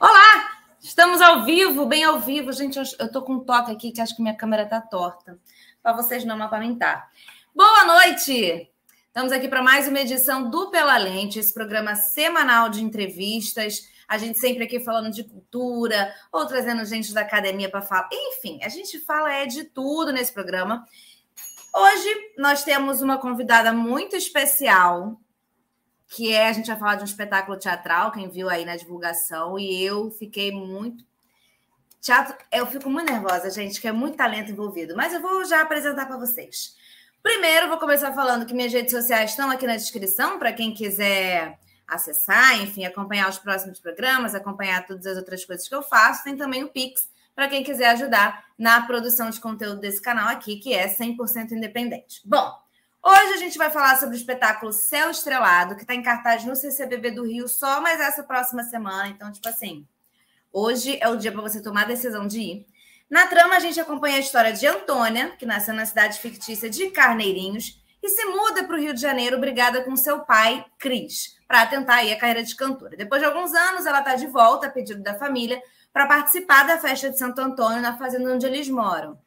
Olá! 0.00 0.62
Estamos 0.80 1.20
ao 1.20 1.44
vivo, 1.44 1.84
bem 1.84 2.04
ao 2.04 2.18
vivo. 2.18 2.50
Gente, 2.54 2.78
eu 2.98 3.12
tô 3.12 3.20
com 3.20 3.34
um 3.34 3.44
toque 3.44 3.70
aqui 3.70 3.92
que 3.92 4.00
acho 4.00 4.16
que 4.16 4.22
minha 4.22 4.34
câmera 4.34 4.64
tá 4.64 4.80
torta. 4.80 5.38
Para 5.82 5.92
vocês 5.92 6.24
não 6.24 6.38
me 6.38 6.42
apamentar. 6.42 7.10
Boa 7.54 7.84
noite! 7.84 8.72
Estamos 9.08 9.30
aqui 9.30 9.46
para 9.46 9.62
mais 9.62 9.86
uma 9.86 10.00
edição 10.00 10.48
do 10.48 10.70
Pela 10.70 10.96
Lente, 10.96 11.38
esse 11.38 11.52
programa 11.52 11.94
semanal 11.96 12.70
de 12.70 12.82
entrevistas. 12.82 13.90
A 14.08 14.16
gente 14.16 14.38
sempre 14.38 14.64
aqui 14.64 14.80
falando 14.80 15.10
de 15.10 15.22
cultura, 15.22 16.14
ou 16.32 16.46
trazendo 16.46 16.82
gente 16.86 17.12
da 17.12 17.20
academia 17.20 17.68
para 17.68 17.82
falar. 17.82 18.08
Enfim, 18.10 18.58
a 18.62 18.70
gente 18.70 18.98
fala 19.00 19.30
é 19.30 19.44
de 19.44 19.64
tudo 19.64 20.14
nesse 20.14 20.32
programa. 20.32 20.86
Hoje 21.76 22.32
nós 22.38 22.64
temos 22.64 23.02
uma 23.02 23.18
convidada 23.18 23.70
muito 23.70 24.16
especial, 24.16 25.20
que 26.10 26.32
é 26.32 26.48
a 26.48 26.52
gente 26.52 26.66
vai 26.66 26.76
falar 26.76 26.96
de 26.96 27.02
um 27.02 27.06
espetáculo 27.06 27.56
teatral, 27.56 28.10
quem 28.10 28.28
viu 28.28 28.50
aí 28.50 28.64
na 28.64 28.76
divulgação, 28.76 29.56
e 29.56 29.80
eu 29.80 30.10
fiquei 30.10 30.50
muito. 30.50 31.04
Teatro, 32.00 32.36
eu 32.50 32.66
fico 32.66 32.90
muito 32.90 33.12
nervosa, 33.12 33.48
gente, 33.48 33.80
que 33.80 33.86
é 33.86 33.92
muito 33.92 34.16
talento 34.16 34.50
envolvido, 34.50 34.96
mas 34.96 35.14
eu 35.14 35.22
vou 35.22 35.44
já 35.44 35.60
apresentar 35.62 36.06
para 36.06 36.16
vocês. 36.16 36.74
Primeiro, 37.22 37.68
vou 37.68 37.78
começar 37.78 38.12
falando 38.12 38.44
que 38.44 38.52
minhas 38.52 38.72
redes 38.72 38.90
sociais 38.90 39.30
estão 39.30 39.50
aqui 39.50 39.66
na 39.68 39.76
descrição 39.76 40.36
para 40.36 40.52
quem 40.52 40.74
quiser 40.74 41.56
acessar, 41.86 42.60
enfim, 42.60 42.84
acompanhar 42.84 43.28
os 43.28 43.38
próximos 43.38 43.78
programas, 43.78 44.34
acompanhar 44.34 44.84
todas 44.86 45.06
as 45.06 45.16
outras 45.16 45.44
coisas 45.44 45.68
que 45.68 45.74
eu 45.74 45.82
faço. 45.82 46.24
Tem 46.24 46.36
também 46.36 46.64
o 46.64 46.68
Pix 46.68 47.08
para 47.36 47.46
quem 47.46 47.62
quiser 47.62 47.90
ajudar 47.90 48.46
na 48.58 48.84
produção 48.84 49.30
de 49.30 49.40
conteúdo 49.40 49.80
desse 49.80 50.02
canal 50.02 50.28
aqui, 50.28 50.56
que 50.56 50.74
é 50.74 50.88
100% 50.88 51.52
independente. 51.52 52.20
Bom, 52.24 52.52
Hoje 53.02 53.32
a 53.32 53.36
gente 53.38 53.56
vai 53.56 53.70
falar 53.70 53.96
sobre 53.96 54.14
o 54.14 54.18
espetáculo 54.18 54.74
Céu 54.74 55.10
Estrelado, 55.10 55.74
que 55.74 55.82
está 55.82 55.94
em 55.94 56.02
cartaz 56.02 56.44
no 56.44 56.54
CCBB 56.54 57.12
do 57.12 57.24
Rio 57.24 57.48
só 57.48 57.80
mais 57.80 57.98
essa 57.98 58.22
próxima 58.22 58.62
semana. 58.62 59.08
Então, 59.08 59.32
tipo 59.32 59.48
assim, 59.48 59.86
hoje 60.52 60.98
é 61.00 61.08
o 61.08 61.16
dia 61.16 61.32
para 61.32 61.40
você 61.40 61.62
tomar 61.62 61.82
a 61.82 61.86
decisão 61.86 62.26
de 62.26 62.40
ir. 62.40 62.66
Na 63.08 63.26
trama, 63.26 63.56
a 63.56 63.58
gente 63.58 63.80
acompanha 63.80 64.16
a 64.16 64.20
história 64.20 64.52
de 64.52 64.66
Antônia, 64.66 65.30
que 65.38 65.46
nasceu 65.46 65.72
na 65.72 65.86
cidade 65.86 66.20
fictícia 66.20 66.68
de 66.68 66.90
Carneirinhos 66.90 67.82
e 68.02 68.08
se 68.10 68.22
muda 68.26 68.64
para 68.64 68.76
o 68.76 68.78
Rio 68.78 68.92
de 68.92 69.00
Janeiro, 69.00 69.40
brigada 69.40 69.82
com 69.82 69.96
seu 69.96 70.20
pai, 70.20 70.62
Cris, 70.78 71.38
para 71.48 71.66
tentar 71.66 71.96
aí 71.96 72.12
a 72.12 72.18
carreira 72.18 72.42
de 72.42 72.54
cantora. 72.54 72.98
Depois 72.98 73.22
de 73.22 73.26
alguns 73.26 73.54
anos, 73.54 73.86
ela 73.86 74.00
está 74.00 74.14
de 74.14 74.26
volta, 74.26 74.66
a 74.66 74.70
pedido 74.70 75.02
da 75.02 75.14
família, 75.14 75.60
para 75.90 76.06
participar 76.06 76.66
da 76.66 76.76
festa 76.76 77.08
de 77.08 77.18
Santo 77.18 77.40
Antônio 77.40 77.80
na 77.80 77.96
fazenda 77.96 78.30
onde 78.30 78.44
eles 78.44 78.68
moram. 78.68 79.18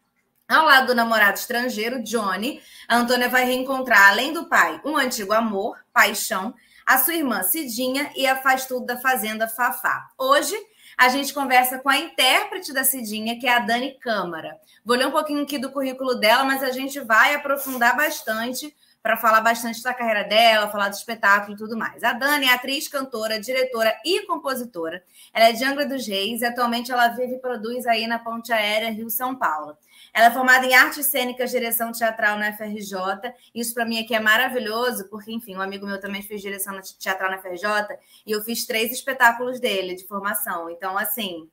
Ao 0.47 0.65
lado 0.65 0.87
do 0.87 0.95
namorado 0.95 1.37
estrangeiro, 1.37 2.03
Johnny, 2.03 2.61
a 2.87 2.97
Antônia 2.97 3.29
vai 3.29 3.45
reencontrar, 3.45 4.09
além 4.09 4.33
do 4.33 4.45
pai, 4.45 4.79
um 4.83 4.97
antigo 4.97 5.31
amor, 5.31 5.77
paixão, 5.93 6.53
a 6.85 6.97
sua 6.97 7.15
irmã 7.15 7.43
Cidinha 7.43 8.11
e 8.15 8.27
a 8.27 8.35
faz 8.35 8.65
tudo 8.65 8.85
da 8.85 8.97
Fazenda 8.97 9.47
Fafá. 9.47 10.09
Hoje, 10.17 10.55
a 10.97 11.07
gente 11.07 11.33
conversa 11.33 11.79
com 11.79 11.89
a 11.89 11.97
intérprete 11.97 12.73
da 12.73 12.83
Cidinha, 12.83 13.39
que 13.39 13.47
é 13.47 13.53
a 13.53 13.59
Dani 13.59 13.97
Câmara. 13.99 14.57
Vou 14.83 14.97
ler 14.97 15.07
um 15.07 15.11
pouquinho 15.11 15.43
aqui 15.43 15.57
do 15.57 15.71
currículo 15.71 16.15
dela, 16.15 16.43
mas 16.43 16.61
a 16.61 16.71
gente 16.71 16.99
vai 16.99 17.33
aprofundar 17.33 17.95
bastante 17.95 18.75
para 19.01 19.17
falar 19.17 19.41
bastante 19.41 19.81
da 19.81 19.93
carreira 19.93 20.23
dela, 20.23 20.69
falar 20.69 20.89
do 20.89 20.95
espetáculo 20.95 21.55
e 21.55 21.57
tudo 21.57 21.77
mais. 21.77 22.03
A 22.03 22.13
Dani 22.13 22.45
é 22.45 22.53
atriz, 22.53 22.87
cantora, 22.87 23.39
diretora 23.39 23.93
e 24.05 24.25
compositora. 24.25 25.03
Ela 25.33 25.49
é 25.49 25.51
de 25.53 25.63
Angra 25.63 25.85
dos 25.85 26.05
Reis 26.05 26.41
e 26.41 26.45
atualmente 26.45 26.91
ela 26.91 27.07
vive 27.09 27.35
e 27.35 27.39
produz 27.39 27.85
aí 27.87 28.07
na 28.07 28.19
Ponte 28.19 28.53
Aérea 28.53 28.91
Rio-São 28.91 29.35
Paulo. 29.35 29.77
Ela 30.13 30.27
é 30.27 30.31
formada 30.31 30.65
em 30.65 30.75
artes 30.75 31.07
cênicas, 31.07 31.49
direção 31.49 31.91
teatral 31.91 32.37
na 32.37 32.53
FRJ. 32.53 33.33
Isso 33.53 33.73
para 33.73 33.85
mim 33.85 33.99
aqui 33.99 34.13
é 34.13 34.19
maravilhoso, 34.19 35.09
porque, 35.09 35.31
enfim, 35.31 35.55
um 35.55 35.61
amigo 35.61 35.87
meu 35.87 35.99
também 35.99 36.21
fez 36.21 36.41
direção 36.41 36.79
teatral 36.99 37.31
na 37.31 37.39
FRJ 37.39 37.97
e 38.25 38.31
eu 38.31 38.41
fiz 38.41 38.65
três 38.65 38.91
espetáculos 38.91 39.59
dele 39.59 39.95
de 39.95 40.05
formação. 40.05 40.69
Então, 40.69 40.97
assim, 40.97 41.49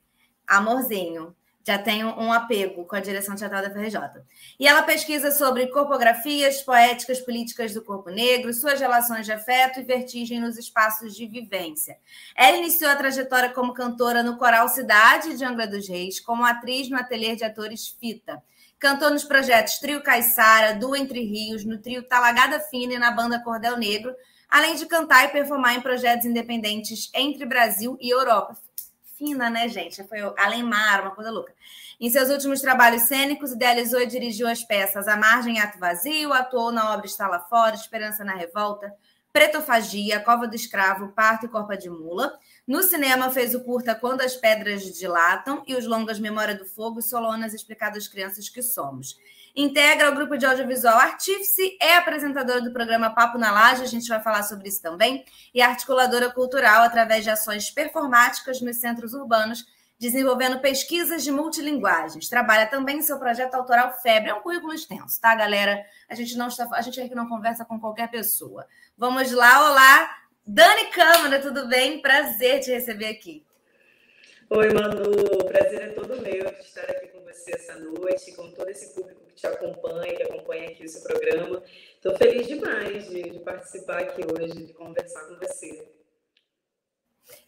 amorzinho 0.46 1.34
já 1.62 1.78
tenho 1.78 2.08
um 2.18 2.32
apego 2.32 2.84
com 2.84 2.96
a 2.96 3.00
direção 3.00 3.36
teatral 3.36 3.62
da 3.62 3.70
FRJ. 3.70 3.98
E 4.58 4.66
ela 4.66 4.82
pesquisa 4.82 5.30
sobre 5.30 5.66
corpografias, 5.68 6.62
poéticas, 6.62 7.20
políticas 7.20 7.74
do 7.74 7.82
corpo 7.82 8.10
negro, 8.10 8.52
suas 8.52 8.80
relações 8.80 9.26
de 9.26 9.32
afeto 9.32 9.78
e 9.78 9.84
vertigem 9.84 10.40
nos 10.40 10.56
espaços 10.56 11.14
de 11.14 11.26
vivência. 11.26 11.98
Ela 12.34 12.56
iniciou 12.56 12.90
a 12.90 12.96
trajetória 12.96 13.50
como 13.50 13.74
cantora 13.74 14.22
no 14.22 14.38
Coral 14.38 14.68
Cidade 14.68 15.36
de 15.36 15.44
Angra 15.44 15.66
dos 15.66 15.86
Reis, 15.88 16.18
como 16.18 16.44
atriz 16.44 16.88
no 16.88 16.96
Ateliê 16.96 17.36
de 17.36 17.44
Atores 17.44 17.88
Fita. 17.88 18.42
Cantou 18.78 19.10
nos 19.10 19.24
projetos 19.24 19.78
Trio 19.78 20.02
Caiçara, 20.02 20.74
Do 20.74 20.96
Entre 20.96 21.20
Rios, 21.20 21.66
no 21.66 21.78
trio 21.78 22.02
Talagada 22.02 22.58
Fina 22.58 22.94
e 22.94 22.98
na 22.98 23.10
banda 23.10 23.38
Cordel 23.38 23.76
Negro, 23.76 24.14
além 24.48 24.74
de 24.74 24.86
cantar 24.86 25.26
e 25.26 25.28
performar 25.28 25.76
em 25.76 25.82
projetos 25.82 26.24
independentes 26.24 27.10
entre 27.14 27.44
Brasil 27.44 27.98
e 28.00 28.08
Europa 28.08 28.56
fina, 29.20 29.50
né, 29.50 29.68
gente? 29.68 30.02
Foi 30.04 30.18
Além 30.38 30.62
Mar, 30.62 31.02
uma 31.02 31.10
coisa 31.10 31.30
louca. 31.30 31.52
Em 32.00 32.08
seus 32.08 32.30
últimos 32.30 32.62
trabalhos 32.62 33.02
cênicos, 33.02 33.52
idealizou 33.52 34.00
e 34.00 34.06
dirigiu 34.06 34.48
as 34.48 34.64
peças 34.64 35.06
A 35.06 35.16
Margem 35.16 35.60
Ato 35.60 35.78
Vazio, 35.78 36.32
atuou 36.32 36.72
na 36.72 36.94
obra 36.94 37.04
Está 37.04 37.28
Lá 37.28 37.38
Fora, 37.38 37.74
Esperança 37.74 38.24
na 38.24 38.34
Revolta, 38.34 38.90
Pretofagia, 39.30 40.18
Cova 40.20 40.48
do 40.48 40.56
Escravo, 40.56 41.12
Parto 41.12 41.44
e 41.44 41.48
Corpa 41.50 41.76
de 41.76 41.90
Mula. 41.90 42.32
No 42.66 42.82
cinema, 42.82 43.30
fez 43.30 43.54
o 43.54 43.60
curta 43.62 43.94
Quando 43.94 44.22
as 44.22 44.34
Pedras 44.34 44.82
Dilatam 44.82 45.62
e 45.66 45.76
os 45.76 45.86
longas 45.86 46.18
Memória 46.18 46.54
do 46.54 46.64
Fogo 46.64 46.98
e 46.98 47.02
Solonas 47.02 47.52
Explicadas 47.52 48.08
Crianças 48.08 48.48
que 48.48 48.62
Somos. 48.62 49.18
Integra 49.54 50.10
o 50.10 50.14
grupo 50.14 50.36
de 50.36 50.46
audiovisual 50.46 50.96
Artífice, 50.96 51.76
é 51.80 51.96
apresentadora 51.96 52.60
do 52.60 52.72
programa 52.72 53.10
Papo 53.10 53.36
na 53.36 53.50
Laje, 53.50 53.82
a 53.82 53.86
gente 53.86 54.08
vai 54.08 54.22
falar 54.22 54.44
sobre 54.44 54.68
isso 54.68 54.80
também, 54.80 55.24
e 55.52 55.60
articuladora 55.60 56.30
cultural 56.30 56.82
através 56.82 57.24
de 57.24 57.30
ações 57.30 57.70
performáticas 57.70 58.60
nos 58.60 58.76
centros 58.76 59.12
urbanos, 59.12 59.64
desenvolvendo 59.98 60.60
pesquisas 60.60 61.24
de 61.24 61.32
multilinguagens. 61.32 62.28
Trabalha 62.28 62.66
também 62.66 62.98
em 62.98 63.02
seu 63.02 63.18
projeto 63.18 63.54
autoral 63.54 63.92
Febre, 64.00 64.30
é 64.30 64.34
um 64.34 64.40
currículo 64.40 64.72
extenso, 64.72 65.20
tá, 65.20 65.34
galera? 65.34 65.84
A 66.08 66.14
gente 66.14 66.36
não 66.36 66.46
está, 66.46 66.68
a 66.72 66.80
gente 66.80 67.00
aqui 67.00 67.14
não 67.14 67.28
conversa 67.28 67.64
com 67.64 67.78
qualquer 67.78 68.08
pessoa. 68.08 68.66
Vamos 68.96 69.32
lá, 69.32 69.70
olá, 69.70 70.16
Dani 70.46 70.86
Câmara, 70.86 71.40
tudo 71.40 71.68
bem? 71.68 72.00
Prazer 72.00 72.60
te 72.60 72.70
receber 72.70 73.08
aqui. 73.08 73.44
Oi, 74.48 74.72
Manu, 74.72 75.44
prazer 75.44 75.82
é 75.82 75.88
todo 75.88 76.20
meu 76.22 76.50
de 76.50 76.60
estar 76.60 76.82
aqui 76.82 77.08
com 77.08 77.20
você 77.22 77.52
essa 77.54 77.78
noite, 77.78 78.32
com 78.32 78.50
todo 78.52 78.68
esse 78.68 78.94
público 78.94 79.29
te 79.40 79.46
acompanha, 79.46 80.14
que 80.14 80.22
acompanha 80.22 80.68
aqui 80.68 80.84
o 80.84 80.88
seu 80.88 81.02
programa. 81.02 81.62
Estou 81.94 82.16
feliz 82.16 82.46
demais 82.46 83.08
de, 83.08 83.22
de, 83.22 83.38
participar 83.40 84.00
aqui 84.00 84.20
hoje, 84.22 84.66
de 84.66 84.72
conversar 84.74 85.24
com 85.26 85.36
você. 85.36 85.88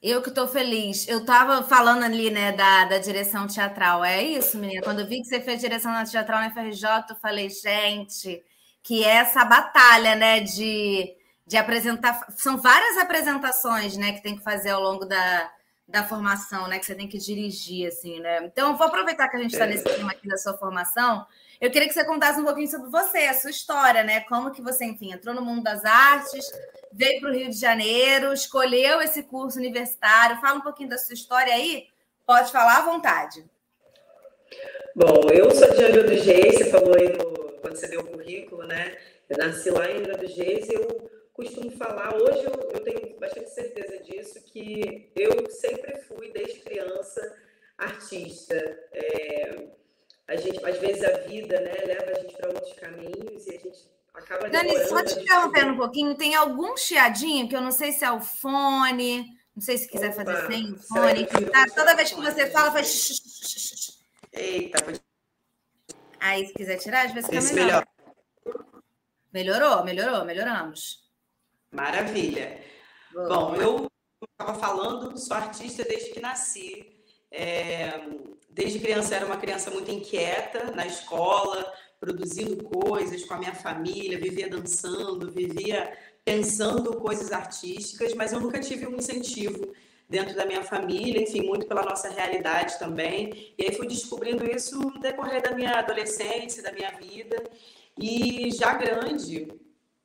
Eu 0.03 0.23
que 0.23 0.31
estou 0.31 0.49
feliz. 0.49 1.07
Eu 1.07 1.19
estava 1.19 1.63
falando 1.65 2.05
ali, 2.05 2.31
né, 2.31 2.53
da, 2.53 2.87
da 2.87 2.99
direção 2.99 3.47
teatral. 3.47 4.05
É 4.05 4.23
isso, 4.23 4.57
menina? 4.57 4.83
Quando 4.83 5.01
eu 5.01 5.07
vi 5.07 5.21
que 5.21 5.27
você 5.27 5.41
fez 5.41 5.61
direção 5.61 5.93
na 5.93 6.05
teatral 6.05 6.41
na 6.41 6.51
FRJ, 6.51 7.11
eu 7.11 7.17
falei, 7.17 7.51
gente, 7.51 8.43
que 8.83 9.05
é 9.05 9.17
essa 9.17 9.45
batalha, 9.45 10.15
né, 10.15 10.41
de, 10.41 11.15
de 11.47 11.57
apresentar. 11.57 12.27
São 12.37 12.57
várias 12.57 12.97
apresentações, 12.99 13.97
né, 13.97 14.13
que 14.13 14.23
tem 14.23 14.37
que 14.37 14.43
fazer 14.43 14.71
ao 14.71 14.81
longo 14.81 15.05
da, 15.05 15.53
da 15.87 16.05
formação, 16.05 16.69
né, 16.69 16.79
que 16.79 16.87
você 16.87 16.95
tem 16.95 17.09
que 17.09 17.19
dirigir, 17.19 17.89
assim, 17.89 18.21
né? 18.21 18.45
Então, 18.45 18.77
vou 18.77 18.87
aproveitar 18.87 19.29
que 19.29 19.37
a 19.37 19.41
gente 19.41 19.53
está 19.53 19.67
é. 19.67 19.69
nesse 19.69 19.85
tema 19.85 20.13
aqui 20.13 20.27
da 20.27 20.39
sua 20.39 20.57
formação 20.57 21.27
eu 21.63 21.71
queria 21.71 21.87
que 21.87 21.95
você 21.95 22.05
contasse 22.05 22.41
um 22.41 22.45
pouquinho 22.45 22.67
sobre 22.67 22.91
você, 22.91 23.19
a 23.19 23.35
sua 23.35 23.51
história, 23.51 24.03
né? 24.03 24.19
Como 24.23 24.51
que 24.51 24.61
você, 24.61 24.85
enfim, 24.85 25.13
entrou 25.13 25.33
no 25.33 25.43
mundo 25.43 25.63
das 25.63 25.85
artes, 25.85 26.45
veio 26.93 27.21
para 27.21 27.31
o 27.31 27.33
Rio 27.33 27.49
de 27.49 27.57
Janeiro, 27.57 28.33
escolheu 28.33 29.01
esse 29.01 29.23
curso 29.23 29.61
universitário. 29.61 30.41
Fala 30.41 30.59
um 30.59 30.63
pouquinho 30.63 30.89
da 30.89 30.99
sua 30.99 31.15
história 31.15 31.55
aí. 31.55 31.87
Pode 32.27 32.51
falar 32.51 32.79
à 32.79 32.81
vontade. 32.83 33.45
Bom, 34.97 35.21
eu 35.33 35.53
sou 35.53 35.73
de 35.73 35.85
Angra 35.85 36.05
você 36.05 36.69
falou 36.69 36.97
aí 36.97 37.17
no, 37.17 37.53
quando 37.61 37.77
você 37.77 37.87
deu 37.87 38.01
o 38.01 38.09
currículo, 38.09 38.67
né? 38.67 38.99
Eu 39.31 39.39
nasci 39.39 39.71
lá 39.71 39.89
em 39.89 39.99
Angra 39.99 40.19
e 40.21 40.67
eu 40.69 41.11
costumo 41.33 41.71
falar, 41.77 42.13
hoje 42.17 42.43
eu, 42.43 42.71
eu 42.75 42.81
tenho 42.83 43.21
bastante 43.21 43.51
certeza 43.51 44.03
disso, 44.03 44.43
que 44.47 45.13
eu 45.15 45.49
sempre 45.49 45.97
fui, 46.09 46.33
desde 46.33 46.59
criança, 46.59 47.37
artista. 47.79 48.57
É, 48.93 49.82
a 50.33 50.37
gente, 50.37 50.65
às 50.65 50.79
vezes 50.79 51.05
a 51.05 51.19
vida, 51.19 51.61
né, 51.61 51.73
leva 51.85 52.11
a 52.11 52.21
gente 52.21 52.35
para 52.37 52.49
outros 52.49 52.73
caminhos 52.75 53.47
e 53.47 53.51
a 53.51 53.59
gente 53.59 53.91
acaba 54.15 54.49
Dani, 54.49 54.87
só 54.87 55.05
te 55.05 55.21
interrompendo 55.21 55.73
um 55.73 55.77
pouquinho, 55.77 56.15
tem 56.15 56.35
algum 56.35 56.75
chiadinho 56.77 57.49
que 57.49 57.55
eu 57.55 57.61
não 57.61 57.71
sei 57.71 57.93
se 57.93 58.03
é 58.05 58.11
o 58.11 58.21
fone, 58.21 59.27
não 59.55 59.63
sei 59.63 59.77
se 59.77 59.89
quiser 59.89 60.11
Opa, 60.11 60.25
fazer 60.25 60.47
sem 60.47 60.73
o 60.73 60.79
fone, 60.79 61.27
tá? 61.27 61.67
Toda 61.75 61.95
vez 61.95 62.11
que 62.11 62.21
você 62.21 62.51
fala, 62.51 62.73
faz. 62.73 63.21
Eita, 64.33 64.79
Aí, 66.19 66.47
se 66.47 66.55
quiser 66.55 66.79
tirar, 66.79 67.07
às 67.07 67.13
vezes 67.13 67.29
fica 67.29 67.39
Esse 67.39 67.53
melhor. 67.53 67.87
melhor. 68.47 68.65
Melhorou, 69.33 69.85
melhorou, 69.85 70.25
melhoramos. 70.25 71.03
Maravilha. 71.71 72.63
Boa. 73.13 73.29
Bom, 73.29 73.57
eu 73.57 73.91
estava 74.31 74.59
falando, 74.59 75.19
sou 75.19 75.37
artista 75.37 75.85
desde 75.85 76.13
que 76.13 76.21
nasci. 76.21 76.92
É, 77.33 78.01
Desde 78.53 78.79
criança 78.79 79.15
era 79.17 79.25
uma 79.25 79.39
criança 79.39 79.71
muito 79.71 79.91
inquieta 79.91 80.71
na 80.73 80.87
escola, 80.87 81.73
produzindo 81.99 82.63
coisas 82.65 83.25
com 83.25 83.33
a 83.33 83.39
minha 83.39 83.55
família, 83.55 84.19
vivia 84.19 84.49
dançando, 84.49 85.31
vivia 85.31 85.91
pensando 86.23 87.01
coisas 87.01 87.33
artísticas, 87.33 88.13
mas 88.15 88.33
eu 88.33 88.41
nunca 88.41 88.61
tive 88.61 88.87
um 88.87 88.97
incentivo 88.97 89.73
dentro 90.07 90.37
da 90.37 90.45
minha 90.45 90.63
família, 90.63 91.23
enfim, 91.23 91.41
muito 91.41 91.67
pela 91.67 91.83
nossa 91.83 92.11
realidade 92.11 92.79
também. 92.79 93.55
E 93.57 93.65
aí 93.65 93.73
fui 93.73 93.87
descobrindo 93.87 94.45
isso 94.45 94.79
no 94.79 95.01
decorrer 95.01 95.41
da 95.41 95.53
minha 95.53 95.79
adolescência, 95.79 96.63
da 96.63 96.73
minha 96.73 96.91
vida. 96.91 97.43
E 97.99 98.51
já 98.51 98.75
grande, 98.75 99.49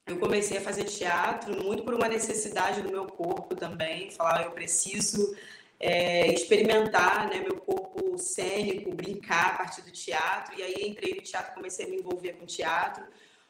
eu 0.06 0.18
comecei 0.18 0.58
a 0.58 0.62
fazer 0.62 0.86
teatro, 0.86 1.62
muito 1.62 1.84
por 1.84 1.94
uma 1.94 2.08
necessidade 2.08 2.82
do 2.82 2.90
meu 2.90 3.06
corpo 3.08 3.54
também. 3.58 4.10
Falar, 4.12 4.46
eu 4.46 4.52
preciso 4.52 5.36
é, 5.80 6.28
experimentar 6.34 7.30
né, 7.30 7.40
meu 7.40 7.58
corpo 7.58 8.18
cênico, 8.18 8.96
brincar 8.96 9.54
a 9.54 9.58
partir 9.58 9.82
do 9.82 9.92
teatro. 9.92 10.58
E 10.58 10.64
aí 10.64 10.76
entrei 10.88 11.16
no 11.16 11.22
teatro, 11.22 11.54
comecei 11.54 11.86
a 11.86 11.90
me 11.90 11.98
envolver 11.98 12.34
com 12.34 12.46
teatro. 12.46 13.06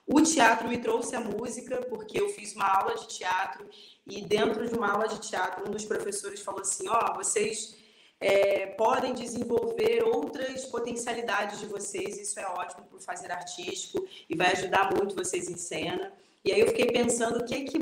O 0.05 0.21
teatro 0.21 0.67
me 0.69 0.77
trouxe 0.77 1.15
a 1.15 1.19
música, 1.19 1.81
porque 1.89 2.19
eu 2.19 2.29
fiz 2.29 2.55
uma 2.55 2.67
aula 2.67 2.95
de 2.95 3.07
teatro 3.07 3.69
e 4.05 4.21
dentro 4.21 4.67
de 4.67 4.73
uma 4.73 4.91
aula 4.91 5.07
de 5.07 5.19
teatro, 5.19 5.67
um 5.67 5.71
dos 5.71 5.83
professores 5.83 6.39
falou 6.39 6.61
assim: 6.61 6.87
Ó, 6.87 6.97
oh, 6.97 7.15
vocês 7.15 7.75
é, 8.19 8.67
podem 8.67 9.13
desenvolver 9.13 10.03
outras 10.03 10.65
potencialidades 10.65 11.59
de 11.59 11.65
vocês, 11.65 12.17
isso 12.17 12.39
é 12.39 12.47
ótimo 12.47 12.85
para 12.89 12.99
fazer 12.99 13.31
artístico 13.31 14.07
e 14.29 14.35
vai 14.35 14.53
ajudar 14.53 14.93
muito 14.95 15.15
vocês 15.15 15.49
em 15.49 15.57
cena. 15.57 16.13
E 16.43 16.53
aí 16.53 16.61
eu 16.61 16.67
fiquei 16.67 16.85
pensando 16.85 17.39
o 17.39 17.45
que, 17.45 17.63
que 17.63 17.77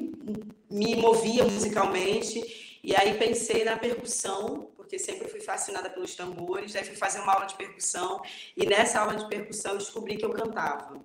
me 0.69 0.95
movia 0.95 1.43
musicalmente, 1.43 2.74
e 2.85 2.95
aí 2.95 3.17
pensei 3.17 3.65
na 3.65 3.77
percussão, 3.77 4.71
porque 4.77 4.99
sempre 4.99 5.27
fui 5.27 5.41
fascinada 5.41 5.89
pelos 5.89 6.13
tambores, 6.13 6.75
aí 6.75 6.85
fui 6.85 6.95
fazer 6.95 7.19
uma 7.19 7.33
aula 7.33 7.47
de 7.47 7.55
percussão, 7.55 8.21
e 8.55 8.63
nessa 8.63 8.99
aula 8.99 9.15
de 9.15 9.27
percussão 9.27 9.75
descobri 9.75 10.17
que 10.17 10.25
eu 10.25 10.29
cantava. 10.29 11.03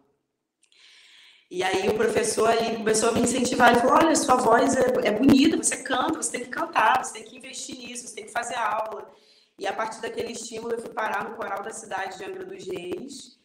E 1.51 1.65
aí 1.65 1.89
o 1.89 1.95
professor 1.95 2.51
ali 2.51 2.77
começou 2.77 3.09
a 3.09 3.13
me 3.13 3.23
incentivar, 3.23 3.71
ele 3.71 3.81
falou, 3.81 3.97
olha, 3.97 4.15
sua 4.15 4.37
voz 4.37 4.77
é, 4.77 5.09
é 5.09 5.11
bonita, 5.11 5.57
você 5.57 5.83
canta, 5.83 6.23
você 6.23 6.33
tem 6.33 6.43
que 6.43 6.51
cantar, 6.51 7.03
você 7.03 7.15
tem 7.15 7.25
que 7.25 7.37
investir 7.39 7.79
nisso, 7.79 8.07
você 8.07 8.15
tem 8.15 8.27
que 8.27 8.31
fazer 8.31 8.57
aula. 8.57 9.11
E 9.59 9.67
a 9.67 9.73
partir 9.73 10.03
daquele 10.03 10.33
estímulo 10.33 10.75
eu 10.75 10.83
fui 10.83 10.91
parar 10.91 11.29
no 11.29 11.35
coral 11.35 11.63
da 11.63 11.73
cidade 11.73 12.19
de 12.19 12.25
Angra 12.25 12.45
dos 12.45 12.67
Reis. 12.67 13.39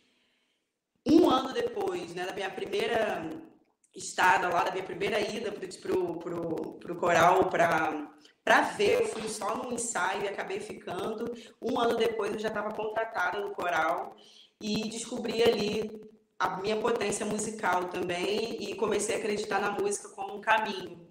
Um 1.06 1.30
ano 1.30 1.54
depois, 1.54 2.14
né, 2.14 2.26
da 2.26 2.34
minha 2.34 2.50
primeira 2.50 3.32
estada 3.96 4.50
lá, 4.50 4.64
da 4.64 4.72
minha 4.72 4.84
primeira 4.84 5.20
ida 5.20 5.52
para 5.52 5.94
o 5.98 6.20
pro, 6.20 6.74
pro 6.80 6.96
coral 6.96 7.50
para 7.50 8.62
ver, 8.78 9.02
eu 9.02 9.08
fui 9.08 9.28
só 9.28 9.56
num 9.56 9.74
ensaio 9.74 10.24
e 10.24 10.28
acabei 10.28 10.60
ficando. 10.60 11.34
Um 11.62 11.80
ano 11.80 11.98
depois 11.98 12.34
eu 12.34 12.40
já 12.40 12.50
estava 12.50 12.74
contratada 12.74 13.40
no 13.40 13.52
coral 13.52 14.16
e 14.62 14.90
descobri 14.90 15.42
ali 15.44 16.02
a 16.38 16.58
minha 16.58 16.78
potência 16.78 17.26
musical 17.26 17.86
também 17.86 18.62
e 18.62 18.76
comecei 18.76 19.16
a 19.16 19.18
acreditar 19.18 19.60
na 19.60 19.72
música 19.72 20.10
como 20.10 20.36
um 20.36 20.42
caminho. 20.42 21.06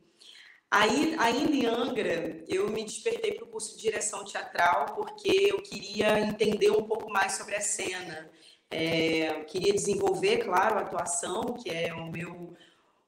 Aí, 0.71 1.15
ainda 1.19 1.55
em 1.55 1.67
Angra, 1.67 2.45
eu 2.49 2.69
me 2.69 2.85
despertei 2.85 3.33
para 3.33 3.45
o 3.45 3.49
curso 3.49 3.77
de 3.77 3.83
direção 3.83 4.25
teatral 4.25 4.87
porque 4.95 5.49
eu 5.51 5.63
queria 5.63 6.19
entender 6.19 6.71
um 6.71 6.83
pouco 6.83 7.11
mais 7.11 7.33
sobre 7.35 7.55
a 7.55 7.61
cena. 7.61 8.31
É, 8.71 9.45
queria 9.45 9.73
desenvolver, 9.73 10.39
claro, 10.39 10.77
a 10.77 10.81
atuação, 10.81 11.55
que 11.55 11.71
é 11.71 11.95
o 11.95 12.11
meu 12.11 12.57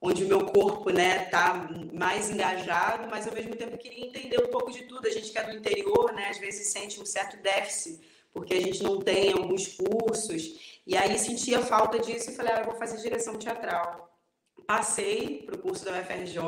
onde 0.00 0.24
o 0.24 0.28
meu 0.28 0.44
corpo 0.46 0.90
né 0.90 1.24
tá 1.26 1.68
mais 1.92 2.30
engajado, 2.30 3.08
mas 3.10 3.26
ao 3.26 3.34
mesmo 3.34 3.56
tempo 3.56 3.78
queria 3.78 4.06
entender 4.06 4.42
um 4.42 4.48
pouco 4.48 4.70
de 4.70 4.82
tudo. 4.82 5.06
A 5.06 5.10
gente 5.10 5.30
que 5.30 5.38
é 5.38 5.44
do 5.44 5.56
interior, 5.56 6.12
né, 6.12 6.28
às 6.28 6.38
vezes 6.38 6.68
sente 6.68 7.00
um 7.00 7.06
certo 7.06 7.40
déficit 7.42 8.00
porque 8.36 8.52
a 8.52 8.60
gente 8.60 8.82
não 8.82 9.00
tem 9.00 9.32
alguns 9.32 9.66
cursos 9.68 10.78
e 10.86 10.94
aí 10.94 11.18
sentia 11.18 11.62
falta 11.62 11.98
disso 11.98 12.30
e 12.30 12.34
falei, 12.34 12.52
ah, 12.52 12.58
eu 12.60 12.66
vou 12.66 12.74
fazer 12.74 12.98
direção 12.98 13.34
teatral. 13.38 14.14
Passei 14.66 15.42
para 15.46 15.54
o 15.54 15.58
curso 15.58 15.84
da 15.84 15.92
UFRJ, 15.92 16.38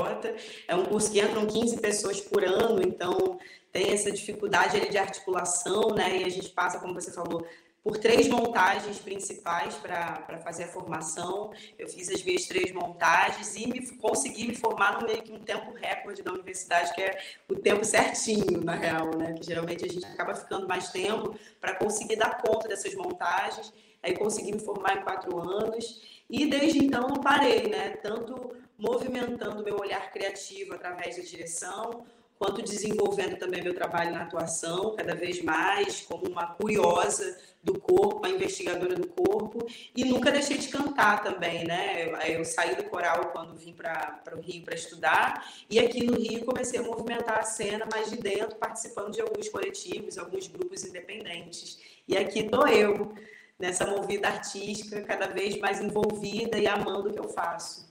é 0.66 0.74
um 0.74 0.84
curso 0.84 1.10
que 1.10 1.20
entram 1.20 1.46
15 1.46 1.78
pessoas 1.78 2.20
por 2.20 2.44
ano, 2.44 2.82
então 2.82 3.38
tem 3.72 3.92
essa 3.92 4.10
dificuldade 4.10 4.76
ali 4.76 4.90
de 4.90 4.98
articulação, 4.98 5.94
né? 5.94 6.18
E 6.18 6.24
a 6.24 6.28
gente 6.28 6.50
passa, 6.50 6.78
como 6.78 6.92
você 6.92 7.10
falou, 7.10 7.46
por 7.88 7.96
três 7.96 8.29
montagens 8.29 8.99
principais 8.99 9.75
para 9.76 10.38
fazer 10.44 10.64
a 10.64 10.69
formação. 10.69 11.52
Eu 11.79 11.88
fiz 11.88 12.11
as 12.11 12.23
minhas 12.23 12.44
três 12.44 12.70
montagens 12.70 13.56
e 13.56 13.67
me, 13.67 13.81
consegui 13.96 14.46
me 14.46 14.55
formar 14.55 15.00
no 15.00 15.06
meio 15.06 15.23
que 15.23 15.32
um 15.32 15.38
tempo 15.38 15.73
recorde 15.73 16.23
da 16.23 16.31
universidade, 16.31 16.94
que 16.94 17.00
é 17.00 17.19
o 17.49 17.56
tempo 17.56 17.87
certinho, 17.87 18.62
na 18.62 18.75
real, 18.75 19.17
né? 19.17 19.32
Que 19.32 19.43
geralmente 19.43 19.87
a 19.87 19.88
gente 19.88 20.05
acaba 20.05 20.35
ficando 20.35 20.69
mais 20.69 20.90
tempo 20.90 21.35
para 21.58 21.76
conseguir 21.76 22.17
dar 22.17 22.43
conta 22.43 22.69
dessas 22.69 22.94
montagens. 22.94 23.73
Aí 24.02 24.14
consegui 24.14 24.52
me 24.52 24.61
formar 24.61 24.99
em 24.99 25.02
quatro 25.02 25.40
anos 25.40 26.23
e 26.29 26.44
desde 26.44 26.85
então 26.85 27.08
não 27.08 27.23
parei, 27.23 27.70
né? 27.70 27.96
Tanto 28.02 28.55
movimentando 28.76 29.64
meu 29.64 29.79
olhar 29.79 30.12
criativo 30.12 30.75
através 30.75 31.17
da 31.17 31.23
direção, 31.23 32.05
quanto 32.38 32.62
desenvolvendo 32.62 33.37
também 33.37 33.62
meu 33.62 33.75
trabalho 33.75 34.12
na 34.12 34.23
atuação, 34.23 34.94
cada 34.94 35.14
vez 35.14 35.43
mais 35.43 36.00
como 36.02 36.29
uma 36.29 36.46
curiosa 36.46 37.37
do 37.62 37.79
corpo, 37.79 38.25
a 38.25 38.31
investigadora 38.31 38.94
do 38.94 39.08
corpo, 39.08 39.67
e 39.94 40.05
nunca 40.05 40.31
deixei 40.31 40.56
de 40.56 40.69
cantar 40.69 41.23
também, 41.23 41.67
né? 41.67 42.08
Eu 42.32 42.44
saí 42.44 42.76
do 42.76 42.85
coral 42.85 43.31
quando 43.32 43.56
vim 43.56 43.73
para 43.73 44.23
o 44.37 44.40
Rio 44.40 44.64
para 44.64 44.76
estudar, 44.76 45.52
e 45.69 45.79
aqui 45.81 46.05
no 46.05 46.17
Rio 46.17 46.44
comecei 46.44 46.79
a 46.79 46.82
movimentar 46.82 47.40
a 47.40 47.43
cena 47.43 47.87
mais 47.93 48.11
de 48.11 48.17
dentro, 48.17 48.56
participando 48.56 49.12
de 49.12 49.20
alguns 49.20 49.49
coletivos, 49.49 50.17
alguns 50.17 50.46
grupos 50.46 50.85
independentes. 50.85 51.81
E 52.06 52.17
aqui 52.17 52.40
estou 52.40 52.67
eu, 52.69 53.12
nessa 53.58 53.85
movida 53.85 54.29
artística, 54.29 55.02
cada 55.02 55.26
vez 55.26 55.58
mais 55.58 55.81
envolvida 55.81 56.56
e 56.58 56.67
amando 56.69 57.11
o 57.11 57.12
que 57.12 57.19
eu 57.19 57.29
faço. 57.29 57.88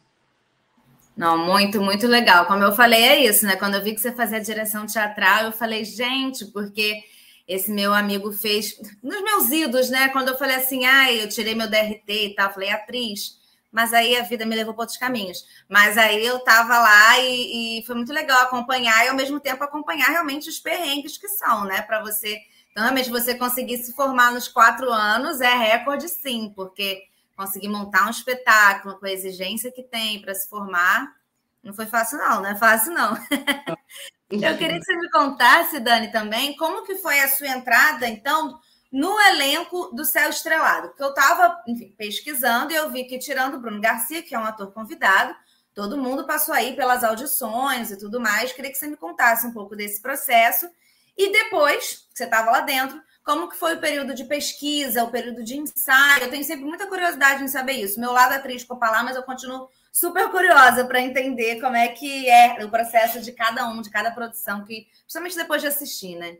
Não, 1.18 1.36
muito, 1.36 1.82
muito 1.82 2.06
legal. 2.06 2.46
Como 2.46 2.64
eu 2.64 2.72
falei, 2.72 3.02
é 3.02 3.26
isso, 3.26 3.44
né? 3.46 3.56
Quando 3.56 3.74
eu 3.74 3.84
vi 3.84 3.96
que 3.96 4.00
você 4.00 4.12
fazia 4.12 4.40
direção 4.40 4.86
teatral, 4.86 5.46
eu 5.46 5.52
falei, 5.52 5.84
gente, 5.84 6.46
porque 6.46 7.02
esse 7.48 7.72
meu 7.72 7.92
amigo 7.92 8.32
fez 8.32 8.80
nos 9.02 9.24
meus 9.24 9.50
idos, 9.50 9.90
né? 9.90 10.10
Quando 10.10 10.28
eu 10.28 10.38
falei 10.38 10.58
assim, 10.58 10.86
ah, 10.86 11.12
eu 11.12 11.28
tirei 11.28 11.56
meu 11.56 11.68
DRT 11.68 12.04
e 12.08 12.36
tal, 12.36 12.54
falei 12.54 12.70
atriz, 12.70 13.40
mas 13.72 13.94
aí 13.94 14.16
a 14.16 14.22
vida 14.22 14.46
me 14.46 14.56
levou 14.56 14.76
para 14.76 14.84
outros 14.84 15.00
caminhos. 15.00 15.44
Mas 15.68 15.98
aí 15.98 16.24
eu 16.24 16.38
tava 16.40 16.78
lá 16.78 17.20
e, 17.20 17.80
e, 17.80 17.86
foi 17.86 17.96
muito 17.96 18.14
legal 18.14 18.44
acompanhar 18.44 19.04
e 19.04 19.10
ao 19.10 19.16
mesmo 19.16 19.40
tempo 19.40 19.64
acompanhar 19.64 20.10
realmente 20.10 20.48
os 20.48 20.60
perrengues 20.60 21.18
que 21.18 21.28
são, 21.30 21.66
né? 21.66 21.82
Para 21.82 22.00
você, 22.02 22.38
então, 22.72 22.84
realmente 22.84 23.10
você 23.10 23.34
conseguir 23.34 23.80
se 23.80 23.92
formar 23.94 24.32
nos 24.32 24.48
quatro 24.48 24.92
anos 24.92 25.42
é 25.42 25.56
recorde, 25.56 26.08
sim, 26.08 26.54
porque 26.56 27.02
conseguir 27.38 27.70
montar 27.70 28.08
um 28.08 28.10
espetáculo 28.10 29.00
com 29.00 29.06
a 29.06 29.12
exigência 29.12 29.72
que 29.72 29.84
tem 29.84 30.20
para 30.20 30.34
se 30.34 30.50
formar, 30.50 31.16
não 31.64 31.74
foi 31.74 31.86
fácil, 31.86 32.18
não, 32.18 32.42
não 32.42 32.50
é 32.50 32.56
fácil, 32.56 32.94
não. 32.94 33.16
Eu 34.30 34.58
queria 34.58 34.78
que 34.78 34.84
você 34.84 34.96
me 34.98 35.10
contasse, 35.10 35.80
Dani, 35.80 36.12
também, 36.12 36.56
como 36.58 36.84
que 36.84 36.96
foi 36.96 37.22
a 37.22 37.30
sua 37.30 37.48
entrada, 37.48 38.08
então, 38.10 38.60
no 38.92 39.18
elenco 39.22 39.96
do 39.96 40.04
Céu 40.04 40.30
Estrelado. 40.30 40.90
Porque 40.90 41.04
eu 41.04 41.10
estava, 41.10 41.64
pesquisando 41.98 42.74
e 42.74 42.76
eu 42.76 42.90
vi 42.92 43.06
que, 43.06 43.18
tirando 43.20 43.56
o 43.56 43.60
Bruno 43.60 43.80
Garcia, 43.80 44.22
que 44.22 44.36
é 44.36 44.40
um 44.40 44.44
ator 44.44 44.74
convidado, 44.74 45.34
todo 45.74 45.98
mundo 45.98 46.28
passou 46.28 46.54
aí 46.54 46.76
pelas 46.76 47.06
audições 47.06 47.90
e 47.90 47.98
tudo 47.98 48.20
mais. 48.20 48.52
Queria 48.52 48.70
que 48.70 48.78
você 48.78 48.88
me 48.88 48.98
contasse 48.98 49.48
um 49.48 49.54
pouco 49.54 49.78
desse 49.78 50.02
processo. 50.02 50.70
E 51.18 51.32
depois, 51.32 52.06
que 52.12 52.18
você 52.18 52.26
estava 52.26 52.52
lá 52.52 52.60
dentro, 52.60 53.02
como 53.28 53.50
que 53.50 53.58
foi 53.58 53.76
o 53.76 53.82
período 53.82 54.14
de 54.14 54.24
pesquisa, 54.24 55.04
o 55.04 55.12
período 55.12 55.44
de 55.44 55.58
ensaio? 55.58 56.24
Eu 56.24 56.30
tenho 56.30 56.46
sempre 56.46 56.64
muita 56.64 56.88
curiosidade 56.88 57.44
em 57.44 57.48
saber 57.50 57.74
isso. 57.74 58.00
Meu 58.00 58.14
lado 58.14 58.32
atriz 58.32 58.62
ficou 58.62 58.80
lá, 58.80 59.04
mas 59.04 59.18
eu 59.18 59.24
continuo 59.24 59.68
super 59.92 60.32
curiosa 60.32 60.86
para 60.86 61.02
entender 61.02 61.60
como 61.60 61.76
é 61.76 61.90
que 61.90 62.30
é 62.30 62.64
o 62.64 62.70
processo 62.70 63.20
de 63.20 63.34
cada 63.34 63.68
um, 63.68 63.82
de 63.82 63.90
cada 63.90 64.12
produção, 64.12 64.64
que 64.64 64.88
principalmente 65.02 65.36
depois 65.36 65.62
de 65.62 65.68
assistir, 65.68 66.16
né? 66.16 66.38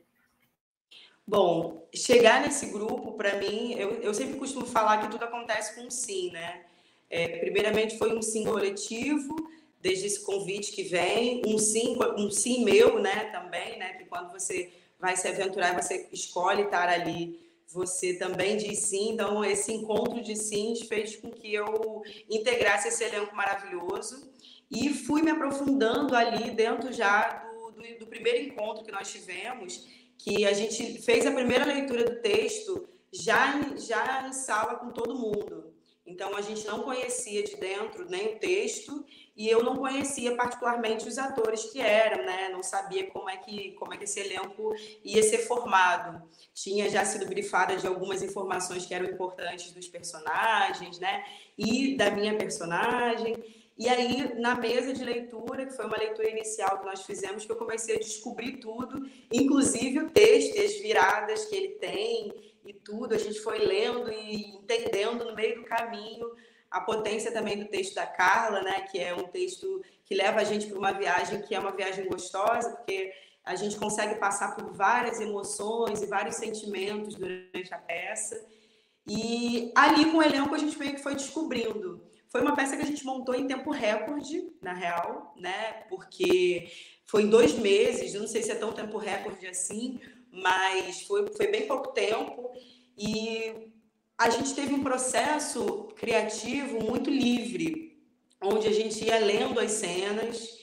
Bom, 1.28 1.86
chegar 1.94 2.40
nesse 2.40 2.68
grupo, 2.68 3.18
para 3.18 3.36
mim, 3.36 3.74
eu, 3.74 4.02
eu 4.02 4.14
sempre 4.14 4.40
costumo 4.40 4.66
falar 4.66 5.00
que 5.00 5.10
tudo 5.10 5.26
acontece 5.26 5.76
com 5.76 5.88
um 5.88 5.92
sim, 5.92 6.32
né? 6.32 6.62
É, 7.10 7.40
primeiramente 7.40 7.98
foi 7.98 8.18
um 8.18 8.22
sim 8.22 8.46
coletivo, 8.46 9.36
desde 9.82 10.06
esse 10.06 10.24
convite 10.24 10.72
que 10.72 10.84
vem, 10.84 11.42
um 11.46 11.58
sim, 11.58 11.98
um 12.18 12.32
sim 12.32 12.64
meu, 12.64 12.98
né, 13.00 13.26
também, 13.26 13.78
né, 13.78 13.94
que 13.94 14.06
quando 14.06 14.32
você 14.32 14.72
vai 15.00 15.16
se 15.16 15.28
aventurar, 15.28 15.80
você 15.82 16.08
escolhe 16.12 16.64
estar 16.64 16.90
ali, 16.90 17.40
você 17.68 18.14
também 18.14 18.58
diz 18.58 18.80
sim. 18.80 19.12
Então, 19.12 19.44
esse 19.44 19.72
encontro 19.72 20.22
de 20.22 20.36
sims 20.36 20.82
fez 20.82 21.16
com 21.16 21.30
que 21.30 21.54
eu 21.54 22.02
integrasse 22.30 22.88
esse 22.88 23.04
elenco 23.04 23.36
maravilhoso 23.36 24.32
e 24.72 24.94
fui 24.94 25.22
me 25.22 25.32
aprofundando 25.32 26.16
ali 26.16 26.52
dentro 26.52 26.92
já 26.92 27.46
do, 27.46 27.72
do, 27.72 28.00
do 28.00 28.08
primeiro 28.08 28.40
encontro 28.40 28.84
que 28.84 28.92
nós 28.92 29.12
tivemos, 29.12 29.88
que 30.18 30.46
a 30.46 30.54
gente 30.54 31.02
fez 31.02 31.26
a 31.26 31.32
primeira 31.32 31.66
leitura 31.66 32.04
do 32.04 32.22
texto 32.22 32.88
já, 33.12 33.62
já 33.78 34.28
em 34.28 34.34
sala 34.34 34.76
com 34.76 34.92
todo 34.92 35.18
mundo. 35.18 35.74
Então, 36.06 36.36
a 36.36 36.42
gente 36.42 36.66
não 36.66 36.84
conhecia 36.84 37.44
de 37.44 37.58
dentro 37.58 38.10
nem 38.10 38.36
o 38.36 38.40
texto 38.40 39.06
e 39.38 39.48
eu 39.48 39.64
não 39.64 39.76
conhecia 39.76 40.36
particularmente 40.36 41.08
os 41.08 41.20
atores 41.20 41.66
que 41.66 41.80
eram, 41.80 42.26
né? 42.26 42.50
Não 42.50 42.64
sabia 42.64 43.06
como 43.12 43.30
é 43.30 43.38
que 43.38 43.74
como 43.74 43.94
é 43.94 43.98
que 43.98 44.06
esse 44.06 44.20
elenco 44.20 44.74
ia 45.06 45.22
ser 45.22 45.38
formado. 45.38 46.28
Tinha 46.56 46.90
já 46.90 47.06
sido 47.06 47.28
brifada 47.28 47.78
de 47.78 47.86
algumas 47.86 48.24
informações 48.24 48.88
que 48.88 48.96
eram 48.96 49.06
importantes 49.06 49.72
dos 49.72 49.88
personagens, 49.88 50.98
né? 50.98 51.24
E 51.56 51.96
da 51.96 52.10
minha 52.10 52.36
personagem. 52.36 53.36
E 53.78 53.88
aí, 53.88 54.34
na 54.40 54.56
mesa 54.56 54.92
de 54.92 55.04
leitura, 55.04 55.68
que 55.68 55.76
foi 55.76 55.86
uma 55.86 55.98
leitura 55.98 56.32
inicial 56.32 56.80
que 56.80 56.86
nós 56.88 57.04
fizemos, 57.04 57.46
que 57.46 57.52
eu 57.52 57.58
comecei 57.58 57.96
a 57.96 58.00
descobrir 58.00 58.54
tudo, 58.54 59.08
inclusive 59.32 60.00
o 60.00 60.10
texto, 60.10 60.60
as 60.60 60.74
viradas 60.82 61.46
que 61.46 61.56
ele 61.56 61.70
tem 61.76 62.34
e 62.66 62.74
tudo. 62.74 63.14
A 63.14 63.20
gente 63.20 63.40
foi 63.40 63.60
lendo 63.60 64.12
e 64.12 64.56
entendendo 64.56 65.26
no 65.26 65.36
meio 65.36 65.58
do 65.58 65.64
caminho 65.64 66.28
a 66.78 66.82
potência 66.82 67.32
também 67.32 67.58
do 67.58 67.66
texto 67.66 67.96
da 67.96 68.06
Carla, 68.06 68.62
né? 68.62 68.82
Que 68.82 69.00
é 69.00 69.14
um 69.14 69.28
texto 69.28 69.82
que 70.06 70.16
leva 70.16 70.40
a 70.40 70.44
gente 70.44 70.68
para 70.68 70.78
uma 70.78 70.92
viagem 70.94 71.42
que 71.42 71.54
é 71.54 71.60
uma 71.60 71.72
viagem 71.72 72.08
gostosa, 72.08 72.72
porque 72.72 73.12
a 73.44 73.56
gente 73.56 73.78
consegue 73.78 74.16
passar 74.16 74.56
por 74.56 74.72
várias 74.74 75.20
emoções 75.20 76.02
e 76.02 76.06
vários 76.06 76.36
sentimentos 76.36 77.16
durante 77.16 77.74
a 77.74 77.78
peça. 77.78 78.46
E 79.08 79.72
ali 79.76 80.12
com 80.12 80.18
o 80.18 80.24
elenco 80.24 80.54
a 80.54 80.58
gente 80.58 80.78
meio 80.78 80.94
que 80.94 81.04
foi 81.04 81.16
descobrindo. 81.16 82.04
Foi 82.30 82.42
uma 82.42 82.56
peça 82.56 82.76
que 82.76 82.84
a 82.84 82.86
gente 82.86 83.06
montou 83.06 83.34
em 83.34 83.48
tempo 83.48 83.72
recorde, 83.72 84.52
na 84.62 84.74
real, 84.74 85.34
né? 85.38 85.84
Porque 85.90 86.70
foi 87.06 87.24
em 87.24 87.30
dois 87.30 87.54
meses, 87.54 88.14
eu 88.14 88.22
não 88.22 88.28
sei 88.28 88.44
se 88.44 88.52
é 88.52 88.56
tão 88.56 88.74
tempo 88.74 88.98
recorde 88.98 89.48
assim, 89.48 90.00
mas 90.30 91.04
foi, 91.04 91.26
foi 91.34 91.48
bem 91.48 91.68
pouco 91.68 91.94
tempo. 91.94 92.52
E 92.98 93.72
a 94.18 94.30
gente 94.30 94.56
teve 94.56 94.74
um 94.74 94.84
processo 94.84 95.90
criativo 95.96 96.84
muito 96.84 97.10
livre, 97.10 98.02
onde 98.42 98.68
a 98.68 98.74
gente 98.74 99.06
ia 99.06 99.20
lendo 99.20 99.60
as 99.60 99.72
cenas, 99.72 100.58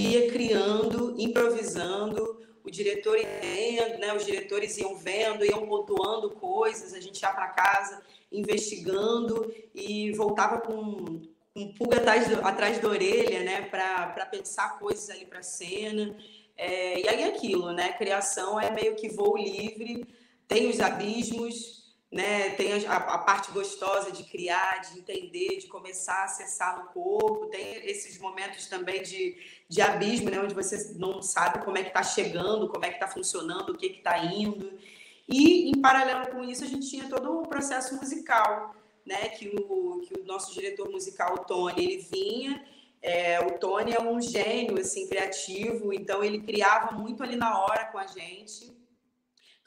ia 0.00 0.30
criando, 0.30 1.14
improvisando, 1.18 2.44
o 2.64 2.70
diretor 2.70 3.16
ia 3.18 3.98
né? 3.98 4.12
Os 4.14 4.26
diretores 4.26 4.76
iam 4.78 4.96
vendo, 4.96 5.44
iam 5.44 5.66
pontuando 5.66 6.30
coisas, 6.30 6.92
a 6.92 7.00
gente 7.00 7.20
ia 7.20 7.30
para 7.30 7.48
casa 7.48 8.02
investigando 8.30 9.52
e 9.74 10.12
voltava 10.12 10.60
com 10.60 11.22
um 11.56 11.74
pulga 11.74 11.96
atrás, 11.96 12.28
do, 12.28 12.46
atrás 12.46 12.78
da 12.78 12.88
orelha, 12.88 13.42
né, 13.42 13.62
para 13.62 14.26
pensar 14.26 14.78
coisas 14.78 15.10
ali 15.10 15.24
para 15.24 15.40
a 15.40 15.42
cena. 15.42 16.16
É, 16.56 17.00
e 17.00 17.08
aí 17.08 17.24
aquilo, 17.24 17.72
né? 17.72 17.92
Criação 17.92 18.60
é 18.60 18.70
meio 18.70 18.94
que 18.96 19.08
voo 19.08 19.36
livre, 19.36 20.06
tem 20.46 20.68
os 20.68 20.80
abismos, 20.80 21.77
né? 22.10 22.50
Tem 22.50 22.86
a, 22.86 22.96
a, 22.96 23.18
parte 23.18 23.50
gostosa 23.52 24.10
de 24.10 24.24
criar, 24.24 24.80
de 24.80 24.98
entender, 24.98 25.58
de 25.58 25.66
começar 25.66 26.22
a 26.22 26.24
acessar 26.24 26.78
no 26.78 26.90
corpo. 26.90 27.46
Tem 27.46 27.86
esses 27.86 28.18
momentos 28.18 28.66
também 28.66 29.02
de, 29.02 29.36
de 29.68 29.80
abismo, 29.82 30.30
né? 30.30 30.40
Onde 30.40 30.54
você 30.54 30.94
não 30.96 31.20
sabe 31.20 31.64
como 31.64 31.76
é 31.76 31.82
que 31.82 31.88
está 31.88 32.02
chegando, 32.02 32.68
como 32.68 32.84
é 32.84 32.88
que 32.88 32.94
está 32.94 33.08
funcionando, 33.08 33.70
o 33.70 33.76
que 33.76 33.86
está 33.86 34.18
indo. 34.24 34.72
E, 35.28 35.68
em 35.68 35.80
paralelo 35.80 36.28
com 36.30 36.42
isso, 36.42 36.64
a 36.64 36.66
gente 36.66 36.88
tinha 36.88 37.08
todo 37.08 37.40
um 37.40 37.42
processo 37.42 37.94
musical, 37.96 38.74
né? 39.04 39.28
Que 39.28 39.48
o, 39.48 40.00
que 40.00 40.18
o 40.18 40.24
nosso 40.24 40.54
diretor 40.54 40.90
musical, 40.90 41.34
o 41.34 41.44
Tony, 41.44 41.84
ele 41.84 41.98
vinha... 42.10 42.64
É, 43.00 43.38
o 43.38 43.56
Tony 43.60 43.92
é 43.92 44.02
um 44.02 44.20
gênio, 44.20 44.76
assim, 44.76 45.06
criativo, 45.06 45.92
então 45.92 46.24
ele 46.24 46.40
criava 46.40 46.90
muito 46.90 47.22
ali 47.22 47.36
na 47.36 47.62
hora 47.62 47.84
com 47.84 47.96
a 47.96 48.08
gente. 48.08 48.76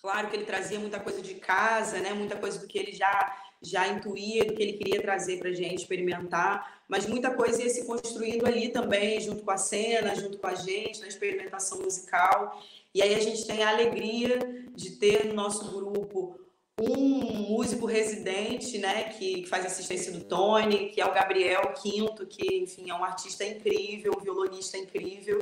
Claro 0.01 0.29
que 0.29 0.35
ele 0.35 0.45
trazia 0.45 0.79
muita 0.79 0.99
coisa 0.99 1.21
de 1.21 1.35
casa, 1.35 1.99
né? 1.99 2.13
Muita 2.13 2.35
coisa 2.35 2.59
do 2.59 2.67
que 2.67 2.77
ele 2.77 2.93
já 2.93 3.37
já 3.61 3.87
intuía, 3.87 4.43
do 4.43 4.55
que 4.55 4.63
ele 4.63 4.73
queria 4.73 5.01
trazer 5.01 5.37
para 5.37 5.49
a 5.49 5.53
gente 5.53 5.81
experimentar, 5.81 6.81
mas 6.87 7.05
muita 7.05 7.31
coisa 7.31 7.61
ia 7.61 7.69
se 7.69 7.85
construindo 7.85 8.45
ali 8.47 8.69
também, 8.69 9.21
junto 9.21 9.43
com 9.43 9.51
a 9.51 9.57
cena, 9.57 10.15
junto 10.15 10.39
com 10.39 10.47
a 10.47 10.55
gente, 10.55 10.99
na 10.99 11.07
experimentação 11.07 11.79
musical. 11.79 12.59
E 12.93 13.03
aí 13.03 13.13
a 13.13 13.19
gente 13.19 13.45
tem 13.45 13.61
a 13.61 13.69
alegria 13.69 14.39
de 14.75 14.91
ter 14.91 15.25
no 15.27 15.35
nosso 15.35 15.71
grupo 15.71 16.39
um 16.79 17.49
músico 17.49 17.85
residente, 17.85 18.79
né, 18.79 19.03
que 19.09 19.45
faz 19.45 19.63
assistência 19.65 20.11
do 20.11 20.23
Tony, 20.23 20.89
que 20.89 20.99
é 20.99 21.05
o 21.05 21.13
Gabriel 21.13 21.73
Quinto, 21.73 22.25
que, 22.25 22.55
enfim, 22.55 22.89
é 22.89 22.95
um 22.95 23.03
artista 23.03 23.45
incrível, 23.45 24.13
um 24.17 24.23
violonista 24.23 24.77
incrível. 24.79 25.37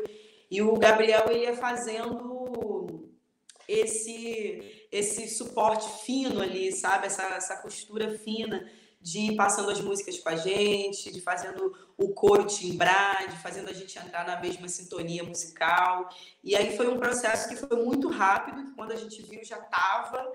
E 0.51 0.61
o 0.61 0.73
Gabriel 0.73 1.27
ele 1.29 1.43
ia 1.43 1.55
fazendo 1.55 2.98
esse 3.69 4.88
esse 4.91 5.27
suporte 5.27 5.88
fino 6.03 6.41
ali, 6.41 6.71
sabe? 6.71 7.05
Essa, 7.05 7.23
essa 7.35 7.57
costura 7.57 8.17
fina 8.17 8.67
de 8.99 9.19
ir 9.19 9.35
passando 9.35 9.69
as 9.69 9.79
músicas 9.79 10.17
com 10.19 10.29
a 10.29 10.35
gente, 10.35 11.11
de 11.11 11.21
fazendo 11.21 11.73
o 11.95 12.09
coro 12.09 12.45
timbrar, 12.45 13.29
de 13.29 13.38
fazendo 13.38 13.69
a 13.69 13.73
gente 13.73 13.97
entrar 13.97 14.25
na 14.25 14.39
mesma 14.39 14.67
sintonia 14.67 15.23
musical. 15.23 16.09
E 16.43 16.55
aí 16.55 16.75
foi 16.75 16.88
um 16.88 16.97
processo 16.97 17.47
que 17.47 17.55
foi 17.55 17.77
muito 17.83 18.09
rápido, 18.09 18.65
que 18.65 18.71
quando 18.73 18.91
a 18.91 18.95
gente 18.95 19.21
viu 19.21 19.43
já 19.43 19.59
estava, 19.59 20.33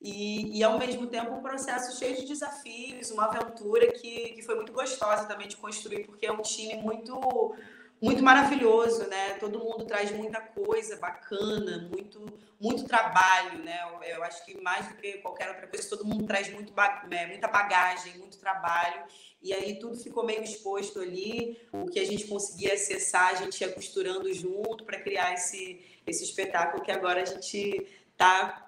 e, 0.00 0.56
e, 0.56 0.62
ao 0.62 0.78
mesmo 0.78 1.08
tempo 1.08 1.34
um 1.34 1.42
processo 1.42 1.98
cheio 1.98 2.14
de 2.14 2.24
desafios, 2.24 3.10
uma 3.10 3.24
aventura 3.24 3.90
que, 3.90 4.30
que 4.30 4.42
foi 4.42 4.54
muito 4.54 4.72
gostosa 4.72 5.24
também 5.24 5.48
de 5.48 5.56
construir, 5.56 6.06
porque 6.06 6.24
é 6.24 6.32
um 6.32 6.40
time 6.40 6.76
muito 6.76 7.56
muito 8.00 8.22
maravilhoso, 8.22 9.06
né? 9.08 9.34
Todo 9.40 9.58
mundo 9.58 9.84
traz 9.84 10.10
muita 10.12 10.40
coisa 10.40 10.96
bacana, 10.96 11.88
muito, 11.90 12.24
muito 12.60 12.84
trabalho, 12.84 13.58
né? 13.64 13.78
Eu, 13.82 14.16
eu 14.16 14.22
acho 14.22 14.44
que 14.44 14.60
mais 14.60 14.86
do 14.88 14.94
que 14.94 15.14
qualquer 15.14 15.48
outra 15.48 15.66
coisa, 15.66 15.88
todo 15.88 16.04
mundo 16.04 16.24
traz 16.24 16.52
muito, 16.52 16.72
né, 17.08 17.26
muita 17.26 17.48
bagagem, 17.48 18.16
muito 18.18 18.38
trabalho. 18.38 19.02
E 19.42 19.52
aí 19.52 19.78
tudo 19.78 19.96
ficou 19.96 20.24
meio 20.24 20.42
exposto 20.42 21.00
ali. 21.00 21.58
O 21.72 21.86
que 21.86 21.98
a 21.98 22.06
gente 22.06 22.26
conseguia 22.26 22.74
acessar, 22.74 23.30
a 23.30 23.34
gente 23.34 23.60
ia 23.60 23.72
costurando 23.72 24.32
junto 24.32 24.84
para 24.84 25.00
criar 25.00 25.34
esse, 25.34 25.84
esse 26.06 26.24
espetáculo 26.24 26.82
que 26.82 26.92
agora 26.92 27.22
a 27.22 27.24
gente 27.24 27.86
está 28.12 28.64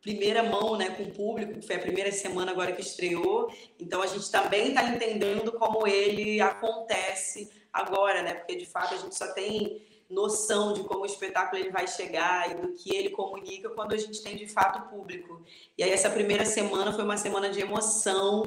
primeira 0.00 0.42
mão 0.42 0.76
né, 0.76 0.90
com 0.90 1.04
o 1.04 1.10
público, 1.12 1.54
que 1.54 1.66
foi 1.66 1.76
a 1.76 1.80
primeira 1.80 2.12
semana 2.12 2.52
agora 2.52 2.72
que 2.72 2.82
estreou. 2.82 3.50
Então 3.80 4.02
a 4.02 4.06
gente 4.06 4.30
também 4.30 4.68
está 4.68 4.84
entendendo 4.84 5.50
como 5.52 5.86
ele 5.86 6.42
acontece 6.42 7.50
agora, 7.74 8.22
né? 8.22 8.34
Porque 8.34 8.54
de 8.54 8.64
fato 8.64 8.94
a 8.94 8.96
gente 8.96 9.16
só 9.16 9.26
tem 9.32 9.82
noção 10.08 10.72
de 10.72 10.84
como 10.84 11.00
o 11.00 11.06
espetáculo 11.06 11.60
ele 11.60 11.70
vai 11.70 11.88
chegar 11.88 12.48
e 12.50 12.54
do 12.54 12.72
que 12.72 12.94
ele 12.94 13.10
comunica 13.10 13.68
quando 13.70 13.92
a 13.92 13.96
gente 13.96 14.22
tem 14.22 14.36
de 14.36 14.46
fato 14.46 14.88
público. 14.88 15.42
E 15.76 15.82
aí 15.82 15.90
essa 15.90 16.08
primeira 16.08 16.44
semana 16.44 16.92
foi 16.92 17.02
uma 17.02 17.16
semana 17.16 17.50
de 17.50 17.60
emoção 17.60 18.44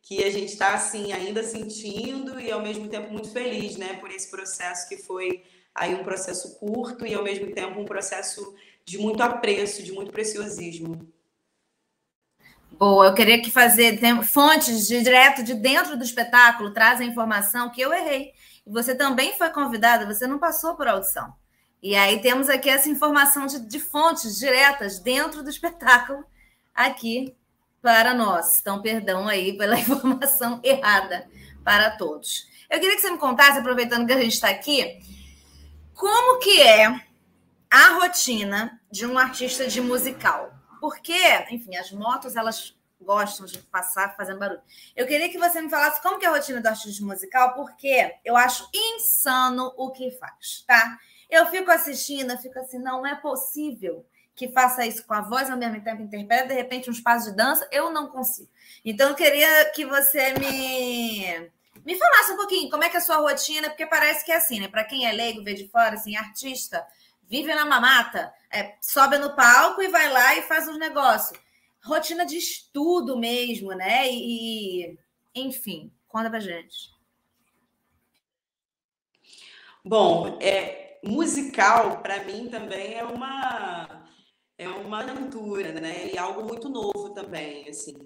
que 0.00 0.22
a 0.22 0.30
gente 0.30 0.52
está 0.52 0.74
assim 0.74 1.12
ainda 1.12 1.42
sentindo 1.42 2.38
e 2.38 2.50
ao 2.50 2.60
mesmo 2.60 2.88
tempo 2.88 3.10
muito 3.12 3.30
feliz, 3.30 3.76
né, 3.76 3.94
por 3.94 4.10
esse 4.10 4.30
processo 4.30 4.88
que 4.88 4.96
foi 4.96 5.42
aí 5.74 5.94
um 5.94 6.04
processo 6.04 6.58
curto 6.58 7.06
e 7.06 7.14
ao 7.14 7.22
mesmo 7.22 7.52
tempo 7.52 7.80
um 7.80 7.84
processo 7.84 8.54
de 8.84 8.98
muito 8.98 9.22
apreço, 9.22 9.82
de 9.82 9.92
muito 9.92 10.12
preciosismo. 10.12 11.08
Boa, 12.72 13.06
eu 13.06 13.14
queria 13.14 13.40
que 13.40 13.50
fazer 13.50 14.00
fontes 14.24 14.88
de, 14.88 15.02
direto 15.02 15.42
de 15.42 15.54
dentro 15.54 15.96
do 15.96 16.02
espetáculo 16.02 16.72
trazem 16.72 17.08
informação 17.08 17.70
que 17.70 17.80
eu 17.80 17.92
errei. 17.92 18.32
Você 18.66 18.94
também 18.94 19.36
foi 19.36 19.50
convidada, 19.50 20.06
você 20.06 20.26
não 20.26 20.38
passou 20.38 20.76
por 20.76 20.86
audição. 20.86 21.34
E 21.82 21.96
aí 21.96 22.20
temos 22.20 22.48
aqui 22.48 22.70
essa 22.70 22.88
informação 22.88 23.46
de, 23.46 23.58
de 23.66 23.80
fontes 23.80 24.38
diretas 24.38 25.00
dentro 25.00 25.42
do 25.42 25.50
espetáculo 25.50 26.24
aqui 26.72 27.36
para 27.82 28.14
nós. 28.14 28.60
Então, 28.60 28.80
perdão 28.80 29.26
aí 29.26 29.56
pela 29.56 29.76
informação 29.78 30.60
errada 30.62 31.28
para 31.64 31.90
todos. 31.90 32.46
Eu 32.70 32.78
queria 32.78 32.94
que 32.94 33.02
você 33.02 33.10
me 33.10 33.18
contasse, 33.18 33.58
aproveitando 33.58 34.06
que 34.06 34.12
a 34.12 34.20
gente 34.20 34.34
está 34.34 34.48
aqui, 34.48 35.00
como 35.92 36.38
que 36.38 36.62
é 36.62 36.86
a 37.68 37.98
rotina 38.00 38.80
de 38.90 39.04
um 39.04 39.18
artista 39.18 39.66
de 39.66 39.80
musical. 39.80 40.54
Porque, 40.80 41.16
enfim, 41.50 41.76
as 41.76 41.90
motos, 41.90 42.36
elas 42.36 42.76
gostam 43.02 43.46
de 43.46 43.58
passar 43.58 44.16
fazendo 44.16 44.38
barulho. 44.38 44.62
Eu 44.96 45.06
queria 45.06 45.28
que 45.28 45.38
você 45.38 45.60
me 45.60 45.68
falasse 45.68 46.00
como 46.02 46.18
que 46.18 46.24
é 46.24 46.28
a 46.28 46.32
rotina 46.32 46.60
do 46.60 46.66
artista 46.66 47.04
musical, 47.04 47.54
porque 47.54 48.14
eu 48.24 48.36
acho 48.36 48.68
insano 48.72 49.72
o 49.76 49.90
que 49.90 50.10
faz, 50.12 50.64
tá? 50.66 50.98
Eu 51.28 51.46
fico 51.46 51.70
assistindo, 51.70 52.30
eu 52.32 52.38
fico 52.38 52.58
assim, 52.58 52.78
não 52.78 53.06
é 53.06 53.14
possível 53.14 54.06
que 54.34 54.48
faça 54.48 54.86
isso 54.86 55.04
com 55.06 55.14
a 55.14 55.20
voz 55.20 55.50
ao 55.50 55.56
mesmo 55.56 55.80
tempo, 55.82 56.02
interpreta 56.02 56.48
de 56.48 56.54
repente 56.54 56.88
uns 56.88 57.00
passos 57.00 57.30
de 57.30 57.36
dança, 57.36 57.68
eu 57.70 57.90
não 57.90 58.08
consigo. 58.08 58.48
Então 58.84 59.10
eu 59.10 59.14
queria 59.14 59.70
que 59.70 59.84
você 59.84 60.32
me 60.34 61.50
me 61.84 61.98
falasse 61.98 62.32
um 62.32 62.36
pouquinho 62.36 62.70
como 62.70 62.84
é 62.84 62.88
que 62.88 62.96
é 62.96 63.00
a 63.00 63.02
sua 63.02 63.16
rotina, 63.16 63.68
porque 63.68 63.86
parece 63.86 64.24
que 64.24 64.30
é 64.30 64.36
assim, 64.36 64.60
né? 64.60 64.68
Para 64.68 64.84
quem 64.84 65.06
é 65.06 65.12
leigo, 65.12 65.42
vê 65.42 65.54
de 65.54 65.68
fora, 65.68 65.94
assim, 65.94 66.16
artista, 66.16 66.86
vive 67.28 67.52
na 67.54 67.64
mamata, 67.64 68.32
é, 68.50 68.74
sobe 68.80 69.18
no 69.18 69.34
palco 69.34 69.82
e 69.82 69.88
vai 69.88 70.08
lá 70.10 70.36
e 70.36 70.42
faz 70.42 70.68
os 70.68 70.78
negócios 70.78 71.38
rotina 71.82 72.24
de 72.24 72.36
estudo 72.36 73.16
mesmo, 73.18 73.72
né? 73.72 74.10
E, 74.10 74.98
enfim, 75.34 75.92
conta 76.08 76.30
pra 76.30 76.40
gente. 76.40 76.92
Bom, 79.84 80.38
é, 80.40 81.00
musical 81.04 82.00
para 82.02 82.22
mim 82.24 82.48
também 82.48 82.94
é 82.94 83.04
uma 83.04 84.06
é 84.56 84.68
uma 84.68 85.00
aventura, 85.00 85.72
né? 85.72 86.10
E 86.12 86.18
algo 86.18 86.44
muito 86.44 86.68
novo 86.68 87.10
também, 87.10 87.68
assim. 87.68 87.96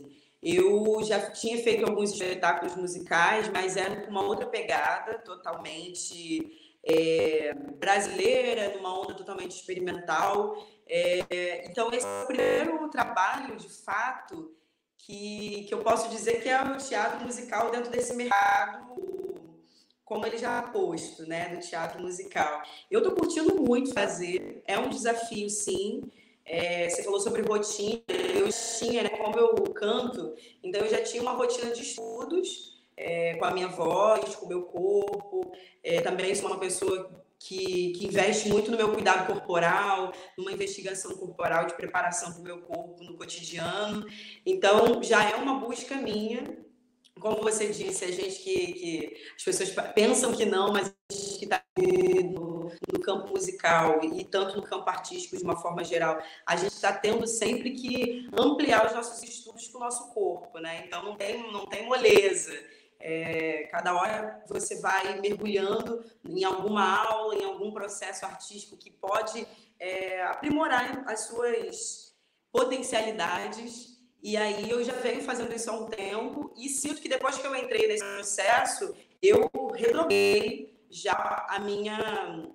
Eu 0.43 1.03
já 1.05 1.31
tinha 1.31 1.59
feito 1.63 1.85
alguns 1.85 2.13
espetáculos 2.13 2.77
musicais, 2.77 3.49
mas 3.51 3.77
era 3.77 4.03
com 4.03 4.11
uma 4.11 4.23
outra 4.23 4.47
pegada, 4.47 5.19
totalmente 5.19 6.79
é, 6.85 7.53
brasileira, 7.79 8.75
numa 8.77 8.99
onda 8.99 9.15
totalmente 9.15 9.53
experimental. 9.53 10.57
É, 10.89 11.67
então, 11.69 11.93
esse 11.93 12.07
é 12.07 12.23
o 12.23 12.27
primeiro 12.27 12.89
trabalho, 12.89 13.57
de 13.57 13.69
fato, 13.69 14.55
que, 14.97 15.65
que 15.65 15.75
eu 15.75 15.79
posso 15.79 16.09
dizer 16.09 16.43
que 16.43 16.49
é 16.49 16.63
o 16.63 16.77
teatro 16.79 17.25
musical 17.25 17.71
dentro 17.71 17.91
desse 17.91 18.15
mercado 18.15 18.87
como 20.07 20.25
ele 20.25 20.39
já 20.39 20.63
posto, 20.63 21.27
né, 21.27 21.49
do 21.49 21.61
teatro 21.61 22.01
musical. 22.01 22.63
Eu 22.89 23.01
estou 23.01 23.13
curtindo 23.13 23.61
muito 23.61 23.93
fazer, 23.93 24.63
é 24.65 24.79
um 24.79 24.89
desafio, 24.89 25.51
sim. 25.51 26.01
É, 26.45 26.89
você 26.89 27.03
falou 27.03 27.19
sobre 27.19 27.43
rotina, 27.43 28.01
eu 28.09 28.49
tinha, 28.79 29.03
né, 29.03 29.09
como 29.09 29.37
eu 29.37 29.53
canto, 29.75 30.33
então 30.63 30.81
eu 30.83 30.89
já 30.89 31.03
tinha 31.03 31.21
uma 31.21 31.33
rotina 31.33 31.73
de 31.73 31.83
estudos 31.83 32.81
é, 32.97 33.35
com 33.35 33.45
a 33.47 33.51
minha 33.51 33.67
voz, 33.67 34.37
com 34.37 34.47
o 34.47 34.49
meu 34.49 34.63
corpo. 34.63 35.53
É, 35.83 36.01
também 36.01 36.37
sou 36.37 36.51
uma 36.51 36.61
pessoa 36.61 37.11
que, 37.39 37.93
que, 37.93 38.07
investe 38.07 38.49
muito 38.49 38.71
no 38.71 38.77
meu 38.77 38.93
cuidado 38.93 39.27
corporal, 39.27 40.13
numa 40.37 40.53
investigação 40.53 41.15
corporal 41.17 41.67
de 41.67 41.75
preparação 41.75 42.33
para 42.33 42.41
o 42.41 42.45
meu 42.45 42.63
corpo 42.63 43.03
no 43.05 43.17
cotidiano. 43.17 44.07
Então, 44.45 45.03
já 45.03 45.25
é 45.29 45.37
uma 45.37 45.59
busca 45.59 45.97
minha 45.97 46.67
como 47.21 47.43
você 47.43 47.69
disse, 47.69 48.05
a 48.05 48.11
gente 48.11 48.39
que, 48.41 48.73
que 48.75 49.17
as 49.37 49.43
pessoas 49.43 49.71
pensam 49.95 50.33
que 50.35 50.45
não, 50.45 50.73
mas 50.73 50.89
a 50.89 51.13
gente 51.13 51.39
que 51.39 51.45
está 51.45 51.63
no, 51.79 52.71
no, 52.93 53.01
campo 53.01 53.31
musical 53.31 54.01
e 54.05 54.23
tanto 54.25 54.57
no 54.57 54.63
campo 54.63 54.89
artístico 54.91 55.37
de 55.37 55.43
uma 55.43 55.57
forma 55.57 55.83
geral, 55.83 56.23
a 56.45 56.57
gente 56.57 56.73
está 56.73 56.93
tendo 56.93 57.27
sempre 57.27 57.71
que 57.71 58.29
ampliar 58.39 58.87
os 58.87 58.93
nossos 58.93 59.23
estudos 59.23 59.67
com 59.69 59.79
o 59.79 59.81
nosso 59.81 60.13
corpo, 60.13 60.59
né? 60.59 60.85
Então 60.87 61.03
não 61.03 61.17
tem, 61.17 61.51
não 61.51 61.67
tem 61.67 61.87
moleza. 61.87 62.53
É, 62.99 63.69
cada 63.71 63.95
hora 63.95 64.43
você 64.49 64.81
vai 64.81 65.21
mergulhando 65.21 66.05
em 66.25 66.45
alguma 66.45 67.05
aula, 67.05 67.35
em 67.35 67.45
algum 67.45 67.71
processo 67.73 68.25
artístico 68.25 68.77
que 68.77 68.91
pode 68.91 69.47
é, 69.79 70.23
aprimorar 70.23 71.05
as 71.07 71.21
suas 71.21 72.15
potencialidades 72.51 73.97
e 74.23 74.37
aí 74.37 74.69
eu 74.69 74.83
já 74.83 74.95
venho 74.95 75.23
fazendo 75.23 75.55
isso 75.55 75.71
há 75.71 75.75
um 75.75 75.87
tempo 75.87 76.53
e 76.57 76.69
sinto 76.69 77.01
que 77.01 77.09
depois 77.09 77.39
que 77.39 77.47
eu 77.47 77.55
entrei 77.55 77.87
nesse 77.87 78.05
processo, 78.05 78.95
eu 79.23 79.49
redobrei 79.75 80.77
já 80.91 81.47
a 81.49 81.61
minha 81.61 82.49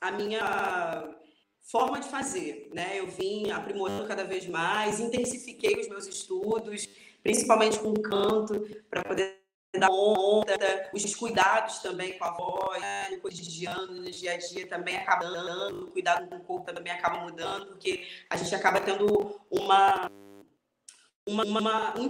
a 0.00 0.10
minha 0.10 1.14
forma 1.62 2.00
de 2.00 2.08
fazer, 2.08 2.68
né? 2.74 2.98
Eu 2.98 3.06
vim 3.06 3.50
aprimorando 3.50 4.06
cada 4.06 4.24
vez 4.24 4.46
mais, 4.46 5.00
intensifiquei 5.00 5.78
os 5.80 5.88
meus 5.88 6.06
estudos, 6.06 6.88
principalmente 7.22 7.78
com 7.78 7.94
canto, 7.94 8.60
para 8.90 9.02
poder 9.02 9.43
dar 9.78 9.88
conta, 9.88 10.90
os 10.92 11.14
cuidados 11.14 11.78
também 11.78 12.18
com 12.18 12.24
a 12.24 12.30
voz, 12.30 12.82
no 13.10 13.20
cotidiano, 13.20 13.94
no 13.94 14.10
dia 14.10 14.34
a 14.34 14.36
dia 14.36 14.66
também 14.66 14.96
acaba 14.96 15.26
mudando, 15.26 15.84
o 15.84 15.90
cuidado 15.90 16.28
com 16.28 16.36
o 16.36 16.40
corpo 16.40 16.72
também 16.72 16.92
acaba 16.92 17.18
mudando, 17.18 17.66
porque 17.66 18.06
a 18.28 18.36
gente 18.36 18.54
acaba 18.54 18.80
tendo 18.80 19.40
uma 19.50 20.10
uma, 21.26 21.44
uma 21.44 21.94
um 21.98 22.08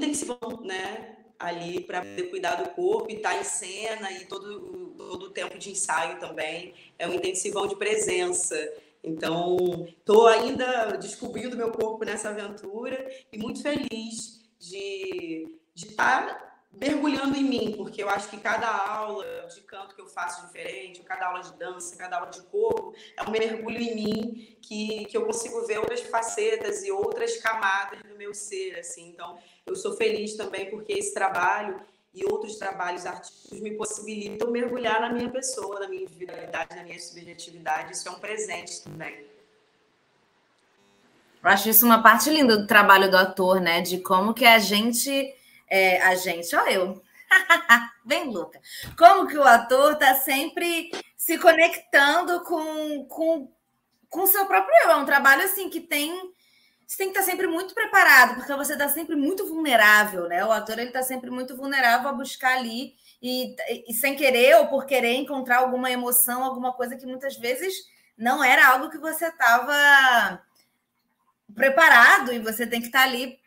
né? 0.66 1.16
Ali 1.38 1.80
para 1.80 2.00
poder 2.00 2.30
cuidar 2.30 2.54
do 2.56 2.70
corpo 2.70 3.10
e 3.10 3.16
estar 3.16 3.34
tá 3.34 3.40
em 3.40 3.44
cena 3.44 4.12
e 4.12 4.24
todo, 4.26 4.94
todo 4.96 5.26
o 5.26 5.30
tempo 5.30 5.58
de 5.58 5.70
ensaio 5.70 6.18
também. 6.18 6.74
É 6.98 7.08
um 7.08 7.12
intensivão 7.12 7.66
de 7.66 7.76
presença. 7.76 8.56
Então, 9.02 9.86
estou 9.98 10.26
ainda 10.26 10.96
descobrindo 10.96 11.56
meu 11.56 11.70
corpo 11.70 12.04
nessa 12.04 12.30
aventura 12.30 13.06
e 13.32 13.36
muito 13.36 13.62
feliz 13.62 14.40
de 14.58 15.58
estar 15.74 16.26
tá 16.26 16.53
mergulhando 16.80 17.36
em 17.36 17.44
mim, 17.44 17.74
porque 17.76 18.02
eu 18.02 18.08
acho 18.08 18.28
que 18.28 18.38
cada 18.38 18.68
aula 18.68 19.24
de 19.52 19.60
canto 19.62 19.94
que 19.94 20.00
eu 20.00 20.06
faço 20.06 20.46
diferente, 20.46 21.02
cada 21.02 21.26
aula 21.26 21.42
de 21.42 21.52
dança, 21.54 21.96
cada 21.96 22.16
aula 22.16 22.30
de 22.30 22.42
corpo, 22.42 22.94
é 23.16 23.22
um 23.22 23.30
mergulho 23.30 23.78
em 23.78 23.94
mim 23.94 24.56
que, 24.60 25.04
que 25.06 25.16
eu 25.16 25.24
consigo 25.24 25.66
ver 25.66 25.78
outras 25.78 26.00
facetas 26.00 26.82
e 26.84 26.90
outras 26.90 27.36
camadas 27.38 28.02
do 28.02 28.16
meu 28.16 28.34
ser, 28.34 28.78
assim. 28.78 29.08
Então, 29.08 29.38
eu 29.66 29.76
sou 29.76 29.96
feliz 29.96 30.36
também 30.36 30.70
porque 30.70 30.92
esse 30.92 31.14
trabalho 31.14 31.80
e 32.14 32.24
outros 32.24 32.56
trabalhos 32.56 33.06
artísticos 33.06 33.60
me 33.60 33.72
possibilitam 33.72 34.50
mergulhar 34.50 35.00
na 35.00 35.10
minha 35.10 35.28
pessoa, 35.28 35.80
na 35.80 35.88
minha 35.88 36.02
individualidade, 36.02 36.76
na 36.76 36.84
minha 36.84 36.98
subjetividade. 36.98 37.92
Isso 37.92 38.08
é 38.08 38.10
um 38.10 38.20
presente 38.20 38.82
também. 38.82 39.26
Eu 41.42 41.50
acho 41.50 41.68
isso 41.68 41.84
uma 41.84 42.02
parte 42.02 42.30
linda 42.30 42.56
do 42.56 42.66
trabalho 42.66 43.10
do 43.10 43.16
ator, 43.16 43.60
né? 43.60 43.80
De 43.80 43.98
como 43.98 44.32
que 44.32 44.46
a 44.46 44.58
gente 44.58 45.34
é, 45.68 46.00
a 46.02 46.14
gente, 46.14 46.54
ó 46.54 46.66
eu. 46.66 47.02
Bem 48.04 48.30
louca. 48.30 48.60
Como 48.96 49.26
que 49.26 49.36
o 49.36 49.42
ator 49.42 49.92
está 49.92 50.14
sempre 50.14 50.90
se 51.16 51.38
conectando 51.38 52.42
com, 52.44 53.06
com, 53.06 53.52
com 54.10 54.26
seu 54.26 54.46
próprio 54.46 54.74
eu. 54.84 54.90
É 54.90 54.96
um 54.96 55.06
trabalho 55.06 55.42
assim 55.42 55.70
que 55.70 55.80
tem. 55.80 56.12
Você 56.86 56.98
tem 56.98 57.10
que 57.10 57.18
estar 57.18 57.30
sempre 57.30 57.46
muito 57.46 57.74
preparado, 57.74 58.34
porque 58.34 58.54
você 58.54 58.74
está 58.74 58.90
sempre 58.90 59.16
muito 59.16 59.46
vulnerável, 59.46 60.28
né? 60.28 60.44
O 60.44 60.52
ator 60.52 60.78
ele 60.78 60.88
está 60.88 61.02
sempre 61.02 61.30
muito 61.30 61.56
vulnerável 61.56 62.10
a 62.10 62.12
buscar 62.12 62.58
ali 62.58 62.94
e, 63.22 63.56
e 63.88 63.94
sem 63.94 64.14
querer 64.14 64.56
ou 64.56 64.66
por 64.66 64.84
querer 64.84 65.14
encontrar 65.14 65.60
alguma 65.60 65.90
emoção, 65.90 66.44
alguma 66.44 66.74
coisa 66.74 66.94
que 66.94 67.06
muitas 67.06 67.38
vezes 67.38 67.74
não 68.18 68.44
era 68.44 68.68
algo 68.68 68.90
que 68.90 68.98
você 68.98 69.28
estava 69.28 70.42
preparado 71.54 72.32
e 72.34 72.38
você 72.38 72.66
tem 72.66 72.80
que 72.80 72.88
estar 72.88 73.02
ali 73.02 73.38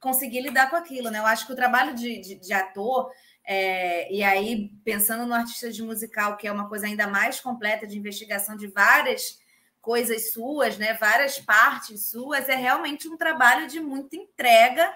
conseguir 0.00 0.40
lidar 0.40 0.70
com 0.70 0.76
aquilo, 0.76 1.10
né? 1.10 1.18
Eu 1.18 1.26
acho 1.26 1.46
que 1.46 1.52
o 1.52 1.56
trabalho 1.56 1.94
de, 1.94 2.20
de, 2.20 2.34
de 2.36 2.52
ator, 2.52 3.10
é, 3.44 4.12
e 4.12 4.22
aí 4.22 4.70
pensando 4.84 5.26
no 5.26 5.34
artista 5.34 5.70
de 5.70 5.82
musical, 5.82 6.36
que 6.36 6.46
é 6.46 6.52
uma 6.52 6.68
coisa 6.68 6.86
ainda 6.86 7.06
mais 7.06 7.40
completa 7.40 7.86
de 7.86 7.98
investigação 7.98 8.56
de 8.56 8.66
várias 8.68 9.38
coisas 9.80 10.32
suas, 10.32 10.78
né? 10.78 10.94
Várias 10.94 11.38
partes 11.38 12.10
suas, 12.10 12.48
é 12.48 12.54
realmente 12.54 13.08
um 13.08 13.16
trabalho 13.16 13.66
de 13.66 13.80
muita 13.80 14.16
entrega, 14.16 14.92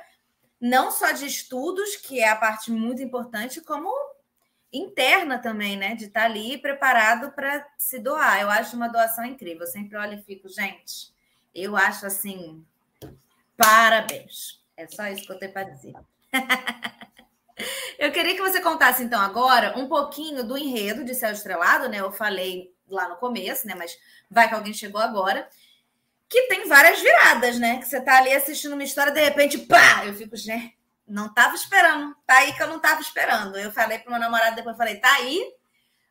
não 0.61 0.91
só 0.91 1.13
de 1.13 1.27
estudos, 1.27 1.97
que 1.97 2.21
é 2.21 2.29
a 2.29 2.37
parte 2.37 2.71
muito 2.71 3.03
importante, 3.03 3.61
como 3.61 3.91
interna 4.73 5.39
também, 5.39 5.77
né? 5.77 5.95
De 5.95 6.05
estar 6.05 6.25
ali 6.25 6.59
preparado 6.59 7.33
para 7.33 7.67
se 7.77 7.99
doar. 7.99 8.41
Eu 8.41 8.51
acho 8.51 8.77
uma 8.77 8.89
doação 8.89 9.25
incrível. 9.25 9.63
Eu 9.63 9.67
sempre 9.67 9.97
olho 9.97 10.15
e 10.15 10.23
fico, 10.23 10.49
gente, 10.49 11.13
eu 11.55 11.77
acho 11.77 12.07
assim, 12.07 12.65
parabéns. 13.57 14.62
É 14.83 14.87
só 14.89 15.07
isso 15.07 15.25
que 15.25 15.33
eu 15.33 15.39
tenho 15.39 15.53
para 15.53 15.71
dizer. 15.71 15.93
eu 17.99 18.11
queria 18.11 18.35
que 18.35 18.43
você 18.43 18.61
contasse, 18.61 19.03
então, 19.03 19.21
agora 19.21 19.79
um 19.79 19.89
pouquinho 19.89 20.45
do 20.45 20.59
enredo 20.59 21.05
de 21.05 21.15
Céu 21.15 21.33
Estrelado, 21.33 21.89
né? 21.89 22.01
Eu 22.01 22.13
falei 22.13 22.75
lá 22.89 23.09
no 23.09 23.17
começo, 23.17 23.67
né? 23.67 23.75
Mas 23.77 23.97
vai 24.31 24.49
que 24.49 24.55
alguém 24.55 24.75
chegou 24.75 25.01
agora. 25.01 25.49
Que 26.29 26.49
tem 26.49 26.67
várias 26.67 27.01
viradas, 27.01 27.59
né? 27.59 27.79
Que 27.79 27.87
você 27.87 28.01
tá 28.01 28.19
ali 28.19 28.33
assistindo 28.33 28.73
uma 28.73 28.85
história, 28.85 29.13
de 29.13 29.23
repente, 29.23 29.59
pá! 29.59 30.05
Eu 30.05 30.15
fico, 30.15 30.37
gente, 30.37 30.77
não 31.07 31.33
tava 31.33 31.55
esperando. 31.55 32.17
Tá 32.27 32.39
aí 32.39 32.53
que 32.53 32.63
eu 32.63 32.69
não 32.69 32.81
tava 32.81 33.01
esperando. 33.01 33.57
Eu 33.59 33.71
falei 33.71 33.99
para 33.99 34.11
meu 34.11 34.21
namorado, 34.21 34.57
depois 34.57 34.77
falei, 34.77 34.97
tá 34.97 35.13
aí 35.15 35.53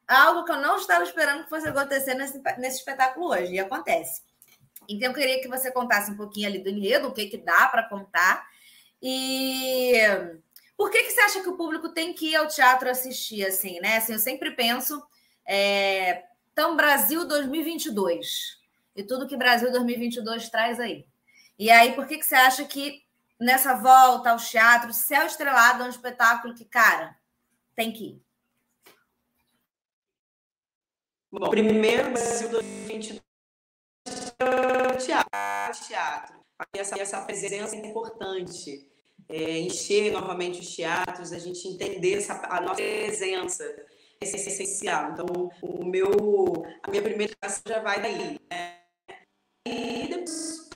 algo 0.08 0.44
que 0.44 0.52
eu 0.52 0.58
não 0.58 0.78
estava 0.78 1.04
esperando 1.04 1.44
que 1.44 1.50
fosse 1.50 1.68
acontecer 1.68 2.14
nesse, 2.16 2.42
nesse 2.58 2.78
espetáculo 2.78 3.30
hoje. 3.30 3.54
E 3.54 3.60
acontece. 3.60 4.22
Então, 4.88 5.10
eu 5.10 5.14
queria 5.14 5.42
que 5.42 5.48
você 5.48 5.72
contasse 5.72 6.12
um 6.12 6.18
pouquinho 6.18 6.48
ali 6.48 6.60
do 6.60 6.70
enredo, 6.70 7.08
o 7.08 7.14
que, 7.14 7.28
que 7.28 7.38
dá 7.38 7.68
para 7.68 7.84
contar, 7.84 8.46
e 9.02 9.94
por 10.78 10.90
que, 10.90 11.04
que 11.04 11.12
você 11.12 11.22
acha 11.22 11.42
que 11.42 11.50
o 11.50 11.58
público 11.58 11.90
tem 11.90 12.14
que 12.14 12.32
ir 12.32 12.36
ao 12.36 12.48
teatro 12.48 12.90
assistir, 12.90 13.46
assim, 13.46 13.80
né? 13.80 13.98
Assim, 13.98 14.14
eu 14.14 14.20
sempre 14.20 14.52
penso, 14.52 15.02
é... 15.46 16.24
então, 16.52 16.76
Brasil 16.76 17.28
2022, 17.28 18.60
e 18.96 19.04
tudo 19.04 19.28
que 19.28 19.38
Brasil 19.38 19.72
2022 19.72 20.50
traz 20.50 20.80
aí. 20.80 21.06
E 21.58 21.70
aí, 21.70 21.94
por 21.94 22.08
que, 22.08 22.18
que 22.18 22.26
você 22.26 22.36
acha 22.36 22.66
que 22.66 23.04
nessa 23.40 23.76
volta 23.76 24.32
ao 24.32 24.38
teatro, 24.38 24.94
Céu 24.94 25.26
Estrelado 25.26 25.84
é 25.84 25.86
um 25.86 25.90
espetáculo 25.90 26.56
que, 26.56 26.66
cara, 26.66 27.16
tem 27.76 27.92
que 27.92 28.06
ir? 28.06 28.22
Bom, 31.32 31.50
primeiro, 31.50 32.12
Brasil 32.12 32.50
2022 32.50 33.22
teatro, 35.06 35.88
teatro. 35.88 36.42
Essa, 36.74 37.00
essa 37.00 37.22
presença 37.22 37.76
é 37.76 37.80
importante 37.80 38.91
é, 39.32 39.60
encher 39.60 40.12
novamente 40.12 40.60
os 40.60 40.76
teatros, 40.76 41.32
a 41.32 41.40
gente 41.40 41.68
entender 41.68 42.18
essa, 42.18 42.34
a 42.50 42.60
nossa 42.60 42.76
presença 42.76 43.64
é 44.20 44.26
essencial. 44.26 45.14
Então, 45.14 45.50
o 45.62 45.86
meu, 45.86 46.66
a 46.84 46.92
minha 46.92 47.02
primeira 47.02 47.32
educação 47.32 47.64
já 47.66 47.80
vai 47.80 48.02
daí. 48.02 48.40
Né? 48.52 48.78
E 49.66 50.08
depois, 50.10 50.70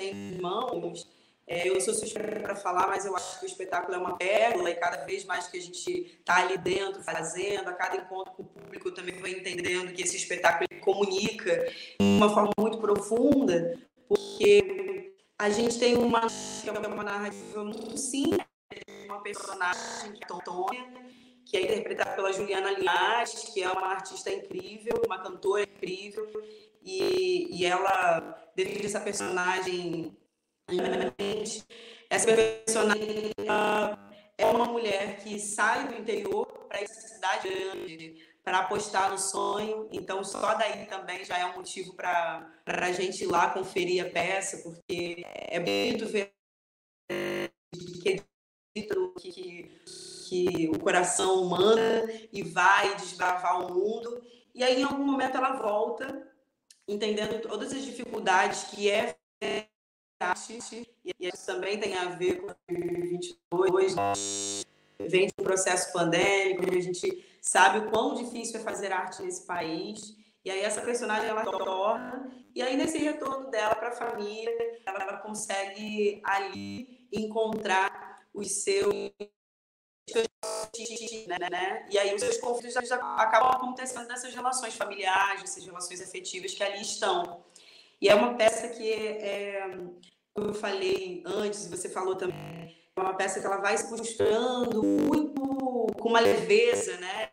irmãos, 0.00 1.08
é, 1.46 1.68
eu 1.68 1.80
sou 1.80 1.94
suspeita 1.94 2.40
para 2.40 2.56
falar, 2.56 2.88
mas 2.88 3.04
eu 3.04 3.14
acho 3.14 3.38
que 3.38 3.46
o 3.46 3.48
espetáculo 3.48 3.94
é 3.94 3.98
uma 3.98 4.16
pérola 4.16 4.70
e 4.70 4.74
cada 4.74 5.04
vez 5.04 5.24
mais 5.24 5.46
que 5.46 5.58
a 5.58 5.60
gente 5.60 6.18
está 6.18 6.38
ali 6.38 6.58
dentro 6.58 7.02
fazendo, 7.02 7.68
a 7.68 7.72
cada 7.74 7.96
encontro 7.96 8.32
com 8.32 8.42
o 8.42 8.46
público 8.46 8.88
eu 8.88 8.94
também 8.94 9.14
vou 9.14 9.28
entendendo 9.28 9.92
que 9.92 10.02
esse 10.02 10.16
espetáculo 10.16 10.66
comunica 10.80 11.70
de 12.00 12.06
uma 12.06 12.32
forma 12.32 12.50
muito 12.58 12.78
profunda, 12.78 13.78
porque 14.08 15.03
a 15.44 15.50
gente 15.50 15.78
tem 15.78 15.94
uma, 15.94 16.22
é 16.66 16.88
uma 16.88 17.04
narrativa 17.04 17.62
muito 17.62 17.98
simples, 17.98 18.46
uma 19.04 19.22
personagem 19.22 20.12
que 20.14 20.24
é 20.24 20.34
Antônia, 20.34 20.86
que 21.44 21.56
é 21.58 21.62
interpretada 21.64 22.16
pela 22.16 22.32
Juliana 22.32 22.70
Linhares, 22.70 23.50
que 23.52 23.62
é 23.62 23.70
uma 23.70 23.88
artista 23.88 24.32
incrível, 24.32 25.02
uma 25.04 25.22
cantora 25.22 25.64
incrível, 25.64 26.26
e, 26.82 27.58
e 27.58 27.66
ela, 27.66 28.42
a 28.56 28.86
essa 28.86 29.00
personagem, 29.00 30.16
essa 32.08 32.26
personagem 32.34 33.32
é 34.38 34.46
uma 34.46 34.64
mulher 34.64 35.18
que 35.18 35.38
sai 35.38 35.88
do 35.88 36.00
interior 36.00 36.46
para 36.70 36.80
a 36.80 36.86
cidade 36.86 37.50
grande, 37.50 38.33
para 38.44 38.58
apostar 38.58 39.10
no 39.10 39.18
sonho. 39.18 39.88
Então, 39.90 40.22
só 40.22 40.54
daí 40.54 40.86
também 40.86 41.24
já 41.24 41.38
é 41.38 41.46
um 41.46 41.56
motivo 41.56 41.94
para 41.94 42.46
a 42.66 42.92
gente 42.92 43.24
ir 43.24 43.26
lá 43.26 43.50
conferir 43.50 44.04
a 44.04 44.10
peça, 44.10 44.58
porque 44.58 45.24
é 45.26 45.58
bonito 45.58 46.06
ver 46.06 46.32
que, 47.96 48.22
que, 49.18 49.70
que 50.28 50.68
o 50.68 50.78
coração 50.78 51.42
humana 51.42 52.04
e 52.30 52.42
vai 52.42 52.94
desbravar 52.96 53.66
o 53.66 53.74
mundo. 53.74 54.22
E 54.54 54.62
aí, 54.62 54.82
em 54.82 54.84
algum 54.84 55.04
momento, 55.04 55.38
ela 55.38 55.54
volta, 55.54 56.30
entendendo 56.86 57.40
todas 57.40 57.72
as 57.72 57.82
dificuldades 57.82 58.64
que 58.64 58.90
é 58.90 59.16
e 61.04 61.14
isso 61.20 61.44
também 61.44 61.78
tem 61.78 61.96
a 61.96 62.06
ver 62.06 62.40
com 62.40 62.46
2022, 62.68 63.94
vem 65.00 65.28
um 65.38 65.44
processo 65.44 65.92
pandêmico, 65.92 66.74
a 66.74 66.80
gente 66.80 67.33
sabe 67.44 67.78
o 67.78 67.90
quão 67.90 68.14
difícil 68.14 68.58
é 68.58 68.62
fazer 68.62 68.90
arte 68.90 69.22
nesse 69.22 69.46
país. 69.46 70.16
E 70.44 70.50
aí 70.50 70.60
essa 70.60 70.82
personagem 70.82 71.28
ela 71.28 71.44
torna 71.44 72.30
e 72.54 72.62
aí 72.62 72.76
nesse 72.76 72.98
retorno 72.98 73.50
dela 73.50 73.74
para 73.74 73.88
a 73.88 73.92
família, 73.92 74.80
ela, 74.86 75.02
ela, 75.02 75.16
consegue 75.18 76.20
ali 76.24 77.08
encontrar 77.12 78.26
os 78.32 78.50
seus 78.62 79.12
né? 81.50 81.86
E 81.90 81.98
aí 81.98 82.14
os 82.14 82.20
seus 82.20 82.36
conflitos 82.38 82.76
acabam 82.92 83.52
acontecendo 83.52 84.06
nessas 84.06 84.34
relações 84.34 84.74
familiares, 84.74 85.40
nessas 85.40 85.64
relações 85.64 86.00
afetivas 86.00 86.52
que 86.52 86.62
ali 86.62 86.82
estão. 86.82 87.42
E 88.00 88.08
é 88.08 88.14
uma 88.14 88.34
peça 88.34 88.68
que 88.68 88.92
é, 88.92 89.66
como 90.34 90.48
eu 90.48 90.54
falei 90.54 91.22
antes, 91.24 91.66
você 91.68 91.88
falou 91.88 92.16
também, 92.16 92.76
é 92.94 93.00
uma 93.00 93.14
peça 93.14 93.40
que 93.40 93.46
ela 93.46 93.56
vai 93.56 93.78
se 93.78 93.88
costurando 93.88 94.82
muito 94.82 95.86
com 95.98 96.08
uma 96.08 96.20
leveza, 96.20 96.98
né? 96.98 97.23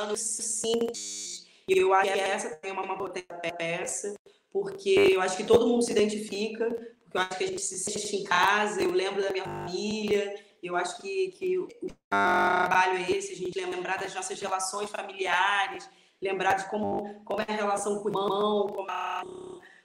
Olhando 0.00 0.16
simples. 0.16 1.46
E 1.68 1.78
eu 1.78 1.92
acho 1.92 2.12
que 2.12 2.18
essa 2.18 2.56
tem 2.56 2.72
uma, 2.72 2.82
uma 2.82 2.96
potência 2.96 3.36
peça, 3.56 4.14
porque 4.50 4.88
eu 4.88 5.20
acho 5.20 5.36
que 5.36 5.44
todo 5.44 5.66
mundo 5.66 5.82
se 5.82 5.92
identifica, 5.92 6.64
porque 7.04 7.16
eu 7.16 7.20
acho 7.20 7.38
que 7.38 7.44
a 7.44 7.46
gente 7.46 7.60
se 7.62 7.78
sente 7.78 8.16
em 8.16 8.24
casa, 8.24 8.82
eu 8.82 8.90
lembro 8.90 9.22
da 9.22 9.30
minha 9.30 9.44
família, 9.44 10.34
eu 10.62 10.74
acho 10.74 11.00
que, 11.00 11.28
que 11.32 11.58
o 11.58 11.68
trabalho 12.08 12.98
é 12.98 13.10
esse, 13.12 13.32
a 13.32 13.36
gente 13.36 13.60
lembrar 13.60 13.98
das 13.98 14.14
nossas 14.14 14.40
relações 14.40 14.90
familiares, 14.90 15.88
lembrar 16.20 16.54
de 16.54 16.68
como, 16.70 17.22
como 17.24 17.42
é 17.42 17.46
a 17.46 17.56
relação 17.56 17.98
com 17.98 18.04
o 18.04 18.08
irmão, 18.08 18.66
como 18.68 18.90
a, 18.90 19.22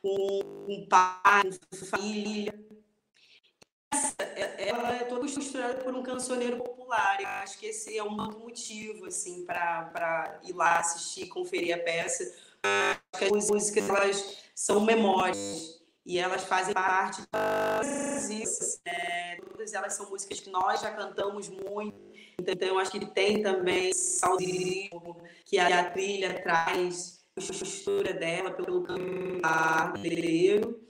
com 0.02 0.66
um 0.70 0.88
pai, 0.90 1.44
com 1.44 1.86
família. 1.86 2.65
Essa, 4.18 4.24
ela 4.62 4.96
é 4.96 5.04
toda 5.04 5.22
costurada 5.22 5.76
por 5.76 5.94
um 5.94 6.04
cancioneiro 6.04 6.58
popular. 6.58 7.20
Eu 7.20 7.28
acho 7.28 7.58
que 7.58 7.68
esse 7.68 7.98
é 7.98 8.04
um 8.04 8.16
motivo 8.16 9.06
assim 9.06 9.46
para 9.46 10.40
ir 10.44 10.54
lá 10.54 10.80
assistir, 10.80 11.28
conferir 11.28 11.76
a 11.76 11.80
peça. 11.80 12.24
Acho 12.64 13.02
que 13.20 13.36
as 13.38 13.50
músicas 13.50 13.90
elas 13.90 14.38
são 14.54 14.80
memórias 14.80 15.82
e 16.06 16.18
elas 16.18 16.44
fazem 16.44 16.74
parte 16.74 17.22
disso. 18.28 18.80
Né? 18.86 19.38
Todas 19.38 19.74
elas 19.74 19.94
são 19.94 20.10
músicas 20.10 20.40
que 20.40 20.50
nós 20.50 20.82
já 20.82 20.92
cantamos 20.92 21.50
muito. 21.50 22.06
Então, 22.38 22.68
eu 22.68 22.80
acho 22.80 22.92
que 22.92 23.06
tem 23.06 23.42
também 23.42 23.94
saudosismo 23.94 25.22
que 25.46 25.58
a 25.58 25.90
trilha 25.90 26.42
traz 26.42 27.26
postura 27.36 28.14
dela 28.14 28.52
pelo 28.52 28.84
cantar 28.84 29.94
brasileiro. 29.94 30.85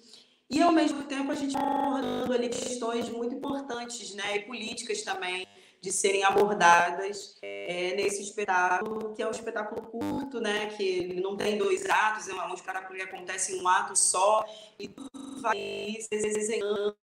E, 0.49 0.61
ao 0.61 0.71
mesmo 0.71 1.03
tempo, 1.03 1.31
a 1.31 1.35
gente 1.35 1.57
abordando 1.57 2.31
ali 2.33 2.49
questões 2.49 3.09
muito 3.09 3.35
importantes 3.35 4.13
né, 4.13 4.37
e 4.37 4.39
políticas 4.41 5.01
também 5.01 5.47
de 5.81 5.91
serem 5.91 6.23
abordadas 6.23 7.37
é, 7.43 7.93
nesse 7.95 8.21
espetáculo, 8.21 9.13
que 9.13 9.21
é 9.21 9.27
um 9.27 9.31
espetáculo 9.31 9.83
curto, 9.83 10.39
né, 10.39 10.67
que 10.67 10.83
ele 10.83 11.21
não 11.21 11.35
tem 11.37 11.57
dois 11.57 11.87
atos, 11.87 12.27
é 12.27 12.33
um 12.33 12.53
espetáculo 12.53 12.95
que 12.95 13.03
acontece 13.03 13.55
em 13.55 13.61
um 13.61 13.67
ato 13.67 13.95
só, 13.95 14.43
e 14.79 14.87
tudo 14.87 15.41
vai 15.41 15.55
se 15.99 16.09
desenhando. 16.09 16.95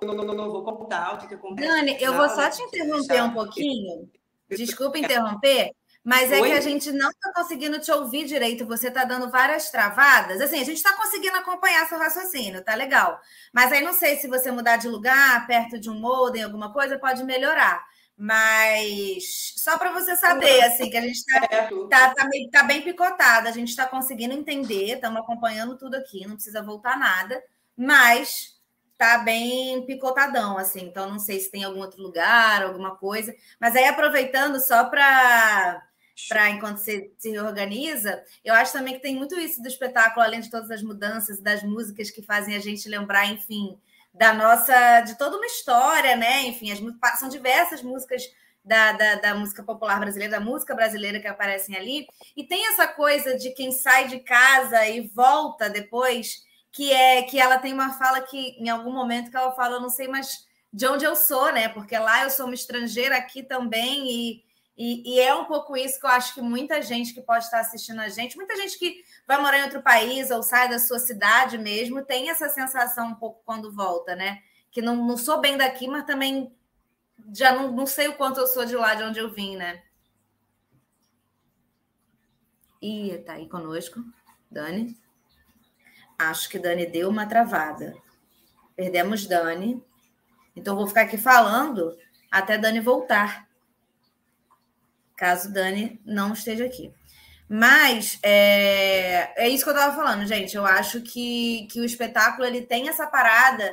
Eu 0.00 0.08
não, 0.08 0.14
não, 0.14 0.34
não, 0.34 0.50
vou 0.50 0.64
contar 0.64 1.14
o 1.14 1.18
que, 1.18 1.28
que 1.28 1.34
acontece. 1.34 1.68
Dani, 1.68 1.96
eu 2.00 2.14
vou 2.14 2.28
só 2.28 2.50
te 2.50 2.62
interromper 2.62 3.22
um 3.22 3.32
pouquinho. 3.32 4.10
Desculpa 4.48 4.98
interromper, 4.98 5.72
mas 6.06 6.30
é 6.30 6.40
Oi? 6.40 6.50
que 6.50 6.54
a 6.54 6.60
gente 6.60 6.92
não 6.92 7.10
está 7.10 7.32
conseguindo 7.32 7.80
te 7.80 7.90
ouvir 7.90 8.26
direito, 8.26 8.64
você 8.64 8.86
está 8.86 9.02
dando 9.02 9.28
várias 9.28 9.72
travadas. 9.72 10.40
Assim, 10.40 10.60
a 10.60 10.64
gente 10.64 10.76
está 10.76 10.92
conseguindo 10.92 11.36
acompanhar 11.36 11.84
seu 11.88 11.98
raciocínio, 11.98 12.62
tá 12.62 12.76
legal. 12.76 13.20
Mas 13.52 13.72
aí 13.72 13.82
não 13.82 13.92
sei 13.92 14.16
se 14.16 14.28
você 14.28 14.52
mudar 14.52 14.76
de 14.76 14.86
lugar, 14.86 15.44
perto 15.48 15.80
de 15.80 15.90
um 15.90 15.98
modem, 15.98 16.44
alguma 16.44 16.72
coisa, 16.72 16.96
pode 16.96 17.24
melhorar. 17.24 17.84
Mas 18.16 19.54
só 19.56 19.76
para 19.76 19.90
você 19.90 20.14
saber, 20.16 20.62
assim, 20.62 20.88
que 20.88 20.96
a 20.96 21.00
gente 21.00 21.16
está 21.16 21.40
tá, 21.90 22.14
tá, 22.14 22.28
tá 22.52 22.62
bem 22.62 22.82
picotada, 22.82 23.48
a 23.48 23.52
gente 23.52 23.70
está 23.70 23.84
conseguindo 23.84 24.32
entender, 24.32 24.94
estamos 24.94 25.20
acompanhando 25.20 25.76
tudo 25.76 25.96
aqui, 25.96 26.24
não 26.24 26.36
precisa 26.36 26.62
voltar 26.62 26.96
nada, 26.96 27.42
mas 27.76 28.54
tá 28.96 29.18
bem 29.18 29.84
picotadão, 29.86 30.56
assim. 30.56 30.84
Então, 30.84 31.10
não 31.10 31.18
sei 31.18 31.40
se 31.40 31.50
tem 31.50 31.64
algum 31.64 31.80
outro 31.80 32.00
lugar, 32.00 32.62
alguma 32.62 32.94
coisa. 32.94 33.34
Mas 33.60 33.74
aí, 33.74 33.86
aproveitando 33.86 34.60
só 34.60 34.84
para 34.84 35.85
para 36.28 36.50
enquanto 36.50 36.78
se, 36.78 37.12
se 37.18 37.38
organiza, 37.38 38.22
eu 38.44 38.54
acho 38.54 38.72
também 38.72 38.94
que 38.94 39.02
tem 39.02 39.14
muito 39.14 39.38
isso 39.38 39.60
do 39.60 39.68
espetáculo, 39.68 40.24
além 40.24 40.40
de 40.40 40.50
todas 40.50 40.70
as 40.70 40.82
mudanças, 40.82 41.40
das 41.40 41.62
músicas 41.62 42.10
que 42.10 42.22
fazem 42.22 42.56
a 42.56 42.60
gente 42.60 42.88
lembrar, 42.88 43.26
enfim, 43.26 43.78
da 44.14 44.32
nossa, 44.32 45.02
de 45.02 45.16
toda 45.18 45.36
uma 45.36 45.46
história, 45.46 46.16
né? 46.16 46.42
Enfim, 46.44 46.72
as, 46.72 47.18
são 47.18 47.28
diversas 47.28 47.82
músicas 47.82 48.22
da, 48.64 48.92
da, 48.92 49.14
da, 49.16 49.34
música 49.34 49.62
popular 49.62 50.00
brasileira, 50.00 50.38
da 50.38 50.44
música 50.44 50.74
brasileira 50.74 51.20
que 51.20 51.28
aparecem 51.28 51.76
ali, 51.76 52.06
e 52.36 52.42
tem 52.42 52.66
essa 52.68 52.88
coisa 52.88 53.36
de 53.36 53.50
quem 53.50 53.70
sai 53.70 54.08
de 54.08 54.18
casa 54.20 54.86
e 54.88 55.06
volta 55.08 55.70
depois, 55.70 56.44
que 56.72 56.92
é 56.92 57.22
que 57.22 57.38
ela 57.38 57.58
tem 57.58 57.72
uma 57.72 57.92
fala 57.92 58.20
que, 58.22 58.56
em 58.58 58.68
algum 58.68 58.92
momento, 58.92 59.30
que 59.30 59.36
ela 59.36 59.52
fala, 59.52 59.76
eu 59.76 59.80
não 59.80 59.90
sei 59.90 60.08
mais 60.08 60.46
de 60.72 60.86
onde 60.86 61.04
eu 61.04 61.14
sou, 61.14 61.52
né? 61.52 61.68
Porque 61.68 61.96
lá 61.96 62.24
eu 62.24 62.30
sou 62.30 62.46
uma 62.46 62.54
estrangeira 62.54 63.16
aqui 63.16 63.42
também, 63.42 64.10
e 64.10 64.44
e, 64.76 65.14
e, 65.14 65.20
é 65.20 65.34
um 65.34 65.46
pouco 65.46 65.74
isso 65.74 65.98
que 65.98 66.04
eu 66.04 66.10
acho 66.10 66.34
que 66.34 66.42
muita 66.42 66.82
gente 66.82 67.14
que 67.14 67.22
pode 67.22 67.44
estar 67.44 67.60
assistindo 67.60 67.98
a 67.98 68.10
gente, 68.10 68.36
muita 68.36 68.54
gente 68.56 68.78
que 68.78 69.02
vai 69.26 69.40
morar 69.40 69.58
em 69.58 69.62
outro 69.62 69.80
país 69.80 70.30
ou 70.30 70.42
sai 70.42 70.68
da 70.68 70.78
sua 70.78 70.98
cidade 70.98 71.56
mesmo, 71.56 72.04
tem 72.04 72.28
essa 72.28 72.50
sensação 72.50 73.08
um 73.08 73.14
pouco 73.14 73.40
quando 73.46 73.74
volta, 73.74 74.14
né? 74.14 74.42
Que 74.70 74.82
não, 74.82 74.96
não 74.96 75.16
sou 75.16 75.40
bem 75.40 75.56
daqui, 75.56 75.88
mas 75.88 76.04
também 76.04 76.54
já 77.34 77.54
não, 77.54 77.72
não 77.72 77.86
sei 77.86 78.08
o 78.08 78.16
quanto 78.16 78.38
eu 78.38 78.46
sou 78.46 78.66
de 78.66 78.76
lá 78.76 78.94
de 78.94 79.02
onde 79.02 79.18
eu 79.18 79.32
vim, 79.32 79.56
né? 79.56 79.82
E 82.82 83.16
tá 83.24 83.32
aí 83.32 83.48
conosco, 83.48 84.04
Dani. 84.50 84.94
Acho 86.18 86.50
que 86.50 86.58
Dani 86.58 86.84
deu 86.84 87.08
uma 87.08 87.26
travada. 87.26 87.96
Perdemos 88.76 89.26
Dani. 89.26 89.82
Então 90.54 90.76
vou 90.76 90.86
ficar 90.86 91.02
aqui 91.02 91.16
falando 91.16 91.96
até 92.30 92.58
Dani 92.58 92.80
voltar 92.80 93.46
caso 95.16 95.52
Dani 95.52 96.00
não 96.04 96.32
esteja 96.32 96.64
aqui. 96.64 96.92
Mas 97.48 98.18
é, 98.22 99.44
é 99.44 99.48
isso 99.48 99.64
que 99.64 99.70
eu 99.70 99.74
estava 99.74 99.94
falando, 99.94 100.26
gente. 100.26 100.56
Eu 100.56 100.66
acho 100.66 101.00
que, 101.00 101.68
que 101.70 101.80
o 101.80 101.84
espetáculo 101.84 102.44
ele 102.44 102.62
tem 102.62 102.88
essa 102.88 103.06
parada 103.06 103.72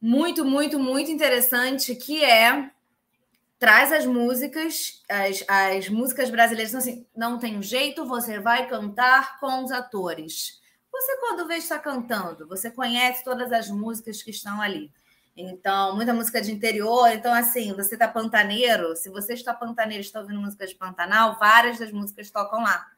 muito, 0.00 0.44
muito, 0.44 0.78
muito 0.78 1.10
interessante 1.10 1.94
que 1.94 2.24
é 2.24 2.70
traz 3.58 3.92
as 3.92 4.06
músicas, 4.06 5.02
as, 5.06 5.44
as 5.46 5.88
músicas 5.90 6.30
brasileiras, 6.30 6.70
então, 6.72 6.80
assim, 6.80 7.06
não 7.14 7.38
tem 7.38 7.60
jeito, 7.60 8.06
você 8.06 8.40
vai 8.40 8.66
cantar 8.66 9.38
com 9.38 9.62
os 9.62 9.70
atores. 9.70 10.58
Você, 10.90 11.16
quando 11.18 11.46
vê, 11.46 11.56
está 11.56 11.78
cantando, 11.78 12.48
você 12.48 12.70
conhece 12.70 13.22
todas 13.22 13.52
as 13.52 13.68
músicas 13.68 14.22
que 14.22 14.30
estão 14.30 14.62
ali. 14.62 14.90
Então, 15.36 15.94
muita 15.96 16.12
música 16.12 16.40
de 16.40 16.52
interior. 16.52 17.08
Então, 17.12 17.32
assim, 17.32 17.72
você 17.74 17.94
está 17.94 18.08
pantaneiro, 18.08 18.96
se 18.96 19.08
você 19.08 19.34
está 19.34 19.54
pantaneiro 19.54 20.02
e 20.02 20.06
está 20.06 20.20
ouvindo 20.20 20.40
música 20.40 20.66
de 20.66 20.74
Pantanal, 20.74 21.38
várias 21.38 21.78
das 21.78 21.92
músicas 21.92 22.30
tocam 22.30 22.62
lá. 22.62 22.90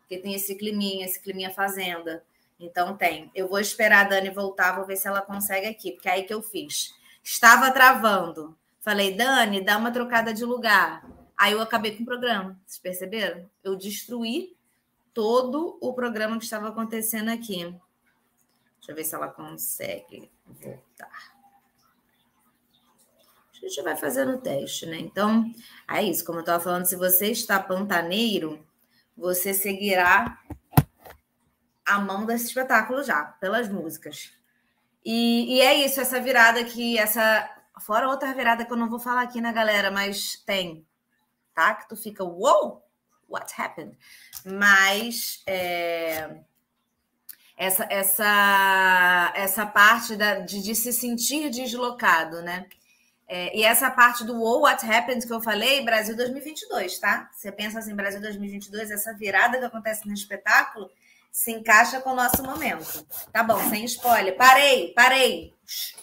Porque 0.00 0.18
tem 0.18 0.34
esse 0.34 0.54
climinha, 0.54 1.04
esse 1.04 1.20
climinha 1.20 1.50
fazenda. 1.50 2.24
Então, 2.58 2.96
tem. 2.96 3.30
Eu 3.34 3.48
vou 3.48 3.58
esperar 3.58 4.06
a 4.06 4.08
Dani 4.08 4.30
voltar, 4.30 4.76
vou 4.76 4.86
ver 4.86 4.96
se 4.96 5.08
ela 5.08 5.20
consegue 5.20 5.66
aqui, 5.66 5.92
porque 5.92 6.08
é 6.08 6.12
aí 6.12 6.22
que 6.24 6.32
eu 6.32 6.42
fiz. 6.42 6.94
Estava 7.22 7.70
travando. 7.70 8.56
Falei, 8.80 9.14
Dani, 9.14 9.62
dá 9.62 9.76
uma 9.76 9.90
trocada 9.90 10.32
de 10.32 10.44
lugar. 10.44 11.04
Aí 11.36 11.52
eu 11.52 11.60
acabei 11.60 11.96
com 11.96 12.02
o 12.02 12.06
programa. 12.06 12.58
Vocês 12.64 12.78
perceberam? 12.78 13.50
Eu 13.62 13.76
destruí 13.76 14.56
todo 15.12 15.78
o 15.80 15.92
programa 15.92 16.38
que 16.38 16.44
estava 16.44 16.68
acontecendo 16.68 17.30
aqui. 17.30 17.74
Deixa 18.76 18.92
eu 18.92 18.94
ver 18.94 19.04
se 19.04 19.14
ela 19.14 19.28
consegue 19.28 20.30
voltar 20.46 21.33
a 23.64 23.68
gente 23.68 23.82
vai 23.82 23.96
fazendo 23.96 24.32
o 24.32 24.38
teste, 24.38 24.86
né? 24.86 24.98
Então, 24.98 25.50
é 25.88 26.02
isso. 26.02 26.24
Como 26.24 26.38
eu 26.38 26.42
estava 26.42 26.62
falando, 26.62 26.86
se 26.86 26.96
você 26.96 27.30
está 27.30 27.58
pantaneiro, 27.58 28.64
você 29.16 29.54
seguirá 29.54 30.38
a 31.86 31.98
mão 31.98 32.26
desse 32.26 32.46
espetáculo 32.46 33.02
já, 33.02 33.24
pelas 33.24 33.68
músicas. 33.68 34.32
E, 35.04 35.56
e 35.56 35.60
é 35.60 35.84
isso, 35.84 36.00
essa 36.00 36.20
virada 36.20 36.64
que 36.64 36.98
essa 36.98 37.50
Fora 37.80 38.08
outra 38.08 38.32
virada 38.32 38.64
que 38.64 38.72
eu 38.72 38.76
não 38.76 38.88
vou 38.88 39.00
falar 39.00 39.22
aqui, 39.22 39.40
né, 39.40 39.52
galera? 39.52 39.90
Mas 39.90 40.36
tem, 40.46 40.86
tá? 41.52 41.74
Que 41.74 41.88
tu 41.88 41.96
fica, 41.96 42.22
wow, 42.22 42.82
what 43.28 43.52
happened? 43.60 43.98
Mas 44.44 45.42
é, 45.46 46.40
essa, 47.56 47.84
essa, 47.90 49.32
essa 49.34 49.66
parte 49.66 50.14
da, 50.14 50.38
de, 50.38 50.62
de 50.62 50.74
se 50.74 50.92
sentir 50.92 51.50
deslocado, 51.50 52.42
né? 52.42 52.66
É, 53.26 53.56
e 53.56 53.64
essa 53.64 53.90
parte 53.90 54.24
do 54.24 54.38
wow, 54.38 54.62
what 54.62 54.84
happened 54.84 55.26
que 55.26 55.32
eu 55.32 55.40
falei, 55.40 55.82
Brasil 55.82 56.14
2022, 56.16 56.98
tá? 56.98 57.30
Você 57.32 57.50
pensa 57.50 57.78
assim, 57.78 57.94
Brasil 57.94 58.20
2022, 58.20 58.90
essa 58.90 59.14
virada 59.14 59.58
que 59.58 59.64
acontece 59.64 60.06
no 60.06 60.12
espetáculo 60.12 60.90
se 61.32 61.50
encaixa 61.50 62.00
com 62.00 62.10
o 62.10 62.14
nosso 62.14 62.42
momento. 62.42 63.04
Tá 63.32 63.42
bom, 63.42 63.58
sem 63.68 63.84
spoiler. 63.86 64.36
Parei, 64.36 64.92
parei. 64.94 65.52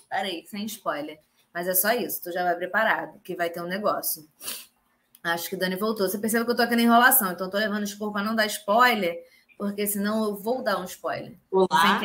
Parei, 0.10 0.46
sem 0.48 0.66
spoiler. 0.66 1.20
Mas 1.54 1.68
é 1.68 1.74
só 1.74 1.92
isso, 1.92 2.22
tu 2.24 2.32
já 2.32 2.44
vai 2.44 2.56
preparado, 2.56 3.20
que 3.24 3.36
vai 3.36 3.50
ter 3.50 3.62
um 3.62 3.68
negócio. 3.68 4.28
Acho 5.24 5.50
que 5.50 5.56
o 5.56 5.60
Dani 5.60 5.76
voltou. 5.76 6.10
Você 6.10 6.18
percebeu 6.18 6.46
que 6.46 6.52
eu 6.52 6.56
tô 6.56 6.64
aqui 6.64 6.76
na 6.76 6.82
enrolação, 6.82 7.32
então 7.32 7.50
tô 7.50 7.58
levando 7.58 7.84
expor 7.84 8.12
para 8.12 8.24
não 8.24 8.36
dar 8.36 8.46
spoiler, 8.48 9.24
porque 9.58 9.86
senão 9.86 10.24
eu 10.24 10.36
vou 10.36 10.64
dar 10.64 10.80
um 10.80 10.86
spoiler. 10.86 11.38
Olá. 11.52 12.02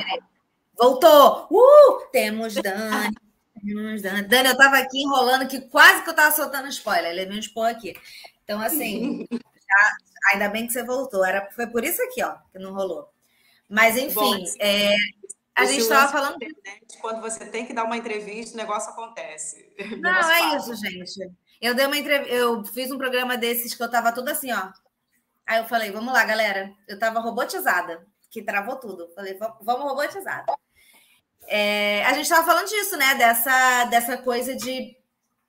Voltou! 0.77 1.49
Uh! 1.51 2.11
Temos 2.13 2.55
Dani. 2.55 3.17
Temos 3.67 4.03
Dani. 4.03 4.49
Eu 4.49 4.57
tava 4.57 4.79
aqui 4.79 5.03
enrolando 5.03 5.49
que 5.49 5.61
quase 5.63 6.03
que 6.05 6.11
eu 6.11 6.15
tava 6.15 6.35
soltando 6.35 6.69
spoiler. 6.69 7.13
Levei 7.13 7.37
um 7.37 7.41
expor 7.41 7.67
aqui. 7.67 7.97
Então, 8.45 8.61
assim, 8.61 9.27
já, 9.33 9.97
ainda 10.33 10.49
bem 10.49 10.67
que 10.67 10.73
você 10.73 10.85
voltou. 10.85 11.25
Era, 11.25 11.51
foi 11.51 11.67
por 11.67 11.83
isso 11.83 12.01
aqui, 12.03 12.23
ó, 12.23 12.37
que 12.53 12.59
não 12.59 12.73
rolou. 12.73 13.09
Mas, 13.69 13.97
enfim, 13.97 14.15
Bom, 14.15 14.45
é, 14.61 14.95
a 15.57 15.65
gente 15.65 15.81
estava 15.81 16.13
falando. 16.13 16.37
Quando 17.01 17.21
você 17.21 17.47
tem 17.47 17.67
que 17.67 17.73
dar 17.73 17.85
uma 17.85 17.97
entrevista, 17.97 18.55
o 18.55 18.59
negócio 18.59 18.91
acontece. 18.91 19.69
Não, 20.01 20.31
é 20.31 20.57
isso, 20.57 20.75
gente. 20.77 21.33
Eu 21.61 21.75
dei 21.75 21.87
uma 21.87 21.97
entrevista, 21.97 22.33
eu 22.33 22.65
fiz 22.67 22.91
um 22.93 22.99
programa 22.99 23.37
desses 23.37 23.75
que 23.75 23.83
eu 23.83 23.91
tava 23.91 24.13
tudo 24.13 24.29
assim, 24.29 24.53
ó. 24.53 24.71
Aí 25.47 25.59
eu 25.59 25.65
falei, 25.65 25.91
vamos 25.91 26.13
lá, 26.13 26.25
galera. 26.25 26.73
Eu 26.87 26.99
tava 26.99 27.21
robotizada, 27.21 28.07
que 28.31 28.43
travou 28.43 28.77
tudo. 28.77 29.11
Falei, 29.15 29.37
vamos 29.63 29.85
robotizada. 29.85 30.45
É, 31.49 32.05
a 32.05 32.13
gente 32.13 32.25
estava 32.25 32.45
falando 32.45 32.69
disso, 32.69 32.97
né? 32.97 33.15
Dessa, 33.15 33.85
dessa 33.85 34.17
coisa 34.17 34.55
de 34.55 34.97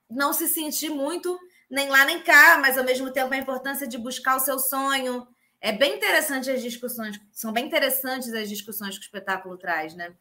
não 0.09 0.33
se 0.33 0.47
sentir 0.47 0.89
muito 0.89 1.37
nem 1.69 1.89
lá 1.89 2.05
nem 2.05 2.21
cá, 2.21 2.57
mas 2.61 2.77
ao 2.77 2.83
mesmo 2.83 3.11
tempo 3.11 3.33
a 3.33 3.37
importância 3.37 3.87
de 3.87 3.97
buscar 3.97 4.37
o 4.37 4.39
seu 4.39 4.57
sonho. 4.57 5.27
É 5.59 5.71
bem 5.71 5.95
interessante 5.95 6.49
as 6.49 6.61
discussões, 6.61 7.19
são 7.31 7.51
bem 7.51 7.65
interessantes 7.65 8.33
as 8.33 8.47
discussões 8.47 8.95
que 8.95 9.03
o 9.03 9.07
espetáculo 9.07 9.57
traz, 9.57 9.95
né? 9.95 10.13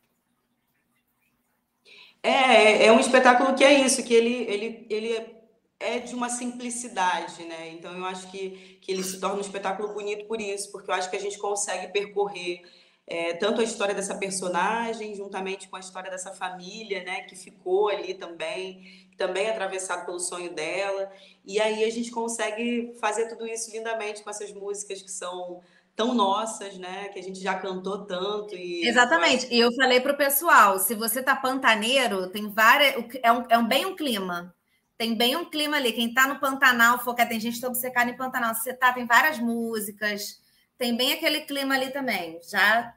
É, 2.23 2.87
é 2.87 2.93
um 2.93 2.99
espetáculo 2.99 3.55
que 3.55 3.63
é 3.63 3.73
isso, 3.81 4.03
que 4.03 4.15
ele, 4.15 4.35
ele, 4.51 4.87
ele 4.91 5.37
é 5.79 5.99
de 5.99 6.15
uma 6.15 6.31
simplicidade, 6.31 7.45
né? 7.45 7.71
Então 7.71 7.93
eu 7.97 8.05
acho 8.07 8.31
que, 8.31 8.79
que 8.81 8.91
ele 8.91 9.05
se 9.05 9.21
torna 9.21 9.37
um 9.37 9.41
espetáculo 9.41 9.93
bonito 9.93 10.27
por 10.27 10.41
isso, 10.41 10.73
porque 10.73 10.91
eu 10.91 10.95
acho 10.95 11.11
que 11.11 11.17
a 11.17 11.21
gente 11.21 11.39
consegue 11.39 11.93
percorrer 11.93 12.63
é, 13.07 13.35
tanto 13.35 13.61
a 13.61 13.65
história 13.65 13.95
dessa 13.95 14.17
personagem, 14.17 15.15
juntamente 15.15 15.69
com 15.69 15.77
a 15.77 15.81
história 15.81 16.11
dessa 16.11 16.33
família, 16.33 17.05
né, 17.05 17.23
que 17.23 17.37
ficou 17.37 17.89
ali 17.89 18.15
também, 18.15 19.09
também 19.17 19.49
atravessado 19.49 20.05
pelo 20.05 20.19
sonho 20.19 20.53
dela, 20.53 21.11
e 21.45 21.61
aí 21.61 21.85
a 21.85 21.91
gente 21.91 22.11
consegue 22.11 22.95
fazer 23.01 23.29
tudo 23.29 23.47
isso 23.47 23.71
lindamente 23.71 24.23
com 24.23 24.31
essas 24.31 24.53
músicas 24.53 25.03
que 25.03 25.11
são 25.11 25.63
tão 25.97 26.15
nossas, 26.15 26.77
né? 26.77 27.09
Que 27.09 27.19
a 27.19 27.23
gente 27.23 27.41
já 27.41 27.55
cantou 27.55 28.05
tanto. 28.05 28.55
E 28.55 28.87
Exatamente. 28.87 29.49
E 29.51 29.59
eu 29.59 29.73
falei 29.73 29.99
para 29.99 30.13
o 30.13 30.17
pessoal: 30.17 30.79
se 30.79 30.95
você 30.95 31.23
tá 31.23 31.35
pantaneiro, 31.35 32.29
tem 32.29 32.53
várias. 32.53 33.03
É 33.23 33.33
um, 33.33 33.45
é 33.49 33.57
um 33.57 33.67
bem 33.67 33.87
um 33.87 33.97
clima. 33.97 34.55
Tem 34.99 35.15
bem 35.15 35.37
um 35.37 35.47
clima 35.47 35.77
ali. 35.77 35.93
Quem 35.93 36.09
está 36.09 36.27
no 36.27 36.39
Pantanal, 36.39 36.99
foca, 36.99 37.27
tem 37.27 37.41
gente 37.41 37.53
que 37.53 37.59
está 37.59 37.69
obcecada 37.69 38.11
em 38.11 38.17
Pantanal. 38.17 38.55
Se 38.55 38.65
você 38.65 38.75
tá, 38.75 38.93
tem 38.93 39.07
várias 39.07 39.39
músicas. 39.39 40.41
Tem 40.79 40.95
bem 40.95 41.15
aquele 41.15 41.41
clima 41.43 41.75
ali 41.75 41.91
também. 41.91 42.39
Já 42.49 42.95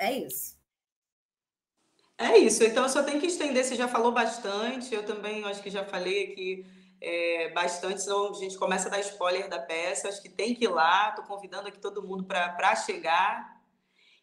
é 0.00 0.12
isso. 0.12 0.58
É 2.18 2.36
isso. 2.36 2.64
Então, 2.64 2.82
eu 2.82 2.88
só 2.88 3.02
tenho 3.02 3.20
que 3.20 3.26
estender. 3.26 3.64
Você 3.64 3.76
já 3.76 3.88
falou 3.88 4.12
bastante. 4.12 4.94
Eu 4.94 5.04
também 5.04 5.44
acho 5.44 5.62
que 5.62 5.70
já 5.70 5.84
falei 5.84 6.32
aqui 6.32 6.66
é, 7.00 7.50
bastante, 7.52 8.02
senão 8.02 8.30
a 8.30 8.34
gente 8.34 8.58
começa 8.58 8.88
a 8.88 8.90
dar 8.90 9.00
spoiler 9.00 9.48
da 9.48 9.58
peça. 9.58 10.08
Acho 10.08 10.20
que 10.20 10.28
tem 10.28 10.54
que 10.54 10.64
ir 10.64 10.68
lá. 10.68 11.10
Estou 11.10 11.24
convidando 11.24 11.68
aqui 11.68 11.78
todo 11.78 12.02
mundo 12.02 12.24
para 12.24 12.76
chegar 12.76 13.60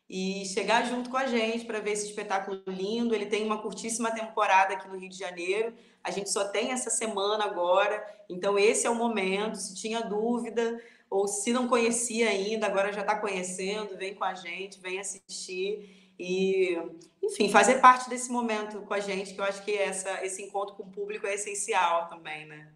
e 0.09 0.45
chegar 0.45 0.85
junto 0.85 1.09
com 1.09 1.17
a 1.17 1.25
gente 1.25 1.65
para 1.65 1.79
ver 1.79 1.91
esse 1.91 2.07
espetáculo 2.07 2.61
lindo. 2.67 3.13
Ele 3.15 3.25
tem 3.25 3.43
uma 3.43 3.61
curtíssima 3.61 4.11
temporada 4.11 4.73
aqui 4.75 4.87
no 4.87 4.97
Rio 4.97 5.09
de 5.09 5.17
Janeiro. 5.17 5.73
A 6.03 6.11
gente 6.11 6.29
só 6.29 6.47
tem 6.47 6.71
essa 6.71 6.89
semana 6.89 7.45
agora, 7.45 8.05
então 8.29 8.57
esse 8.57 8.87
é 8.87 8.89
o 8.89 8.95
momento. 8.95 9.55
Se 9.55 9.75
tinha 9.75 10.01
dúvida 10.01 10.79
ou 11.09 11.27
se 11.27 11.51
não 11.53 11.67
conhecia 11.67 12.29
ainda, 12.29 12.67
agora 12.67 12.91
já 12.91 13.01
está 13.01 13.15
conhecendo, 13.15 13.97
vem 13.97 14.13
com 14.13 14.23
a 14.23 14.33
gente, 14.33 14.79
vem 14.79 14.99
assistir 14.99 16.13
e, 16.19 16.77
enfim, 17.23 17.49
fazer 17.49 17.75
parte 17.75 18.09
desse 18.09 18.31
momento 18.31 18.81
com 18.81 18.93
a 18.93 18.99
gente, 18.99 19.33
que 19.33 19.39
eu 19.39 19.45
acho 19.45 19.63
que 19.63 19.75
essa, 19.77 20.25
esse 20.25 20.41
encontro 20.41 20.75
com 20.75 20.83
o 20.83 20.91
público 20.91 21.27
é 21.27 21.35
essencial 21.35 22.07
também, 22.07 22.45
né? 22.45 22.69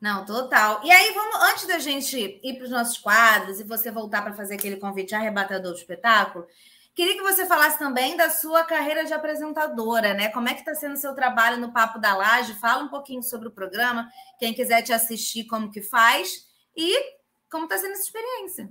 Não, 0.00 0.24
total. 0.26 0.80
E 0.84 0.90
aí, 0.90 1.12
vamos, 1.12 1.36
antes 1.50 1.66
da 1.66 1.78
gente 1.78 2.40
ir 2.42 2.54
para 2.54 2.64
os 2.64 2.70
nossos 2.70 2.98
quadros 2.98 3.60
e 3.60 3.64
você 3.64 3.90
voltar 3.90 4.22
para 4.22 4.34
fazer 4.34 4.54
aquele 4.54 4.76
convite 4.76 5.14
arrebatador 5.14 5.72
do 5.72 5.78
espetáculo, 5.78 6.46
queria 6.94 7.14
que 7.14 7.22
você 7.22 7.46
falasse 7.46 7.78
também 7.78 8.16
da 8.16 8.28
sua 8.30 8.62
carreira 8.64 9.04
de 9.04 9.14
apresentadora, 9.14 10.12
né? 10.12 10.28
Como 10.28 10.48
é 10.48 10.54
que 10.54 10.60
está 10.60 10.74
sendo 10.74 10.94
o 10.94 10.98
seu 10.98 11.14
trabalho 11.14 11.58
no 11.58 11.72
Papo 11.72 11.98
da 11.98 12.14
Laje? 12.14 12.54
Fala 12.54 12.84
um 12.84 12.88
pouquinho 12.88 13.22
sobre 13.22 13.48
o 13.48 13.52
programa, 13.52 14.10
quem 14.38 14.52
quiser 14.52 14.82
te 14.82 14.92
assistir, 14.92 15.44
como 15.44 15.70
que 15.70 15.80
faz, 15.80 16.46
e 16.76 17.16
como 17.50 17.64
está 17.64 17.78
sendo 17.78 17.92
essa 17.92 18.02
experiência. 18.02 18.70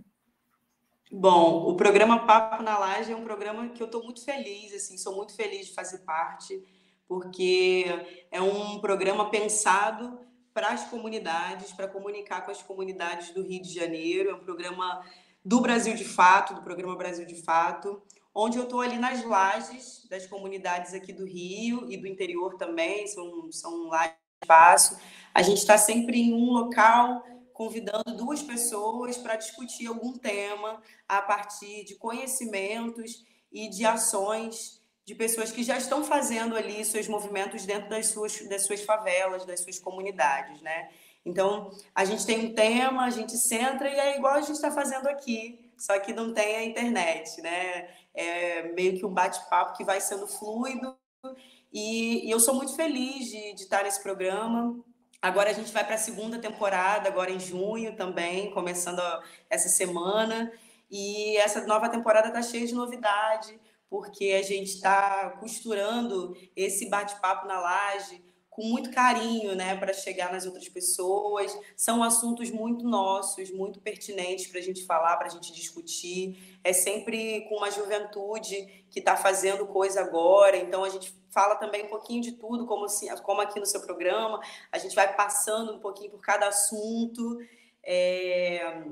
Bom, 1.12 1.70
o 1.70 1.76
programa 1.76 2.26
Papo 2.26 2.62
na 2.62 2.78
Laje 2.78 3.12
é 3.12 3.16
um 3.16 3.24
programa 3.24 3.70
que 3.70 3.82
eu 3.82 3.86
estou 3.86 4.04
muito 4.04 4.24
feliz, 4.24 4.74
assim, 4.74 4.98
sou 4.98 5.16
muito 5.16 5.34
feliz 5.34 5.68
de 5.68 5.74
fazer 5.74 6.00
parte, 6.00 6.62
porque 7.08 7.86
é 8.32 8.42
um 8.42 8.80
programa 8.80 9.30
pensado 9.30 10.20
para 10.54 10.70
as 10.70 10.86
comunidades, 10.90 11.72
para 11.74 11.88
comunicar 11.88 12.42
com 12.42 12.52
as 12.52 12.62
comunidades 12.62 13.32
do 13.32 13.44
Rio 13.44 13.62
de 13.62 13.74
Janeiro. 13.74 14.30
É 14.30 14.34
um 14.34 14.40
programa 14.40 15.06
do 15.44 15.62
Brasil 15.62 15.94
de 15.96 16.06
Fato, 16.06 16.56
do 16.56 16.62
programa 16.62 16.96
Brasil 16.96 17.26
de 17.26 17.42
Fato, 17.44 18.02
onde 18.34 18.58
eu 18.58 18.64
estou 18.64 18.82
ali 18.82 18.98
nas 18.98 19.24
lajes 19.24 20.06
das 20.10 20.26
comunidades 20.26 20.94
aqui 20.94 21.14
do 21.14 21.26
Rio 21.26 21.90
e 21.90 21.98
do 21.98 22.08
interior 22.08 22.56
também, 22.56 23.08
são, 23.08 23.52
são 23.52 23.88
lajes 23.88 24.26
espaço. 24.42 24.98
A 25.34 25.42
gente 25.42 25.58
está 25.58 25.78
sempre 25.78 26.20
em 26.20 26.34
um 26.34 26.52
local 26.52 27.24
convidando 27.56 28.16
duas 28.16 28.44
pessoas 28.44 29.18
para 29.18 29.38
discutir 29.38 29.88
algum 29.88 30.14
tema 30.14 30.82
a 31.08 31.22
partir 31.22 31.86
de 31.86 31.96
conhecimentos 31.96 33.26
e 33.52 33.70
de 33.70 33.86
ações 33.86 34.82
de 35.06 35.16
pessoas 35.16 35.52
que 35.52 35.64
já 35.64 35.78
estão 35.78 36.04
fazendo 36.04 36.56
ali 36.56 36.84
seus 36.84 37.08
movimentos 37.08 37.66
dentro 37.66 37.90
das 37.90 38.08
suas, 38.08 38.48
das 38.50 38.66
suas 38.66 38.82
favelas, 38.82 39.46
das 39.46 39.62
suas 39.62 39.80
comunidades, 39.80 40.62
né? 40.62 40.90
Então, 41.24 41.72
a 41.94 42.04
gente 42.04 42.26
tem 42.26 42.48
um 42.48 42.54
tema, 42.54 43.06
a 43.06 43.10
gente 43.10 43.38
centra 43.38 43.90
e 43.90 43.96
é 43.96 44.18
igual 44.18 44.34
a 44.34 44.42
gente 44.42 44.56
está 44.56 44.70
fazendo 44.70 45.08
aqui, 45.08 45.72
só 45.78 45.98
que 46.00 46.12
não 46.12 46.34
tem 46.34 46.58
a 46.58 46.64
internet, 46.66 47.42
né? 47.42 47.90
É 48.14 48.64
meio 48.74 48.98
que 48.98 49.06
um 49.06 49.14
bate-papo 49.14 49.78
que 49.78 49.84
vai 49.84 50.02
sendo 50.02 50.28
fluido 50.28 50.96
e, 51.72 52.28
e, 52.28 52.32
eu 52.32 52.40
sou 52.40 52.54
muito 52.54 52.76
feliz 52.76 53.26
de, 53.26 53.54
de 53.54 53.64
estar 53.64 53.84
nesse 53.84 54.02
programa. 54.02 54.80
Agora 55.26 55.50
a 55.50 55.54
gente 55.54 55.72
vai 55.72 55.84
para 55.84 55.96
a 55.96 55.98
segunda 55.98 56.38
temporada, 56.38 57.10
agora 57.10 57.32
em 57.32 57.40
junho 57.40 57.96
também, 57.96 58.52
começando 58.52 59.02
essa 59.50 59.68
semana. 59.68 60.52
E 60.88 61.36
essa 61.38 61.66
nova 61.66 61.90
temporada 61.90 62.28
está 62.28 62.44
cheia 62.44 62.68
de 62.68 62.76
novidade 62.76 63.60
porque 63.90 64.38
a 64.40 64.44
gente 64.44 64.68
está 64.68 65.32
costurando 65.40 66.38
esse 66.56 66.88
bate-papo 66.92 67.48
na 67.48 67.60
laje 67.60 68.24
com 68.56 68.64
muito 68.64 68.90
carinho, 68.90 69.54
né, 69.54 69.76
para 69.76 69.92
chegar 69.92 70.32
nas 70.32 70.46
outras 70.46 70.70
pessoas. 70.70 71.54
São 71.76 72.02
assuntos 72.02 72.50
muito 72.50 72.88
nossos, 72.88 73.52
muito 73.52 73.82
pertinentes 73.82 74.48
para 74.48 74.62
a 74.62 74.64
gente 74.64 74.86
falar, 74.86 75.18
para 75.18 75.28
a 75.28 75.30
gente 75.30 75.52
discutir. 75.52 76.58
É 76.64 76.72
sempre 76.72 77.42
com 77.50 77.58
uma 77.58 77.70
juventude 77.70 78.86
que 78.90 79.00
está 79.00 79.18
fazendo 79.18 79.68
coisa 79.68 80.00
agora, 80.00 80.56
então 80.56 80.86
a 80.86 80.90
gente 80.90 81.14
fala 81.30 81.56
também 81.56 81.84
um 81.84 81.90
pouquinho 81.90 82.22
de 82.22 82.32
tudo, 82.32 82.66
como, 82.66 82.86
assim, 82.86 83.14
como 83.18 83.42
aqui 83.42 83.60
no 83.60 83.66
seu 83.66 83.82
programa. 83.82 84.40
A 84.72 84.78
gente 84.78 84.96
vai 84.96 85.14
passando 85.14 85.74
um 85.74 85.80
pouquinho 85.80 86.12
por 86.12 86.22
cada 86.22 86.48
assunto. 86.48 87.38
É 87.84 88.84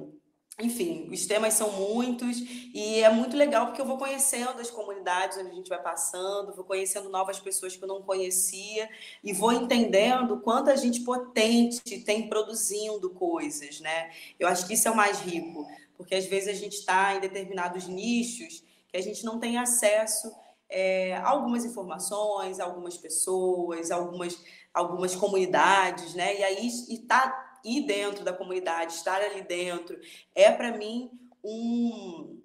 enfim, 0.59 1.09
os 1.11 1.25
temas 1.25 1.55
são 1.55 1.71
muitos 1.71 2.37
e 2.73 3.01
é 3.01 3.09
muito 3.09 3.35
legal 3.35 3.67
porque 3.67 3.81
eu 3.81 3.85
vou 3.85 3.97
conhecendo 3.97 4.61
as 4.61 4.69
comunidades 4.69 5.37
onde 5.37 5.49
a 5.49 5.53
gente 5.53 5.69
vai 5.69 5.81
passando, 5.81 6.53
vou 6.53 6.63
conhecendo 6.63 7.09
novas 7.09 7.39
pessoas 7.39 7.75
que 7.75 7.83
eu 7.83 7.87
não 7.87 8.03
conhecia 8.03 8.87
e 9.23 9.33
vou 9.33 9.51
entendendo 9.51 10.39
quanta 10.41 10.77
gente 10.77 11.01
potente 11.01 11.99
tem 12.01 12.29
produzindo 12.29 13.09
coisas, 13.09 13.79
né? 13.79 14.11
Eu 14.39 14.47
acho 14.47 14.67
que 14.67 14.75
isso 14.75 14.87
é 14.87 14.91
o 14.91 14.95
mais 14.95 15.21
rico, 15.21 15.67
porque 15.97 16.13
às 16.13 16.25
vezes 16.25 16.49
a 16.49 16.53
gente 16.53 16.73
está 16.73 17.15
em 17.15 17.19
determinados 17.19 17.87
nichos 17.87 18.63
que 18.89 18.97
a 18.97 19.01
gente 19.01 19.25
não 19.25 19.39
tem 19.39 19.57
acesso 19.57 20.31
é, 20.69 21.17
algumas 21.17 21.65
informações, 21.65 22.59
algumas 22.59 22.95
pessoas, 22.95 23.89
algumas, 23.89 24.39
algumas 24.73 25.15
comunidades, 25.15 26.13
né? 26.13 26.39
E 26.39 26.43
aí 26.43 26.67
estar 26.67 27.31
tá, 27.31 27.52
ir 27.63 27.81
dentro 27.85 28.23
da 28.23 28.33
comunidade, 28.33 28.93
estar 28.93 29.21
ali 29.21 29.41
dentro, 29.41 29.99
é 30.35 30.51
para 30.51 30.77
mim 30.77 31.11
um, 31.43 32.41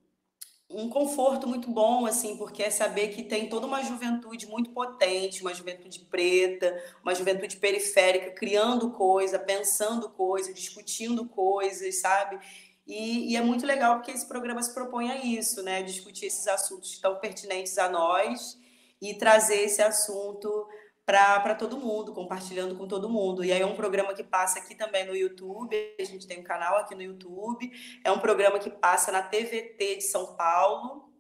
um 0.71 0.89
conforto 0.91 1.47
muito 1.47 1.71
bom, 1.71 2.05
assim, 2.05 2.37
porque 2.37 2.63
é 2.63 2.71
saber 2.71 3.09
que 3.09 3.23
tem 3.23 3.49
toda 3.49 3.67
uma 3.67 3.83
juventude 3.83 4.47
muito 4.47 4.71
potente, 4.71 5.41
uma 5.41 5.55
juventude 5.55 6.01
preta, 6.01 6.77
uma 7.03 7.15
juventude 7.15 7.57
periférica, 7.57 8.31
criando 8.33 8.91
coisa, 8.91 9.39
pensando 9.39 10.11
coisa, 10.11 10.53
discutindo 10.53 11.27
coisas, 11.27 12.01
sabe? 12.01 12.39
E, 12.87 13.33
e, 13.33 13.37
é 13.37 13.41
muito 13.41 13.67
legal 13.67 13.97
porque 13.97 14.11
esse 14.11 14.27
programa 14.27 14.63
se 14.63 14.73
propõe 14.73 15.11
a 15.11 15.25
isso, 15.25 15.63
né? 15.63 15.83
Discutir 15.83 16.27
esses 16.27 16.47
assuntos 16.49 16.99
tão 16.99 17.17
pertinentes 17.17 17.77
a 17.79 17.89
nós 17.89 18.59
e 19.01 19.15
trazer 19.15 19.63
esse 19.63 19.81
assunto 19.81 20.67
para 21.09 21.55
todo 21.55 21.79
mundo, 21.79 22.13
compartilhando 22.13 22.77
com 22.77 22.87
todo 22.87 23.09
mundo. 23.09 23.43
E 23.43 23.51
aí 23.51 23.63
é 23.63 23.67
um 23.67 23.75
programa 23.75 24.13
que 24.13 24.23
passa 24.23 24.59
aqui 24.59 24.75
também 24.75 25.07
no 25.07 25.17
YouTube, 25.17 25.75
a 25.99 26.05
gente 26.05 26.27
tem 26.27 26.39
um 26.39 26.43
canal 26.43 26.77
aqui 26.77 26.95
no 26.95 27.01
YouTube, 27.01 27.73
é 28.05 28.13
um 28.13 28.19
programa 28.19 28.59
que 28.59 28.69
passa 28.69 29.11
na 29.11 29.23
TVT 29.23 29.97
de 29.97 30.03
São 30.03 30.37
Paulo 30.37 31.11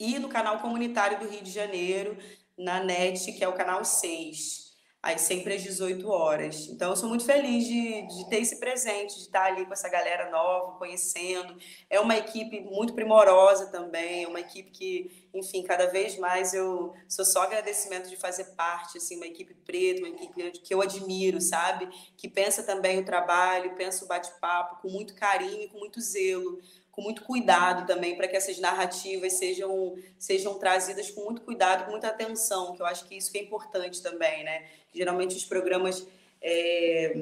e 0.00 0.18
no 0.18 0.30
canal 0.30 0.58
comunitário 0.60 1.18
do 1.18 1.28
Rio 1.28 1.42
de 1.42 1.50
Janeiro, 1.50 2.16
na 2.56 2.82
NET, 2.82 3.30
que 3.34 3.44
é 3.44 3.48
o 3.48 3.52
canal 3.52 3.84
6 3.84 4.65
aí 5.06 5.20
sempre 5.20 5.54
às 5.54 5.62
18 5.62 6.08
horas. 6.10 6.66
Então, 6.68 6.90
eu 6.90 6.96
sou 6.96 7.08
muito 7.08 7.24
feliz 7.24 7.64
de, 7.64 8.02
de 8.08 8.28
ter 8.28 8.40
esse 8.40 8.58
presente, 8.58 9.14
de 9.14 9.20
estar 9.20 9.44
ali 9.44 9.64
com 9.64 9.72
essa 9.72 9.88
galera 9.88 10.28
nova, 10.30 10.76
conhecendo. 10.78 11.56
É 11.88 12.00
uma 12.00 12.16
equipe 12.16 12.60
muito 12.60 12.92
primorosa 12.92 13.66
também, 13.66 14.24
é 14.24 14.28
uma 14.28 14.40
equipe 14.40 14.68
que, 14.72 15.28
enfim, 15.32 15.62
cada 15.62 15.86
vez 15.86 16.18
mais 16.18 16.52
eu 16.52 16.92
sou 17.08 17.24
só 17.24 17.42
agradecimento 17.42 18.08
de 18.08 18.16
fazer 18.16 18.56
parte, 18.56 18.98
assim, 18.98 19.16
uma 19.16 19.28
equipe 19.28 19.54
preta, 19.54 20.00
uma 20.00 20.08
equipe 20.08 20.58
que 20.58 20.74
eu 20.74 20.82
admiro, 20.82 21.40
sabe? 21.40 21.88
Que 22.16 22.28
pensa 22.28 22.64
também 22.64 22.98
o 22.98 23.04
trabalho, 23.04 23.76
pensa 23.76 24.04
o 24.04 24.08
bate-papo 24.08 24.82
com 24.82 24.88
muito 24.88 25.14
carinho 25.14 25.62
e 25.62 25.68
com 25.68 25.78
muito 25.78 26.00
zelo 26.00 26.58
com 26.96 27.02
muito 27.02 27.22
cuidado 27.22 27.86
também 27.86 28.16
para 28.16 28.26
que 28.26 28.34
essas 28.34 28.58
narrativas 28.58 29.34
sejam 29.34 29.94
sejam 30.18 30.58
trazidas 30.58 31.10
com 31.10 31.24
muito 31.24 31.42
cuidado, 31.42 31.84
com 31.84 31.90
muita 31.90 32.08
atenção, 32.08 32.74
que 32.74 32.80
eu 32.80 32.86
acho 32.86 33.06
que 33.06 33.14
isso 33.14 33.30
que 33.30 33.36
é 33.36 33.42
importante 33.42 34.02
também, 34.02 34.42
né? 34.42 34.64
Geralmente 34.94 35.36
os 35.36 35.44
programas 35.44 36.06
é, 36.40 37.12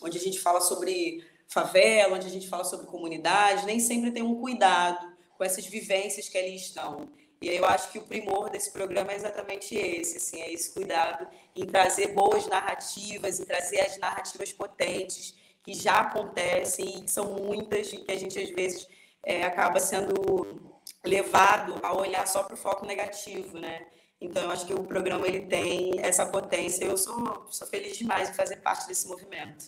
onde 0.00 0.16
a 0.16 0.20
gente 0.20 0.38
fala 0.38 0.60
sobre 0.60 1.24
favela, 1.48 2.14
onde 2.14 2.28
a 2.28 2.30
gente 2.30 2.48
fala 2.48 2.62
sobre 2.62 2.86
comunidade, 2.86 3.66
nem 3.66 3.80
sempre 3.80 4.12
tem 4.12 4.22
um 4.22 4.40
cuidado 4.40 5.12
com 5.36 5.42
essas 5.42 5.66
vivências 5.66 6.28
que 6.28 6.38
ali 6.38 6.54
estão. 6.54 7.08
E 7.42 7.48
eu 7.48 7.64
acho 7.64 7.90
que 7.90 7.98
o 7.98 8.02
primor 8.02 8.48
desse 8.50 8.70
programa 8.70 9.12
é 9.12 9.16
exatamente 9.16 9.74
esse, 9.74 10.16
assim, 10.16 10.40
é 10.40 10.52
esse 10.52 10.72
cuidado 10.72 11.26
em 11.56 11.66
trazer 11.66 12.08
boas 12.14 12.46
narrativas, 12.46 13.40
em 13.40 13.44
trazer 13.44 13.80
as 13.80 13.98
narrativas 13.98 14.52
potentes 14.52 15.34
que 15.64 15.74
já 15.74 16.00
acontecem 16.00 16.98
e 16.98 17.02
que 17.02 17.10
são 17.10 17.34
muitas 17.34 17.92
e 17.92 17.98
que 17.98 18.12
a 18.12 18.16
gente 18.16 18.38
às 18.38 18.50
vezes 18.50 18.86
é, 19.24 19.44
acaba 19.44 19.80
sendo 19.80 20.74
levado 21.04 21.78
a 21.82 21.92
olhar 21.94 22.26
só 22.26 22.42
para 22.42 22.54
o 22.54 22.58
foco 22.58 22.86
negativo, 22.86 23.58
né? 23.58 23.86
Então, 24.20 24.44
eu 24.44 24.50
acho 24.50 24.66
que 24.66 24.74
o 24.74 24.84
programa 24.84 25.26
ele 25.26 25.42
tem 25.42 25.92
essa 25.98 26.24
potência. 26.24 26.84
Eu 26.84 26.96
sou, 26.96 27.46
sou 27.50 27.66
feliz 27.66 27.96
demais 27.96 28.30
de 28.30 28.36
fazer 28.36 28.56
parte 28.56 28.86
desse 28.86 29.06
movimento. 29.06 29.66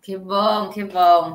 Que 0.00 0.16
bom, 0.16 0.70
que 0.70 0.84
bom. 0.84 1.34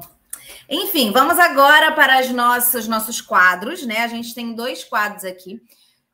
Enfim, 0.69 1.11
vamos 1.11 1.37
agora 1.37 1.91
para 1.91 2.21
os 2.21 2.29
nossos, 2.31 2.87
nossos 2.87 3.21
quadros, 3.21 3.85
né? 3.85 3.99
A 3.99 4.07
gente 4.07 4.33
tem 4.33 4.55
dois 4.55 4.83
quadros 4.83 5.25
aqui. 5.25 5.61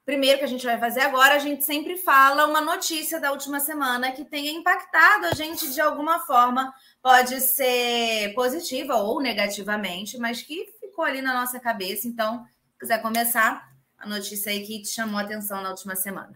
Primeiro 0.08 0.40
que 0.40 0.46
a 0.46 0.48
gente 0.48 0.66
vai 0.66 0.80
fazer 0.80 1.02
agora, 1.02 1.36
a 1.36 1.40
gente 1.40 1.66
sempre 1.66 1.98
fala 1.98 2.48
uma 2.48 2.62
notícia 2.62 3.20
da 3.20 3.32
última 3.32 3.60
semana 3.60 4.12
que 4.14 4.24
tenha 4.24 4.52
impactado 4.52 5.26
a 5.26 5.34
gente 5.34 5.72
de 5.72 5.82
alguma 5.82 6.20
forma, 6.20 6.74
pode 7.02 7.42
ser 7.42 8.34
positiva 8.34 8.96
ou 8.96 9.22
negativamente, 9.22 10.18
mas 10.18 10.42
que 10.42 10.66
ficou 10.98 11.06
ali 11.06 11.22
na 11.22 11.32
nossa 11.32 11.60
cabeça. 11.60 12.08
Então, 12.08 12.44
se 12.74 12.80
quiser 12.80 13.00
começar, 13.04 13.72
a 14.00 14.10
notícia 14.10 14.52
aí 14.52 14.66
que 14.66 14.82
te 14.82 14.90
chamou 14.90 15.20
a 15.20 15.22
atenção 15.22 15.62
na 15.62 15.70
última 15.70 15.96
semana. 15.96 16.34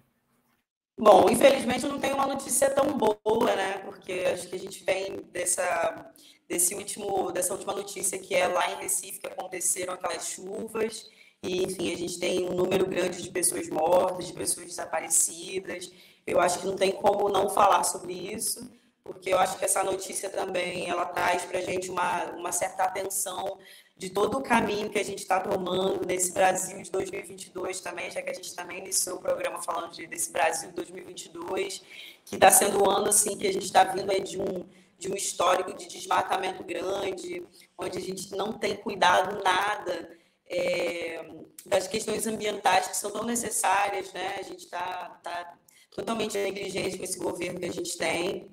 Bom, 0.95 1.27
infelizmente 1.31 1.87
não 1.87 1.99
tem 1.99 2.13
uma 2.13 2.27
notícia 2.27 2.69
tão 2.69 2.95
boa, 2.95 3.55
né? 3.55 3.79
Porque 3.79 4.13
acho 4.31 4.47
que 4.47 4.55
a 4.55 4.59
gente 4.59 4.83
vem 4.83 5.23
dessa, 5.31 6.13
desse 6.47 6.75
último, 6.75 7.31
dessa 7.31 7.53
última 7.53 7.73
notícia 7.73 8.19
que 8.19 8.35
é 8.35 8.47
lá 8.47 8.71
em 8.71 8.75
Recife 8.75 9.19
que 9.19 9.27
aconteceram 9.27 9.93
aquelas 9.93 10.27
chuvas 10.27 11.09
e, 11.41 11.63
enfim, 11.63 11.91
a 11.91 11.97
gente 11.97 12.19
tem 12.19 12.47
um 12.47 12.53
número 12.53 12.85
grande 12.85 13.23
de 13.23 13.31
pessoas 13.31 13.67
mortas, 13.67 14.27
de 14.27 14.33
pessoas 14.33 14.67
desaparecidas. 14.67 15.91
Eu 16.27 16.39
acho 16.39 16.59
que 16.59 16.67
não 16.67 16.75
tem 16.75 16.91
como 16.91 17.29
não 17.29 17.49
falar 17.49 17.83
sobre 17.83 18.13
isso, 18.13 18.69
porque 19.03 19.33
eu 19.33 19.39
acho 19.39 19.57
que 19.57 19.65
essa 19.65 19.83
notícia 19.83 20.29
também 20.29 20.87
ela 20.87 21.05
traz 21.05 21.45
para 21.45 21.57
a 21.57 21.61
gente 21.61 21.89
uma, 21.89 22.25
uma 22.33 22.51
certa 22.51 22.83
atenção 22.83 23.57
de 24.01 24.09
todo 24.09 24.39
o 24.39 24.41
caminho 24.41 24.89
que 24.89 24.97
a 24.97 25.03
gente 25.03 25.19
está 25.19 25.39
tomando 25.39 26.03
nesse 26.07 26.31
Brasil 26.31 26.81
de 26.81 26.89
2022 26.89 27.81
também, 27.81 28.09
já 28.09 28.19
que 28.19 28.31
a 28.31 28.33
gente 28.33 28.55
também 28.55 28.79
iniciou 28.79 29.17
o 29.17 29.21
programa 29.21 29.61
falando 29.61 29.91
de, 29.91 30.07
desse 30.07 30.31
Brasil 30.31 30.69
de 30.69 30.75
2022, 30.75 31.83
que 32.25 32.33
está 32.33 32.49
sendo 32.49 32.83
um 32.83 32.89
ano 32.89 33.09
assim 33.09 33.37
que 33.37 33.45
a 33.45 33.53
gente 33.53 33.65
está 33.65 33.83
vindo 33.83 34.09
aí 34.09 34.23
de 34.23 34.41
um 34.41 34.65
de 34.97 35.11
um 35.11 35.15
histórico 35.15 35.73
de 35.73 35.87
desmatamento 35.87 36.63
grande, 36.63 37.43
onde 37.77 37.97
a 37.97 38.01
gente 38.01 38.31
não 38.35 38.53
tem 38.53 38.75
cuidado 38.75 39.43
nada 39.43 40.17
é, 40.47 41.23
das 41.65 41.87
questões 41.87 42.25
ambientais 42.25 42.87
que 42.87 42.97
são 42.97 43.09
tão 43.11 43.23
necessárias, 43.23 44.13
né? 44.13 44.35
A 44.39 44.43
gente 44.43 44.65
está 44.65 45.19
tá 45.23 45.57
totalmente 45.91 46.37
negligente 46.37 46.97
com 46.97 47.03
esse 47.03 47.19
governo 47.19 47.59
que 47.59 47.65
a 47.65 47.71
gente 47.71 47.97
tem. 47.97 48.49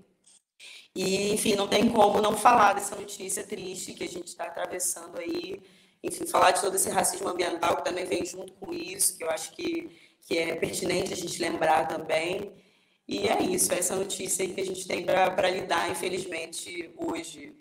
E, 0.94 1.33
enfim, 1.33 1.55
não 1.55 1.68
tem 1.68 1.88
como 1.88 2.20
não 2.20 2.37
falar 2.37 2.72
dessa 2.72 2.96
notícia 2.96 3.44
triste 3.44 3.94
que 3.94 4.05
a 4.05 4.09
gente 4.09 4.29
está 4.29 4.44
atravessando 4.44 5.18
aí. 5.18 5.61
Enfim, 6.03 6.27
falar 6.27 6.53
de 6.53 6.61
todo 6.61 6.74
esse 6.74 6.90
racismo 6.90 7.29
ambiental 7.29 7.77
que 7.77 7.85
também 7.85 8.05
vem 8.05 8.24
junto 8.24 8.53
com 8.55 8.72
isso, 8.72 9.16
que 9.16 9.24
eu 9.24 9.31
acho 9.31 9.53
que, 9.53 9.90
que 10.27 10.38
é 10.38 10.55
pertinente 10.55 11.12
a 11.12 11.16
gente 11.16 11.40
lembrar 11.40 11.87
também. 11.87 12.53
E 13.07 13.27
é 13.27 13.42
isso, 13.42 13.72
é 13.72 13.79
essa 13.79 13.96
notícia 13.96 14.44
aí 14.44 14.53
que 14.53 14.61
a 14.61 14.66
gente 14.66 14.87
tem 14.87 15.05
para 15.05 15.51
lidar, 15.51 15.90
infelizmente, 15.90 16.92
hoje. 16.96 17.55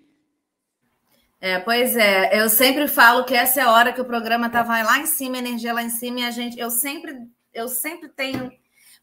É, 1.39 1.59
pois 1.59 1.95
é, 1.95 2.41
eu 2.41 2.49
sempre 2.49 2.87
falo 2.87 3.23
que 3.23 3.33
essa 3.33 3.61
é 3.61 3.63
a 3.63 3.71
hora 3.71 3.93
que 3.93 4.01
o 4.01 4.05
programa 4.05 4.47
estava 4.47 4.81
lá 4.81 4.99
em 4.99 5.05
cima, 5.05 5.37
energia 5.37 5.71
lá 5.71 5.83
em 5.83 5.89
cima, 5.89 6.19
e 6.19 6.23
a 6.25 6.31
gente, 6.31 6.59
eu 6.59 6.69
sempre, 6.69 7.15
eu 7.53 7.67
sempre 7.67 8.09
tenho, 8.09 8.51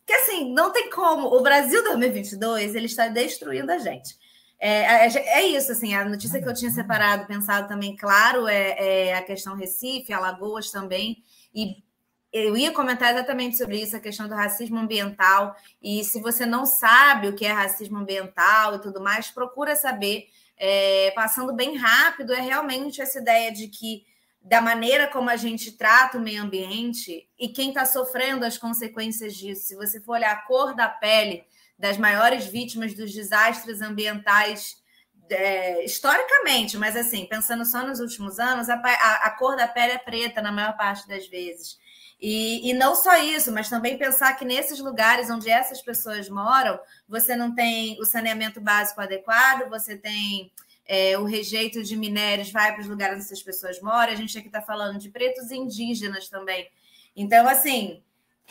porque 0.04 0.12
assim, 0.12 0.52
não 0.52 0.70
tem 0.70 0.90
como, 0.90 1.28
o 1.28 1.42
Brasil 1.42 1.82
2022, 1.82 2.74
ele 2.74 2.86
está 2.86 3.08
destruindo 3.08 3.72
a 3.72 3.78
gente. 3.78 4.16
É, 4.60 5.06
é, 5.06 5.40
é, 5.40 5.42
isso, 5.44 5.72
assim, 5.72 5.94
a 5.94 6.04
notícia 6.04 6.40
que 6.42 6.48
eu 6.48 6.54
tinha 6.54 6.70
separado, 6.70 7.26
pensado 7.26 7.66
também, 7.66 7.96
claro, 7.96 8.46
é, 8.46 9.08
é, 9.08 9.14
a 9.14 9.22
questão 9.22 9.56
Recife, 9.56 10.12
Alagoas 10.12 10.70
também, 10.70 11.22
e 11.54 11.82
eu 12.30 12.56
ia 12.56 12.72
comentar 12.72 13.12
exatamente 13.12 13.56
sobre 13.56 13.80
isso, 13.80 13.96
a 13.96 14.00
questão 14.00 14.28
do 14.28 14.34
racismo 14.34 14.78
ambiental, 14.78 15.56
e 15.82 16.04
se 16.04 16.20
você 16.20 16.44
não 16.44 16.66
sabe 16.66 17.28
o 17.28 17.34
que 17.34 17.46
é 17.46 17.52
racismo 17.52 17.98
ambiental 17.98 18.74
e 18.74 18.80
tudo 18.80 19.00
mais, 19.00 19.30
procura 19.30 19.74
saber, 19.74 20.26
é, 20.56 21.12
passando 21.14 21.54
bem 21.54 21.76
rápido, 21.76 22.32
é 22.32 22.40
realmente 22.40 23.00
essa 23.00 23.20
ideia 23.20 23.50
de 23.50 23.68
que 23.68 24.04
da 24.44 24.60
maneira 24.60 25.08
como 25.08 25.30
a 25.30 25.36
gente 25.36 25.72
trata 25.72 26.18
o 26.18 26.20
meio 26.20 26.42
ambiente 26.42 27.26
e 27.38 27.48
quem 27.48 27.70
está 27.70 27.86
sofrendo 27.86 28.44
as 28.44 28.58
consequências 28.58 29.34
disso, 29.34 29.68
se 29.68 29.74
você 29.74 30.00
for 30.02 30.12
olhar 30.12 30.32
a 30.32 30.42
cor 30.42 30.74
da 30.74 30.86
pele 30.86 31.44
das 31.78 31.96
maiores 31.96 32.44
vítimas 32.44 32.92
dos 32.92 33.12
desastres 33.12 33.80
ambientais 33.80 34.76
é, 35.30 35.82
historicamente, 35.82 36.76
mas 36.76 36.94
assim, 36.94 37.24
pensando 37.24 37.64
só 37.64 37.86
nos 37.86 38.00
últimos 38.00 38.38
anos, 38.38 38.68
a, 38.68 38.74
a, 38.74 39.14
a, 39.26 39.30
cor 39.30 39.56
da 39.56 39.66
pele 39.66 39.92
é 39.92 39.98
preta 39.98 40.42
na 40.42 40.52
maior 40.52 40.76
parte 40.76 41.08
das 41.08 41.26
vezes. 41.26 41.78
E, 42.20 42.70
e 42.70 42.74
não 42.74 42.94
só 42.94 43.16
isso, 43.16 43.50
mas 43.50 43.70
também 43.70 43.96
pensar 43.96 44.34
que 44.34 44.44
nesses 44.44 44.78
lugares 44.78 45.30
onde 45.30 45.48
essas 45.48 45.80
pessoas 45.80 46.28
moram, 46.28 46.78
você 47.08 47.34
não 47.34 47.54
tem 47.54 47.98
o 47.98 48.04
saneamento 48.04 48.60
básico 48.60 49.00
adequado, 49.00 49.68
você 49.70 49.96
tem 49.96 50.52
é, 50.86 51.18
o 51.18 51.24
rejeito 51.24 51.82
de 51.82 51.96
minérios, 51.96 52.50
vai 52.50 52.72
para 52.72 52.82
os 52.82 52.88
lugares 52.88 53.16
onde 53.16 53.24
essas 53.24 53.42
pessoas 53.42 53.80
moram. 53.80 54.12
A 54.12 54.16
gente 54.16 54.36
aqui 54.36 54.48
está 54.48 54.60
falando 54.60 54.98
de 54.98 55.08
pretos 55.08 55.50
e 55.50 55.56
indígenas 55.56 56.28
também. 56.28 56.68
Então, 57.16 57.48
assim, 57.48 58.02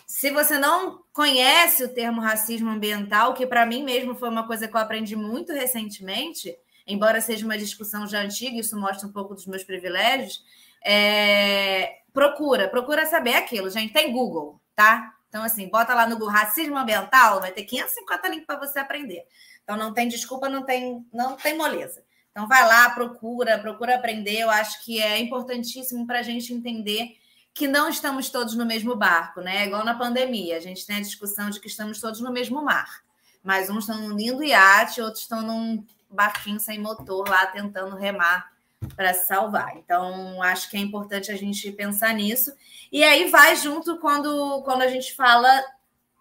se 0.07 0.31
você 0.31 0.57
não 0.57 1.03
conhece 1.11 1.83
o 1.83 1.93
termo 1.93 2.21
racismo 2.21 2.69
ambiental, 2.69 3.33
que 3.33 3.45
para 3.45 3.65
mim 3.65 3.83
mesmo 3.83 4.15
foi 4.15 4.29
uma 4.29 4.47
coisa 4.47 4.67
que 4.67 4.75
eu 4.75 4.79
aprendi 4.81 5.15
muito 5.15 5.53
recentemente, 5.53 6.55
embora 6.87 7.21
seja 7.21 7.45
uma 7.45 7.57
discussão 7.57 8.07
já 8.07 8.21
antiga, 8.21 8.59
isso 8.59 8.79
mostra 8.79 9.07
um 9.07 9.11
pouco 9.11 9.35
dos 9.35 9.45
meus 9.45 9.63
privilégios, 9.63 10.43
é... 10.83 11.99
procura, 12.11 12.67
procura 12.67 13.05
saber 13.05 13.35
aquilo, 13.35 13.69
gente. 13.69 13.93
Tem 13.93 14.11
Google, 14.11 14.59
tá? 14.75 15.13
Então, 15.29 15.43
assim, 15.43 15.67
bota 15.67 15.93
lá 15.93 16.05
no 16.05 16.15
Google 16.15 16.29
racismo 16.29 16.77
ambiental, 16.77 17.39
vai 17.39 17.51
ter 17.51 17.63
550 17.63 18.27
links 18.27 18.45
para 18.45 18.59
você 18.59 18.79
aprender. 18.79 19.25
Então, 19.63 19.77
não 19.77 19.93
tem 19.93 20.07
desculpa, 20.07 20.49
não 20.49 20.63
tem, 20.63 21.05
não 21.11 21.35
tem 21.35 21.57
moleza. 21.57 22.03
Então, 22.33 22.47
vai 22.47 22.67
lá, 22.67 22.89
procura, 22.89 23.59
procura 23.59 23.95
aprender. 23.95 24.39
Eu 24.39 24.49
acho 24.49 24.83
que 24.83 24.99
é 24.99 25.19
importantíssimo 25.19 26.05
para 26.07 26.19
a 26.19 26.23
gente 26.23 26.51
entender 26.51 27.15
que 27.53 27.67
não 27.67 27.87
estamos 27.87 28.31
todos 28.31 28.55
no 28.55 28.65
mesmo 28.65 28.95
barco, 28.95 29.39
né? 29.39 29.57
É 29.57 29.67
igual 29.67 29.85
na 29.85 29.93
pandemia, 29.93 30.57
a 30.57 30.59
gente 30.59 30.83
tem 30.83 30.95
a 30.95 31.01
discussão 31.01 31.51
de 31.51 31.59
que 31.59 31.67
estamos 31.67 32.01
todos 32.01 32.19
no 32.19 32.31
mesmo 32.31 32.63
mar. 32.63 33.03
Mas 33.43 33.69
uns 33.69 33.87
estão 33.87 34.01
num 34.01 34.17
lindo 34.17 34.43
iate, 34.43 34.99
outros 34.99 35.21
estão 35.21 35.43
num 35.43 35.85
barquinho 36.09 36.59
sem 36.59 36.79
motor 36.79 37.29
lá 37.29 37.45
tentando 37.45 37.95
remar 37.95 38.51
para 38.95 39.13
salvar. 39.13 39.77
Então, 39.77 40.41
acho 40.41 40.71
que 40.71 40.77
é 40.77 40.79
importante 40.79 41.31
a 41.31 41.35
gente 41.35 41.71
pensar 41.71 42.13
nisso. 42.15 42.51
E 42.91 43.03
aí 43.03 43.29
vai 43.29 43.55
junto 43.55 43.97
quando, 43.99 44.63
quando 44.63 44.81
a 44.81 44.87
gente 44.87 45.13
fala 45.15 45.63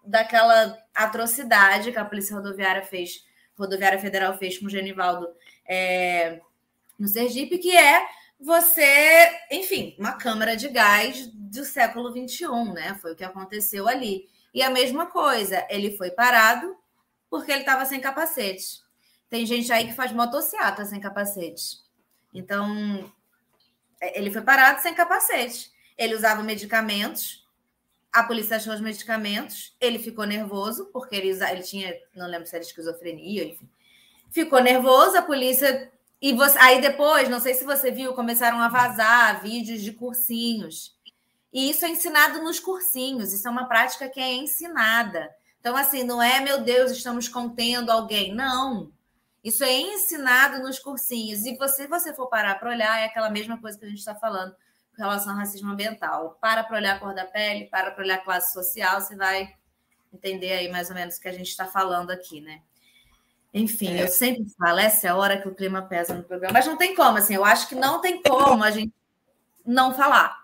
daquela 0.05 0.77
atrocidade 0.93 1.91
que 1.91 1.97
a 1.97 2.05
Polícia 2.05 2.35
Rodoviária 2.35 2.83
fez, 2.83 3.25
Rodoviária 3.57 3.99
Federal 3.99 4.37
fez 4.37 4.57
com 4.57 4.67
o 4.67 4.69
Genivaldo 4.69 5.27
é, 5.65 6.41
no 6.97 7.07
Sergipe, 7.07 7.57
que 7.57 7.75
é 7.75 8.05
você, 8.39 9.39
enfim, 9.51 9.95
uma 9.97 10.13
câmara 10.13 10.55
de 10.55 10.67
gás 10.67 11.27
do 11.27 11.63
século 11.63 12.11
XXI, 12.11 12.73
né? 12.73 12.97
Foi 13.01 13.13
o 13.13 13.15
que 13.15 13.23
aconteceu 13.23 13.87
ali. 13.87 14.29
E 14.53 14.61
a 14.61 14.69
mesma 14.69 15.05
coisa, 15.05 15.65
ele 15.69 15.95
foi 15.97 16.11
parado 16.11 16.75
porque 17.29 17.51
ele 17.51 17.61
estava 17.61 17.85
sem 17.85 17.99
capacete. 17.99 18.83
Tem 19.29 19.45
gente 19.45 19.71
aí 19.71 19.87
que 19.87 19.93
faz 19.93 20.11
motocicleta 20.11 20.85
sem 20.85 20.99
capacete. 20.99 21.77
Então, 22.33 23.11
é, 23.99 24.19
ele 24.19 24.29
foi 24.29 24.41
parado 24.41 24.81
sem 24.81 24.93
capacete. 24.93 25.71
Ele 25.97 26.15
usava 26.15 26.43
medicamentos, 26.43 27.47
a 28.11 28.23
polícia 28.23 28.57
achou 28.57 28.73
os 28.73 28.81
medicamentos, 28.81 29.75
ele 29.81 29.97
ficou 29.97 30.25
nervoso, 30.25 30.85
porque 30.93 31.15
ele, 31.15 31.31
usa, 31.31 31.51
ele 31.51 31.63
tinha, 31.63 31.95
não 32.15 32.27
lembro 32.27 32.45
se 32.45 32.55
era 32.55 32.63
esquizofrenia, 32.63 33.43
enfim. 33.43 33.67
Ficou 34.33 34.59
nervoso, 34.59 35.15
a 35.15 35.21
polícia. 35.21 35.91
E 36.19 36.33
você, 36.33 36.57
aí 36.57 36.81
depois, 36.81 37.29
não 37.29 37.39
sei 37.39 37.53
se 37.53 37.63
você 37.63 37.91
viu, 37.91 38.13
começaram 38.13 38.59
a 38.59 38.67
vazar 38.67 39.43
vídeos 39.43 39.83
de 39.83 39.91
cursinhos. 39.91 40.97
E 41.53 41.69
isso 41.69 41.85
é 41.85 41.89
ensinado 41.89 42.41
nos 42.41 42.59
cursinhos, 42.59 43.31
isso 43.31 43.47
é 43.47 43.51
uma 43.51 43.67
prática 43.67 44.09
que 44.09 44.19
é 44.19 44.33
ensinada. 44.33 45.29
Então, 45.59 45.77
assim, 45.77 46.03
não 46.03 46.19
é, 46.19 46.39
meu 46.39 46.63
Deus, 46.63 46.91
estamos 46.91 47.27
contendo 47.27 47.91
alguém. 47.91 48.33
Não. 48.33 48.91
Isso 49.43 49.63
é 49.63 49.71
ensinado 49.71 50.63
nos 50.63 50.79
cursinhos. 50.79 51.45
E 51.45 51.55
você, 51.55 51.83
se 51.83 51.87
você 51.87 52.11
for 52.11 52.27
parar 52.27 52.55
para 52.55 52.71
olhar, 52.71 52.99
é 52.99 53.05
aquela 53.05 53.29
mesma 53.29 53.61
coisa 53.61 53.77
que 53.77 53.85
a 53.85 53.89
gente 53.89 53.99
está 53.99 54.15
falando 54.15 54.55
com 54.95 55.03
relação 55.03 55.31
ao 55.31 55.37
racismo 55.37 55.71
ambiental. 55.71 56.39
Para 56.41 56.63
para 56.63 56.77
olhar 56.77 56.95
a 56.95 56.99
cor 56.99 57.13
da 57.13 57.25
pele, 57.25 57.65
para 57.65 57.91
para 57.91 58.03
olhar 58.03 58.15
a 58.15 58.23
classe 58.23 58.51
social, 58.51 58.99
você 58.99 59.15
vai 59.15 59.53
entender 60.11 60.53
aí 60.53 60.71
mais 60.71 60.89
ou 60.89 60.95
menos 60.95 61.17
o 61.17 61.21
que 61.21 61.27
a 61.27 61.33
gente 61.33 61.49
está 61.49 61.67
falando 61.67 62.09
aqui, 62.09 62.41
né? 62.41 62.61
Enfim, 63.53 63.95
é. 63.95 64.03
eu 64.03 64.07
sempre 64.07 64.45
falo, 64.57 64.79
essa 64.79 65.07
é 65.07 65.09
a 65.11 65.15
hora 65.15 65.39
que 65.39 65.47
o 65.47 65.53
clima 65.53 65.81
pesa 65.83 66.13
no 66.13 66.23
programa. 66.23 66.53
Mas 66.53 66.65
não 66.65 66.75
tem 66.75 66.95
como, 66.95 67.17
assim, 67.17 67.35
eu 67.35 67.45
acho 67.45 67.69
que 67.69 67.75
não 67.75 68.01
tem 68.01 68.21
como 68.21 68.63
a 68.63 68.71
gente 68.71 68.93
não 69.65 69.93
falar. 69.93 70.41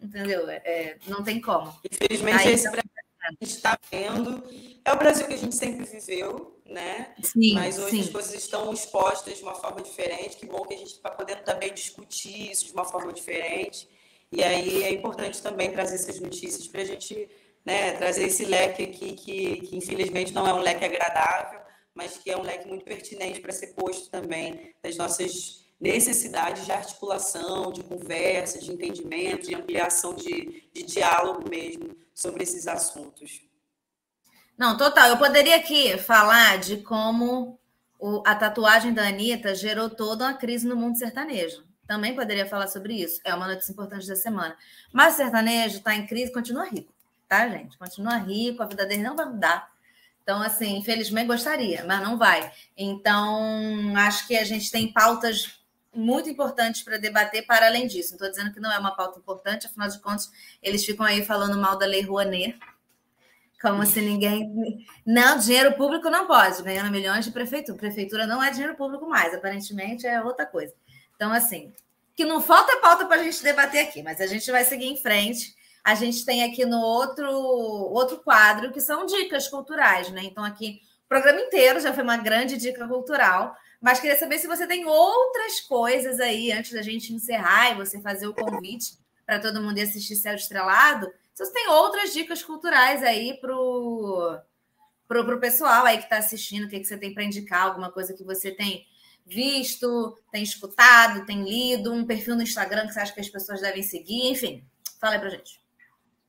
Entendeu? 0.00 0.48
É, 0.48 0.56
é 0.56 0.98
não 1.06 1.22
tem 1.22 1.40
como. 1.40 1.74
Infelizmente, 1.90 2.46
aí, 2.46 2.52
esse 2.52 2.68
então... 2.68 2.72
Brasil 2.72 2.90
que 2.90 3.26
a 3.26 3.30
gente 3.30 3.56
está 3.56 3.78
vendo 3.90 4.44
é 4.84 4.92
o 4.92 4.96
Brasil 4.96 5.26
que 5.26 5.34
a 5.34 5.38
gente 5.38 5.54
sempre 5.54 5.84
viveu, 5.84 6.60
né? 6.66 7.14
Sim, 7.22 7.54
Mas 7.54 7.78
hoje 7.78 7.90
sim. 7.90 8.00
as 8.00 8.08
coisas 8.10 8.34
estão 8.34 8.72
expostas 8.72 9.38
de 9.38 9.42
uma 9.42 9.54
forma 9.54 9.80
diferente. 9.80 10.36
Que 10.36 10.46
bom 10.46 10.62
que 10.62 10.74
a 10.74 10.78
gente 10.78 10.92
está 10.92 11.10
podendo 11.10 11.42
também 11.42 11.72
discutir 11.72 12.50
isso 12.50 12.66
de 12.66 12.72
uma 12.72 12.84
forma 12.84 13.12
diferente. 13.12 13.88
E 14.32 14.42
aí 14.44 14.84
é 14.84 14.92
importante 14.92 15.42
também 15.42 15.72
trazer 15.72 15.96
essas 15.96 16.20
notícias 16.20 16.68
para 16.68 16.82
a 16.82 16.84
gente 16.84 17.28
né, 17.64 17.92
trazer 17.92 18.24
esse 18.24 18.44
leque 18.44 18.84
aqui, 18.84 19.12
que, 19.12 19.56
que 19.60 19.76
infelizmente 19.76 20.32
não 20.32 20.46
é 20.46 20.54
um 20.54 20.60
leque 20.60 20.84
agradável, 20.84 21.59
mas 21.94 22.18
que 22.18 22.30
é 22.30 22.36
um 22.36 22.42
leque 22.42 22.68
muito 22.68 22.84
pertinente 22.84 23.40
para 23.40 23.52
ser 23.52 23.68
posto 23.68 24.10
também 24.10 24.74
das 24.82 24.96
nossas 24.96 25.64
necessidades 25.80 26.66
de 26.66 26.72
articulação, 26.72 27.72
de 27.72 27.82
conversa, 27.82 28.58
de 28.58 28.70
entendimento, 28.70 29.46
de 29.46 29.54
ampliação 29.54 30.14
de, 30.14 30.68
de 30.72 30.82
diálogo 30.82 31.48
mesmo 31.48 31.96
sobre 32.14 32.42
esses 32.42 32.68
assuntos. 32.68 33.40
Não, 34.58 34.76
total. 34.76 35.08
Eu 35.08 35.16
poderia 35.16 35.56
aqui 35.56 35.96
falar 35.96 36.58
de 36.58 36.78
como 36.78 37.58
o, 37.98 38.22
a 38.26 38.34
tatuagem 38.34 38.92
da 38.92 39.08
Anitta 39.08 39.54
gerou 39.54 39.88
toda 39.88 40.26
uma 40.26 40.34
crise 40.34 40.66
no 40.66 40.76
mundo 40.76 40.98
sertanejo. 40.98 41.64
Também 41.86 42.14
poderia 42.14 42.46
falar 42.46 42.68
sobre 42.68 42.94
isso. 42.94 43.20
É 43.24 43.34
uma 43.34 43.48
notícia 43.48 43.72
importante 43.72 44.06
da 44.06 44.14
semana. 44.14 44.54
Mas 44.92 45.14
o 45.14 45.16
sertanejo 45.16 45.78
está 45.78 45.94
em 45.94 46.06
crise, 46.06 46.30
continua 46.30 46.64
rico, 46.64 46.92
tá, 47.26 47.48
gente? 47.48 47.78
Continua 47.78 48.18
rico, 48.18 48.62
a 48.62 48.66
vida 48.66 48.84
dele 48.84 49.02
não 49.02 49.16
vai 49.16 49.26
mudar. 49.26 49.69
Então, 50.30 50.42
assim, 50.42 50.76
infelizmente 50.76 51.26
gostaria, 51.26 51.84
mas 51.84 52.00
não 52.00 52.16
vai. 52.16 52.52
Então, 52.76 53.92
acho 53.96 54.28
que 54.28 54.36
a 54.36 54.44
gente 54.44 54.70
tem 54.70 54.92
pautas 54.92 55.60
muito 55.92 56.30
importantes 56.30 56.82
para 56.84 56.98
debater 56.98 57.44
para 57.44 57.66
além 57.66 57.88
disso. 57.88 58.10
Não 58.10 58.14
estou 58.14 58.30
dizendo 58.30 58.54
que 58.54 58.60
não 58.60 58.70
é 58.70 58.78
uma 58.78 58.94
pauta 58.94 59.18
importante, 59.18 59.66
afinal 59.66 59.88
de 59.88 59.98
contas, 59.98 60.30
eles 60.62 60.84
ficam 60.84 61.04
aí 61.04 61.24
falando 61.24 61.58
mal 61.58 61.76
da 61.76 61.84
Lei 61.84 62.02
Rouanet, 62.02 62.56
como 63.60 63.84
se 63.84 64.00
ninguém. 64.00 64.86
Não, 65.04 65.36
dinheiro 65.36 65.72
público 65.72 66.08
não 66.08 66.28
pode, 66.28 66.62
ganhando 66.62 66.92
milhões 66.92 67.24
de 67.24 67.32
prefeitura. 67.32 67.76
Prefeitura 67.76 68.24
não 68.24 68.40
é 68.40 68.52
dinheiro 68.52 68.76
público 68.76 69.08
mais, 69.08 69.34
aparentemente 69.34 70.06
é 70.06 70.22
outra 70.22 70.46
coisa. 70.46 70.72
Então, 71.16 71.32
assim, 71.32 71.72
que 72.14 72.24
não 72.24 72.40
falta 72.40 72.76
pauta 72.76 73.04
para 73.04 73.20
a 73.20 73.24
gente 73.24 73.42
debater 73.42 73.84
aqui, 73.84 74.00
mas 74.00 74.20
a 74.20 74.28
gente 74.28 74.48
vai 74.52 74.64
seguir 74.64 74.86
em 74.86 74.96
frente. 74.96 75.56
A 75.84 75.94
gente 75.94 76.24
tem 76.24 76.44
aqui 76.44 76.64
no 76.64 76.80
outro, 76.80 77.30
outro 77.30 78.18
quadro 78.18 78.72
que 78.72 78.80
são 78.80 79.06
dicas 79.06 79.48
culturais, 79.48 80.10
né? 80.10 80.22
Então, 80.24 80.44
aqui, 80.44 80.80
o 81.04 81.08
programa 81.08 81.40
inteiro 81.40 81.80
já 81.80 81.92
foi 81.92 82.02
uma 82.02 82.16
grande 82.16 82.56
dica 82.56 82.86
cultural, 82.86 83.54
mas 83.80 84.00
queria 84.00 84.18
saber 84.18 84.38
se 84.38 84.46
você 84.46 84.66
tem 84.66 84.84
outras 84.84 85.60
coisas 85.60 86.20
aí 86.20 86.52
antes 86.52 86.72
da 86.72 86.82
gente 86.82 87.12
encerrar 87.12 87.70
e 87.70 87.76
você 87.76 88.00
fazer 88.00 88.26
o 88.26 88.34
convite 88.34 88.98
para 89.24 89.40
todo 89.40 89.62
mundo 89.62 89.78
ir 89.78 89.82
assistir 89.82 90.16
Céu 90.16 90.34
Estrelado 90.34 91.10
se 91.40 91.46
você 91.46 91.52
tem 91.54 91.68
outras 91.68 92.12
dicas 92.12 92.42
culturais 92.42 93.02
aí 93.02 93.38
pro 93.40 94.38
pro, 95.08 95.24
pro 95.24 95.40
pessoal 95.40 95.86
aí 95.86 95.96
que 95.96 96.04
está 96.04 96.18
assistindo, 96.18 96.64
o 96.64 96.68
que, 96.68 96.78
que 96.78 96.84
você 96.84 96.98
tem 96.98 97.14
para 97.14 97.24
indicar, 97.24 97.62
alguma 97.62 97.90
coisa 97.90 98.12
que 98.12 98.22
você 98.22 98.50
tem 98.50 98.86
visto, 99.26 100.18
tem 100.30 100.42
escutado, 100.42 101.24
tem 101.24 101.42
lido, 101.42 101.92
um 101.92 102.04
perfil 102.04 102.36
no 102.36 102.42
Instagram 102.42 102.86
que 102.86 102.92
você 102.92 103.00
acha 103.00 103.14
que 103.14 103.20
as 103.20 103.28
pessoas 103.28 103.60
devem 103.60 103.82
seguir, 103.82 104.30
enfim, 104.30 104.64
fala 105.00 105.14
aí 105.14 105.20
pra 105.20 105.30
gente. 105.30 105.59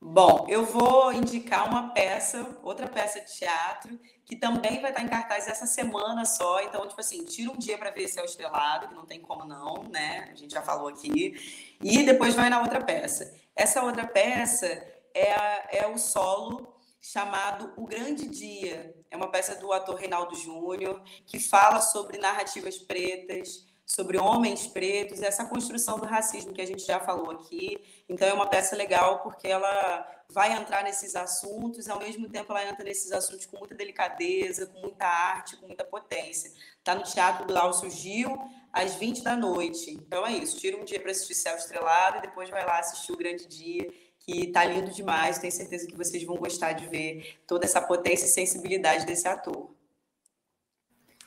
Bom, 0.04 0.46
eu 0.48 0.64
vou 0.64 1.12
indicar 1.12 1.68
uma 1.68 1.90
peça, 1.90 2.58
outra 2.64 2.88
peça 2.88 3.20
de 3.20 3.38
teatro, 3.38 4.00
que 4.24 4.34
também 4.34 4.80
vai 4.80 4.90
estar 4.90 5.00
em 5.00 5.08
cartaz 5.08 5.46
essa 5.46 5.64
semana 5.64 6.24
só. 6.24 6.60
Então, 6.60 6.88
tipo 6.88 7.00
assim, 7.00 7.24
tira 7.24 7.52
um 7.52 7.56
dia 7.56 7.78
para 7.78 7.92
ver 7.92 8.08
Céu 8.08 8.24
Estrelado, 8.24 8.88
que 8.88 8.94
não 8.96 9.06
tem 9.06 9.20
como 9.20 9.44
não, 9.44 9.84
né? 9.84 10.28
A 10.32 10.34
gente 10.34 10.52
já 10.52 10.60
falou 10.60 10.88
aqui. 10.88 11.76
E 11.80 12.02
depois 12.02 12.34
vai 12.34 12.50
na 12.50 12.60
outra 12.60 12.82
peça. 12.82 13.32
Essa 13.54 13.84
outra 13.84 14.04
peça 14.04 14.66
é, 15.14 15.32
a, 15.32 15.68
é 15.70 15.86
o 15.86 15.96
solo 15.96 16.74
chamado 17.00 17.72
O 17.76 17.86
Grande 17.86 18.26
Dia. 18.26 18.92
É 19.08 19.16
uma 19.16 19.30
peça 19.30 19.54
do 19.54 19.72
ator 19.72 19.94
Reinaldo 19.94 20.34
Júnior, 20.34 21.00
que 21.24 21.38
fala 21.38 21.80
sobre 21.80 22.18
narrativas 22.18 22.76
pretas, 22.76 23.64
sobre 23.86 24.18
homens 24.18 24.66
pretos, 24.66 25.22
essa 25.22 25.44
construção 25.44 25.98
do 25.98 26.06
racismo 26.06 26.52
que 26.52 26.62
a 26.62 26.66
gente 26.66 26.84
já 26.84 26.98
falou 26.98 27.30
aqui. 27.30 27.78
Então, 28.12 28.28
é 28.28 28.32
uma 28.32 28.46
peça 28.46 28.76
legal 28.76 29.20
porque 29.20 29.48
ela 29.48 30.06
vai 30.32 30.52
entrar 30.52 30.82
nesses 30.82 31.14
assuntos, 31.14 31.88
ao 31.88 31.98
mesmo 31.98 32.28
tempo 32.28 32.52
ela 32.52 32.68
entra 32.68 32.84
nesses 32.84 33.12
assuntos 33.12 33.46
com 33.46 33.58
muita 33.58 33.74
delicadeza, 33.74 34.66
com 34.66 34.80
muita 34.80 35.06
arte, 35.06 35.56
com 35.56 35.66
muita 35.66 35.84
potência. 35.84 36.50
Está 36.78 36.94
no 36.94 37.02
Teatro 37.02 37.46
Glaucio 37.46 37.90
Gil, 37.90 38.36
às 38.72 38.94
20 38.94 39.22
da 39.22 39.36
noite. 39.36 39.90
Então 39.90 40.26
é 40.26 40.32
isso, 40.32 40.58
tira 40.58 40.76
um 40.76 40.84
dia 40.84 40.98
para 40.98 41.10
assistir 41.10 41.34
Céu 41.34 41.56
Estrelado 41.56 42.18
e 42.18 42.22
depois 42.22 42.48
vai 42.48 42.64
lá 42.64 42.78
assistir 42.78 43.12
O 43.12 43.16
Grande 43.16 43.46
Dia, 43.46 43.92
que 44.20 44.46
tá 44.48 44.64
lindo 44.64 44.90
demais. 44.90 45.38
Tenho 45.38 45.52
certeza 45.52 45.86
que 45.86 45.96
vocês 45.96 46.22
vão 46.24 46.36
gostar 46.36 46.72
de 46.72 46.86
ver 46.86 47.40
toda 47.46 47.66
essa 47.66 47.80
potência 47.80 48.24
e 48.24 48.28
sensibilidade 48.28 49.04
desse 49.04 49.28
ator. 49.28 49.70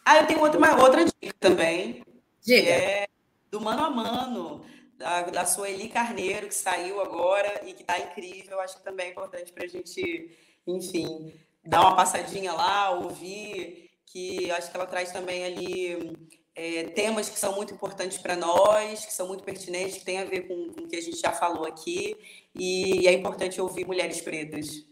Ah, 0.04 0.18
eu 0.18 0.28
tenho 0.28 0.42
outra, 0.42 0.58
uma 0.58 0.82
outra 0.82 1.06
dica 1.06 1.36
também. 1.40 2.04
Diga. 2.42 2.62
Que 2.62 2.70
é 2.70 3.08
do 3.52 3.62
Mano 3.62 3.86
a 3.86 3.90
Mano, 3.90 4.66
da, 4.98 5.24
da 5.24 5.46
Sueli 5.46 5.90
Carneiro, 5.90 6.48
que 6.48 6.56
saiu 6.56 7.02
agora 7.02 7.62
e 7.66 7.74
que 7.74 7.84
tá 7.84 8.00
incrível. 8.00 8.60
Acho 8.60 8.78
que 8.78 8.84
também 8.84 9.08
é 9.08 9.12
importante 9.12 9.52
para 9.52 9.66
a 9.66 9.68
gente, 9.68 10.38
enfim, 10.66 11.34
dar 11.64 11.82
uma 11.82 11.96
passadinha 11.96 12.54
lá, 12.54 12.92
ouvir, 12.92 13.92
que 14.06 14.50
acho 14.52 14.72
que 14.72 14.78
ela 14.78 14.86
traz 14.86 15.12
também 15.12 15.44
ali 15.44 16.18
é, 16.56 16.86
temas 16.86 17.30
que 17.30 17.38
são 17.38 17.54
muito 17.54 17.74
importantes 17.74 18.18
para 18.18 18.36
nós, 18.36 19.06
que 19.06 19.14
são 19.14 19.28
muito 19.28 19.44
pertinentes, 19.44 19.98
que 19.98 20.06
têm 20.06 20.20
a 20.20 20.26
ver 20.26 20.48
com, 20.48 20.74
com 20.74 20.82
o 20.82 20.88
que 20.88 20.96
a 20.96 21.02
gente 21.02 21.20
já 21.20 21.32
falou 21.32 21.66
aqui, 21.66 22.16
e 22.56 23.08
é 23.08 23.14
importante 23.14 23.60
ouvir 23.60 23.86
mulheres 23.86 24.22
pretas. 24.22 24.86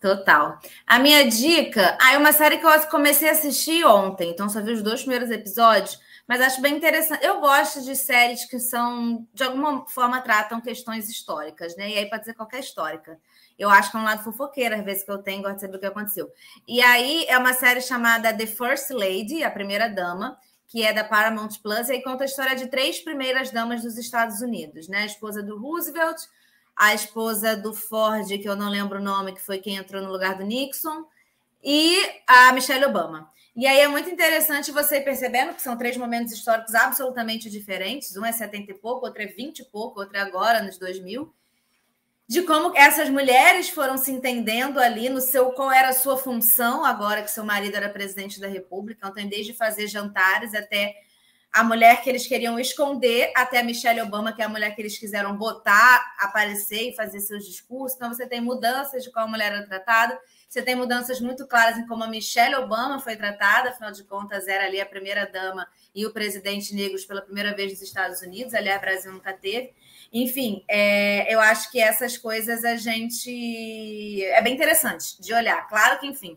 Total. 0.00 0.58
A 0.86 0.98
minha 0.98 1.28
dica, 1.28 1.98
ah, 2.00 2.14
é 2.14 2.18
uma 2.18 2.32
série 2.32 2.56
que 2.56 2.64
eu 2.64 2.86
comecei 2.88 3.28
a 3.28 3.32
assistir 3.32 3.84
ontem, 3.84 4.30
então 4.30 4.48
só 4.48 4.62
vi 4.62 4.72
os 4.72 4.82
dois 4.82 5.00
primeiros 5.00 5.30
episódios, 5.30 6.00
mas 6.30 6.40
acho 6.42 6.60
bem 6.60 6.76
interessante. 6.76 7.26
Eu 7.26 7.40
gosto 7.40 7.82
de 7.82 7.96
séries 7.96 8.44
que 8.44 8.60
são, 8.60 9.26
de 9.34 9.42
alguma 9.42 9.84
forma, 9.88 10.20
tratam 10.20 10.60
questões 10.60 11.08
históricas, 11.08 11.74
né? 11.74 11.90
E 11.90 11.98
aí 11.98 12.08
pode 12.08 12.24
ser 12.24 12.34
qualquer 12.34 12.60
histórica. 12.60 13.18
Eu 13.58 13.68
acho 13.68 13.90
que 13.90 13.96
é 13.96 14.00
um 14.00 14.04
lado 14.04 14.22
fofoqueiro, 14.22 14.76
às 14.76 14.84
vezes 14.84 15.02
que 15.02 15.10
eu 15.10 15.18
tenho, 15.18 15.42
gosto 15.42 15.56
de 15.56 15.62
saber 15.62 15.76
o 15.76 15.80
que 15.80 15.86
aconteceu. 15.86 16.30
E 16.68 16.80
aí 16.82 17.24
é 17.26 17.36
uma 17.36 17.52
série 17.52 17.80
chamada 17.80 18.32
The 18.32 18.46
First 18.46 18.90
Lady, 18.90 19.42
a 19.42 19.50
primeira 19.50 19.88
dama, 19.88 20.38
que 20.68 20.84
é 20.84 20.92
da 20.92 21.02
Paramount 21.02 21.58
Plus, 21.60 21.88
e 21.88 21.94
aí 21.94 22.02
conta 22.04 22.22
a 22.22 22.26
história 22.26 22.54
de 22.54 22.68
três 22.68 23.00
primeiras 23.00 23.50
damas 23.50 23.82
dos 23.82 23.98
Estados 23.98 24.40
Unidos, 24.40 24.86
né? 24.86 24.98
A 24.98 25.06
esposa 25.06 25.42
do 25.42 25.58
Roosevelt, 25.58 26.22
a 26.76 26.94
esposa 26.94 27.56
do 27.56 27.74
Ford, 27.74 28.28
que 28.28 28.48
eu 28.48 28.54
não 28.54 28.70
lembro 28.70 29.00
o 29.00 29.02
nome, 29.02 29.32
que 29.32 29.42
foi 29.42 29.58
quem 29.58 29.74
entrou 29.74 30.00
no 30.00 30.12
lugar 30.12 30.36
do 30.36 30.44
Nixon, 30.44 31.06
e 31.60 32.00
a 32.24 32.52
Michelle 32.52 32.84
Obama. 32.84 33.28
E 33.56 33.66
aí 33.66 33.80
é 33.80 33.88
muito 33.88 34.08
interessante 34.08 34.70
você 34.70 35.00
percebendo 35.00 35.54
que 35.54 35.62
são 35.62 35.76
três 35.76 35.96
momentos 35.96 36.32
históricos 36.32 36.74
absolutamente 36.74 37.50
diferentes. 37.50 38.16
Um 38.16 38.24
é 38.24 38.32
70 38.32 38.70
e 38.70 38.74
pouco, 38.74 39.06
outro 39.06 39.22
é 39.22 39.26
20 39.26 39.60
e 39.60 39.64
pouco, 39.64 40.00
outro 40.00 40.16
é 40.16 40.20
agora, 40.20 40.62
nos 40.62 40.78
2000 40.78 41.32
de 42.30 42.42
como 42.42 42.72
essas 42.76 43.10
mulheres 43.10 43.70
foram 43.70 43.98
se 43.98 44.12
entendendo 44.12 44.78
ali 44.78 45.08
no 45.08 45.20
seu 45.20 45.50
qual 45.50 45.72
era 45.72 45.88
a 45.88 45.92
sua 45.92 46.16
função 46.16 46.84
agora 46.84 47.24
que 47.24 47.30
seu 47.30 47.44
marido 47.44 47.76
era 47.76 47.88
presidente 47.88 48.38
da 48.38 48.46
República, 48.46 49.08
então 49.08 49.28
desde 49.28 49.52
fazer 49.52 49.88
jantares 49.88 50.54
até 50.54 50.94
a 51.52 51.64
mulher 51.64 52.00
que 52.02 52.08
eles 52.08 52.28
queriam 52.28 52.56
esconder, 52.60 53.32
até 53.34 53.58
a 53.58 53.64
Michelle 53.64 54.00
Obama, 54.02 54.32
que 54.32 54.40
é 54.40 54.44
a 54.44 54.48
mulher 54.48 54.76
que 54.76 54.80
eles 54.80 54.96
quiseram 54.96 55.36
botar, 55.36 56.14
aparecer 56.20 56.90
e 56.90 56.94
fazer 56.94 57.18
seus 57.18 57.44
discursos. 57.44 57.96
Então 57.96 58.14
você 58.14 58.24
tem 58.28 58.40
mudanças 58.40 59.02
de 59.02 59.10
como 59.10 59.26
a 59.26 59.28
mulher 59.28 59.50
era 59.50 59.66
tratada, 59.66 60.16
você 60.50 60.62
tem 60.62 60.74
mudanças 60.74 61.20
muito 61.20 61.46
claras 61.46 61.78
em 61.78 61.86
como 61.86 62.02
a 62.02 62.08
Michelle 62.08 62.56
Obama 62.56 62.98
foi 62.98 63.14
tratada, 63.14 63.70
afinal 63.70 63.92
de 63.92 64.02
contas 64.02 64.48
era 64.48 64.64
ali 64.64 64.80
a 64.80 64.84
primeira 64.84 65.24
dama 65.24 65.64
e 65.94 66.04
o 66.04 66.12
presidente 66.12 66.74
negros 66.74 67.04
pela 67.04 67.22
primeira 67.22 67.54
vez 67.54 67.70
nos 67.70 67.80
Estados 67.80 68.20
Unidos, 68.20 68.52
aliás, 68.52 68.78
o 68.78 68.80
Brasil 68.80 69.12
nunca 69.12 69.32
teve. 69.32 69.72
Enfim, 70.12 70.64
é, 70.66 71.32
eu 71.32 71.38
acho 71.38 71.70
que 71.70 71.80
essas 71.80 72.18
coisas 72.18 72.64
a 72.64 72.74
gente. 72.74 74.24
É 74.24 74.42
bem 74.42 74.54
interessante 74.54 75.22
de 75.22 75.32
olhar. 75.32 75.68
Claro 75.68 76.00
que, 76.00 76.08
enfim, 76.08 76.36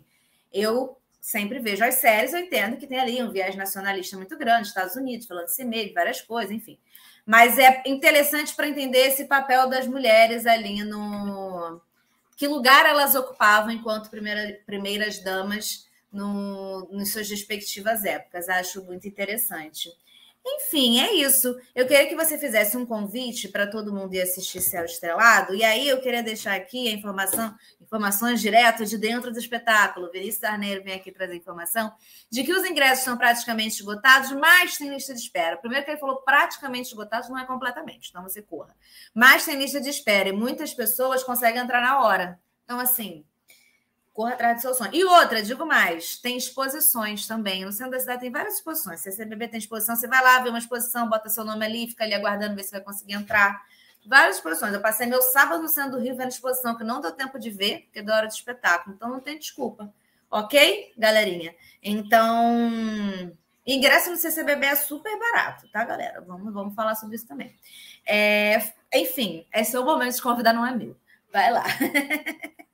eu 0.53 0.95
sempre 1.19 1.57
vejo 1.57 1.83
as 1.83 1.95
séries, 1.95 2.33
eu 2.33 2.39
entendo 2.39 2.77
que 2.77 2.85
tem 2.85 2.99
ali 2.99 3.23
um 3.23 3.31
viés 3.31 3.55
nacionalista 3.55 4.15
muito 4.15 4.37
grande, 4.37 4.67
Estados 4.67 4.95
Unidos, 4.95 5.25
falando 5.25 5.47
de 5.47 5.63
mesmo, 5.65 5.93
várias 5.95 6.21
coisas, 6.21 6.51
enfim. 6.51 6.77
Mas 7.25 7.57
é 7.57 7.81
interessante 7.87 8.53
para 8.53 8.67
entender 8.67 9.07
esse 9.07 9.25
papel 9.25 9.67
das 9.67 9.87
mulheres 9.87 10.45
ali 10.45 10.83
no. 10.83 11.81
Que 12.35 12.47
lugar 12.47 12.85
elas 12.85 13.15
ocupavam 13.15 13.71
enquanto 13.71 14.09
primeira, 14.09 14.59
primeiras 14.65 15.23
damas 15.23 15.87
no, 16.11 16.87
nas 16.91 17.09
suas 17.09 17.29
respectivas 17.29 18.03
épocas. 18.05 18.49
Acho 18.49 18.83
muito 18.83 19.07
interessante. 19.07 19.89
Enfim, 20.45 20.99
é 20.99 21.13
isso. 21.13 21.57
Eu 21.73 21.87
queria 21.87 22.07
que 22.07 22.15
você 22.15 22.37
fizesse 22.37 22.75
um 22.75 22.85
convite 22.85 23.47
para 23.47 23.65
todo 23.65 23.93
mundo 23.93 24.13
ir 24.13 24.21
assistir 24.21 24.59
Céu 24.59 24.83
Estrelado. 24.83 25.55
E 25.55 25.63
aí 25.63 25.87
eu 25.87 26.01
queria 26.01 26.21
deixar 26.21 26.53
aqui 26.53 26.89
a 26.89 26.91
informação, 26.91 27.55
informações 27.81 28.41
direto 28.41 28.85
de 28.85 28.97
dentro 28.97 29.31
do 29.31 29.39
espetáculo. 29.39 30.11
Vinícius 30.11 30.43
Arneiro 30.43 30.83
vem 30.83 30.95
aqui 30.95 31.13
trazer 31.13 31.35
informação 31.35 31.93
de 32.29 32.43
que 32.43 32.51
os 32.51 32.65
ingressos 32.65 32.99
estão 32.99 33.17
praticamente 33.17 33.75
esgotados, 33.75 34.33
mas 34.33 34.77
tem 34.77 34.89
lista 34.89 35.13
de 35.13 35.21
espera. 35.21 35.55
Primeiro 35.55 35.85
que 35.85 35.91
ele 35.91 35.99
falou 35.99 36.17
praticamente 36.17 36.89
esgotados, 36.89 37.29
não 37.29 37.39
é 37.39 37.45
completamente, 37.45 38.09
então 38.09 38.21
você 38.21 38.41
corra. 38.41 38.75
Mas 39.13 39.45
tem 39.45 39.55
lista 39.55 39.79
de 39.79 39.89
espera 39.89 40.27
e 40.27 40.33
muitas 40.33 40.73
pessoas 40.73 41.23
conseguem 41.23 41.61
entrar 41.61 41.81
na 41.81 42.01
hora. 42.01 42.37
Então, 42.65 42.79
assim, 42.81 43.25
corra 44.13 44.33
atrás 44.33 44.57
do 44.57 44.61
seu 44.61 44.73
sonho. 44.75 44.91
E 44.93 45.03
outra, 45.03 45.41
digo 45.41 45.65
mais, 45.65 46.17
tem 46.17 46.37
exposições 46.37 47.27
também. 47.27 47.65
No 47.65 47.71
centro 47.71 47.91
da 47.91 47.99
cidade 47.99 48.21
tem 48.21 48.31
várias 48.31 48.55
exposições. 48.55 48.99
Se 48.99 49.09
a 49.09 49.11
CBB 49.11 49.47
tem 49.47 49.57
exposição, 49.57 49.95
você 49.95 50.07
vai 50.07 50.21
lá 50.21 50.39
ver 50.39 50.49
uma 50.49 50.59
exposição, 50.59 51.09
bota 51.09 51.29
seu 51.29 51.43
nome 51.43 51.65
ali, 51.65 51.87
fica 51.87 52.03
ali 52.03 52.13
aguardando 52.13 52.55
ver 52.55 52.63
se 52.63 52.71
vai 52.71 52.81
conseguir 52.81 53.13
entrar. 53.13 53.65
Várias 54.05 54.35
exposições. 54.35 54.73
Eu 54.73 54.81
passei 54.81 55.07
meu 55.07 55.21
sábado 55.21 55.63
no 55.63 55.67
centro 55.67 55.93
do 55.93 55.99
Rio 55.99 56.15
vendo 56.15 56.29
exposição 56.29 56.77
que 56.77 56.83
não 56.83 57.01
deu 57.01 57.11
tempo 57.11 57.39
de 57.39 57.49
ver, 57.49 57.83
porque 57.85 57.99
é 57.99 58.03
da 58.03 58.15
hora 58.15 58.27
de 58.27 58.35
espetáculo. 58.35 58.95
Então 58.95 59.09
não 59.09 59.19
tem 59.19 59.39
desculpa. 59.39 59.91
Ok, 60.29 60.93
galerinha? 60.97 61.55
Então, 61.81 63.31
ingresso 63.65 64.11
no 64.11 64.17
CCBB 64.17 64.65
é 64.65 64.75
super 64.75 65.17
barato, 65.17 65.67
tá, 65.69 65.83
galera? 65.85 66.21
Vamos, 66.21 66.53
vamos 66.53 66.75
falar 66.75 66.95
sobre 66.95 67.15
isso 67.15 67.27
também. 67.27 67.55
É, 68.05 68.61
enfim, 68.93 69.45
esse 69.53 69.75
é 69.75 69.79
o 69.79 69.85
momento 69.85 70.15
de 70.15 70.21
convidar, 70.21 70.53
não 70.53 70.65
é 70.65 70.75
meu. 70.75 70.95
Vai 71.31 71.51
lá. 71.51 71.63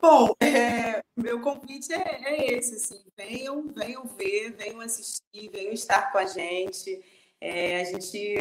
Bom, 0.00 0.32
é, 0.40 1.02
meu 1.16 1.40
convite 1.40 1.92
é, 1.92 2.22
é, 2.24 2.54
esse, 2.54 2.76
assim, 2.76 3.02
venham, 3.16 3.66
venham 3.68 4.04
ver, 4.06 4.52
venham 4.52 4.80
assistir, 4.80 5.50
venham 5.50 5.72
estar 5.72 6.12
com 6.12 6.18
a 6.18 6.26
gente. 6.26 7.02
É, 7.40 7.80
a 7.80 7.84
gente, 7.84 8.36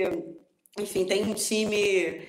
enfim, 0.79 1.05
tem 1.05 1.23
um 1.23 1.33
time 1.33 2.27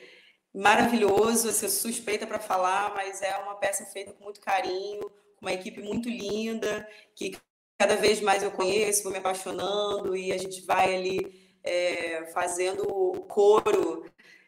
maravilhoso, 0.55 1.49
eu 1.49 1.69
suspeita 1.69 2.27
para 2.27 2.39
falar, 2.39 2.95
mas 2.95 3.21
é 3.23 3.37
uma 3.39 3.55
peça 3.57 3.85
feita 3.87 4.13
com 4.13 4.25
muito 4.25 4.41
carinho, 4.41 5.11
uma 5.41 5.53
equipe 5.53 5.83
muito 5.83 6.09
linda, 6.09 6.89
que 7.15 7.37
cada 7.79 7.97
vez 7.97 8.21
mais 8.21 8.43
eu 8.43 8.51
conheço, 8.51 9.03
vou 9.05 9.13
me 9.13 9.19
apaixonando 9.19 10.17
e 10.17 10.33
a 10.33 10.39
gente 10.39 10.63
vai 10.63 10.95
ali 10.95 11.59
é, 11.63 12.27
fazendo 12.33 12.85
coro, 13.29 14.05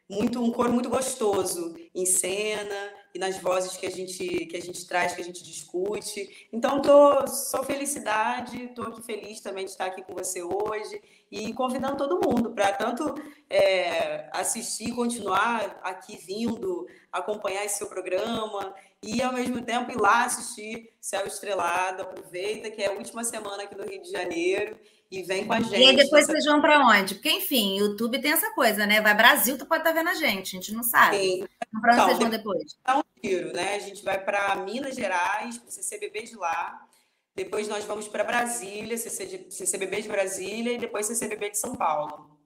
muito, 0.08 0.42
um 0.42 0.50
coro 0.50 0.72
muito 0.72 0.88
gostoso 0.88 1.76
em 1.94 2.06
cena 2.06 2.99
e 3.14 3.18
nas 3.18 3.38
vozes 3.38 3.76
que 3.76 3.86
a 3.86 3.90
gente 3.90 4.46
que 4.46 4.56
a 4.56 4.61
gente 4.61 4.86
traz, 4.86 5.14
que 5.14 5.20
a 5.20 5.24
gente 5.24 5.42
discute. 5.42 6.48
Então, 6.52 6.80
tô 6.80 7.26
só 7.26 7.62
felicidade, 7.62 8.64
estou 8.64 8.86
aqui 8.86 9.02
feliz 9.02 9.40
também 9.40 9.64
de 9.64 9.70
estar 9.70 9.86
aqui 9.86 10.02
com 10.02 10.14
você 10.14 10.42
hoje 10.42 11.00
e 11.30 11.52
convidando 11.52 11.96
todo 11.96 12.20
mundo 12.26 12.52
para 12.52 12.72
tanto 12.72 13.14
é, 13.48 14.28
assistir, 14.32 14.94
continuar 14.94 15.80
aqui 15.82 16.16
vindo, 16.16 16.86
acompanhar 17.12 17.64
esse 17.64 17.78
seu 17.78 17.88
programa 17.88 18.74
e 19.02 19.22
ao 19.22 19.32
mesmo 19.32 19.62
tempo 19.62 19.90
ir 19.90 20.00
lá 20.00 20.24
assistir 20.24 20.92
Céu 21.00 21.26
Estrelado. 21.26 22.02
Aproveita 22.02 22.70
que 22.70 22.82
é 22.82 22.88
a 22.88 22.92
última 22.92 23.24
semana 23.24 23.62
aqui 23.64 23.76
no 23.76 23.84
Rio 23.84 24.02
de 24.02 24.11
Janeiro 24.11 24.78
e 25.11 25.22
vem 25.22 25.44
com 25.44 25.52
a 25.52 25.61
gente. 25.61 25.76
E 25.76 25.88
aí 25.88 25.96
depois 25.96 26.26
vocês 26.26 26.44
vão 26.44 26.61
para 26.61 26.86
onde? 26.86 27.16
Porque, 27.16 27.30
enfim, 27.30 27.78
YouTube 27.78 28.20
tem 28.20 28.32
essa 28.32 28.50
coisa, 28.52 28.86
né? 28.86 29.00
Vai 29.00 29.14
Brasil, 29.14 29.58
tu 29.58 29.66
pode 29.66 29.80
estar 29.80 29.92
tá 29.92 29.98
vendo 29.98 30.08
a 30.08 30.14
gente, 30.14 30.56
a 30.56 30.61
gente 30.61 30.72
não 30.72 30.84
sabe. 30.84 31.18
Sim. 31.18 31.44
Então, 31.66 31.80
para 31.80 31.92
onde 31.92 31.94
então, 31.94 32.06
vocês 32.06 32.18
vão 32.18 32.30
depois? 32.30 32.78
Dá 32.84 32.98
um 32.98 33.02
tiro, 33.20 33.52
né? 33.52 33.74
A 33.74 33.78
gente 33.80 34.04
vai 34.04 34.22
para 34.22 34.54
Minas 34.56 34.94
Gerais, 34.94 35.58
para 35.58 35.68
o 35.68 35.72
CCBB 35.72 36.22
de 36.22 36.36
lá. 36.36 36.86
Depois 37.34 37.66
nós 37.66 37.84
vamos 37.84 38.06
para 38.06 38.22
Brasília, 38.22 38.96
CCBB 38.96 40.02
de 40.02 40.08
Brasília 40.08 40.72
e 40.74 40.78
depois 40.78 41.06
CCBB 41.06 41.50
de 41.50 41.58
São 41.58 41.74
Paulo. 41.74 42.38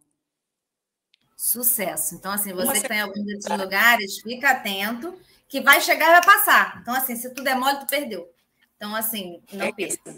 Sucesso. 1.36 2.14
Então, 2.14 2.32
assim, 2.32 2.52
você 2.52 2.72
que 2.72 2.78
está 2.78 2.94
em 2.94 3.00
algum 3.00 3.24
desses 3.24 3.58
lugares, 3.58 4.20
fica 4.20 4.50
atento, 4.50 5.14
que 5.48 5.60
vai 5.60 5.80
chegar 5.80 6.08
e 6.08 6.12
vai 6.12 6.24
passar. 6.24 6.78
Então, 6.80 6.94
assim, 6.94 7.16
se 7.16 7.28
tudo 7.34 7.46
é 7.48 7.54
mole, 7.54 7.80
tu 7.80 7.86
perdeu. 7.86 8.30
Então, 8.76 8.94
assim, 8.94 9.42
não 9.52 9.66
é 9.66 9.72
perca 9.72 10.14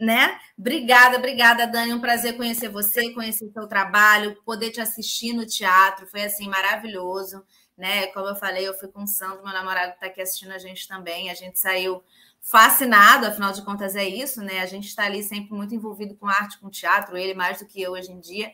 né? 0.00 0.40
Obrigada, 0.58 1.18
obrigada, 1.18 1.66
Dani. 1.66 1.92
Um 1.92 2.00
prazer 2.00 2.36
conhecer 2.36 2.70
você, 2.70 3.12
conhecer 3.12 3.50
seu 3.52 3.68
trabalho, 3.68 4.34
poder 4.44 4.70
te 4.70 4.80
assistir 4.80 5.34
no 5.34 5.46
teatro. 5.46 6.06
Foi 6.06 6.22
assim 6.22 6.48
maravilhoso, 6.48 7.44
né? 7.76 8.06
Como 8.08 8.26
eu 8.26 8.34
falei, 8.34 8.66
eu 8.66 8.72
fui 8.72 8.88
com 8.88 9.02
o 9.02 9.06
Sandro, 9.06 9.44
meu 9.44 9.52
namorado 9.52 9.92
está 9.92 10.06
aqui 10.06 10.22
assistindo 10.22 10.52
a 10.52 10.58
gente 10.58 10.88
também. 10.88 11.30
A 11.30 11.34
gente 11.34 11.58
saiu 11.58 12.02
fascinado, 12.40 13.26
afinal 13.26 13.52
de 13.52 13.62
contas 13.62 13.94
é 13.94 14.08
isso, 14.08 14.40
né? 14.40 14.60
A 14.60 14.66
gente 14.66 14.88
está 14.88 15.04
ali 15.04 15.22
sempre 15.22 15.52
muito 15.52 15.74
envolvido 15.74 16.16
com 16.16 16.26
arte, 16.26 16.58
com 16.58 16.70
teatro, 16.70 17.16
ele 17.16 17.34
mais 17.34 17.58
do 17.58 17.66
que 17.66 17.82
eu 17.82 17.92
hoje 17.92 18.10
em 18.10 18.20
dia. 18.20 18.50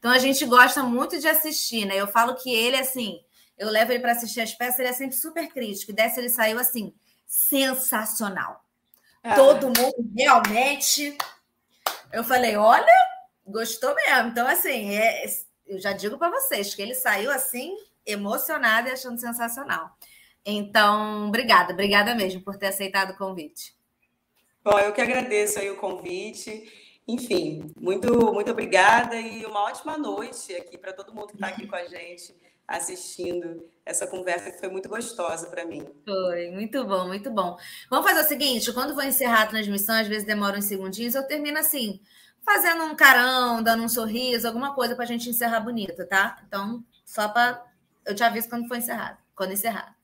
Então 0.00 0.10
a 0.10 0.18
gente 0.18 0.44
gosta 0.46 0.82
muito 0.82 1.18
de 1.20 1.28
assistir, 1.28 1.84
né? 1.86 1.96
Eu 1.96 2.08
falo 2.08 2.34
que 2.34 2.52
ele 2.52 2.76
assim, 2.76 3.20
eu 3.56 3.70
levo 3.70 3.92
ele 3.92 4.00
para 4.00 4.12
assistir 4.12 4.40
as 4.40 4.52
peças, 4.52 4.80
ele 4.80 4.88
é 4.88 4.92
sempre 4.92 5.16
super 5.16 5.48
crítico. 5.48 5.92
E 5.92 5.94
dessa 5.94 6.18
ele 6.18 6.28
saiu 6.28 6.58
assim, 6.58 6.92
sensacional 7.24 8.67
ah. 9.22 9.34
Todo 9.34 9.66
mundo 9.66 10.10
realmente. 10.16 11.16
Eu 12.12 12.24
falei, 12.24 12.56
olha, 12.56 12.86
gostou 13.46 13.94
mesmo. 13.94 14.28
Então, 14.28 14.46
assim, 14.46 14.94
é, 14.94 15.24
eu 15.66 15.78
já 15.78 15.92
digo 15.92 16.18
para 16.18 16.30
vocês 16.30 16.74
que 16.74 16.82
ele 16.82 16.94
saiu 16.94 17.30
assim, 17.30 17.76
emocionado 18.06 18.88
e 18.88 18.92
achando 18.92 19.20
sensacional. 19.20 19.90
Então, 20.44 21.28
obrigada, 21.28 21.72
obrigada 21.72 22.14
mesmo 22.14 22.40
por 22.40 22.56
ter 22.56 22.68
aceitado 22.68 23.10
o 23.10 23.18
convite. 23.18 23.76
Bom, 24.64 24.78
eu 24.78 24.92
que 24.92 25.00
agradeço 25.00 25.58
aí 25.58 25.70
o 25.70 25.76
convite. 25.76 26.72
Enfim, 27.06 27.72
muito, 27.78 28.32
muito 28.32 28.50
obrigada 28.50 29.16
e 29.16 29.44
uma 29.44 29.64
ótima 29.64 29.96
noite 29.96 30.54
aqui 30.54 30.76
para 30.76 30.92
todo 30.92 31.14
mundo 31.14 31.28
que 31.28 31.34
está 31.34 31.48
aqui 31.48 31.66
com 31.66 31.76
a 31.76 31.84
gente 31.84 32.34
assistindo 32.68 33.66
essa 33.84 34.06
conversa 34.06 34.50
que 34.50 34.60
foi 34.60 34.68
muito 34.68 34.88
gostosa 34.88 35.46
para 35.48 35.64
mim. 35.64 35.82
Foi, 36.04 36.50
muito 36.50 36.84
bom, 36.84 37.08
muito 37.08 37.30
bom. 37.30 37.56
Vamos 37.88 38.08
fazer 38.08 38.20
o 38.20 38.28
seguinte: 38.28 38.72
quando 38.74 38.94
vou 38.94 39.02
encerrar 39.02 39.42
a 39.44 39.46
transmissão, 39.46 39.96
às 39.96 40.06
vezes 40.06 40.26
demora 40.26 40.58
uns 40.58 40.66
segundinhos, 40.66 41.14
eu 41.14 41.26
termino 41.26 41.58
assim, 41.58 41.98
fazendo 42.44 42.84
um 42.84 42.94
carão, 42.94 43.62
dando 43.62 43.82
um 43.82 43.88
sorriso, 43.88 44.46
alguma 44.46 44.74
coisa 44.74 44.94
para 44.94 45.04
a 45.04 45.08
gente 45.08 45.30
encerrar 45.30 45.60
bonita, 45.60 46.04
tá? 46.06 46.38
Então, 46.46 46.84
só 47.04 47.28
para. 47.28 47.66
Eu 48.04 48.14
te 48.14 48.22
aviso 48.22 48.48
quando 48.48 48.68
for 48.68 48.76
encerrado, 48.76 49.18
quando 49.34 49.52
encerrar. 49.52 49.96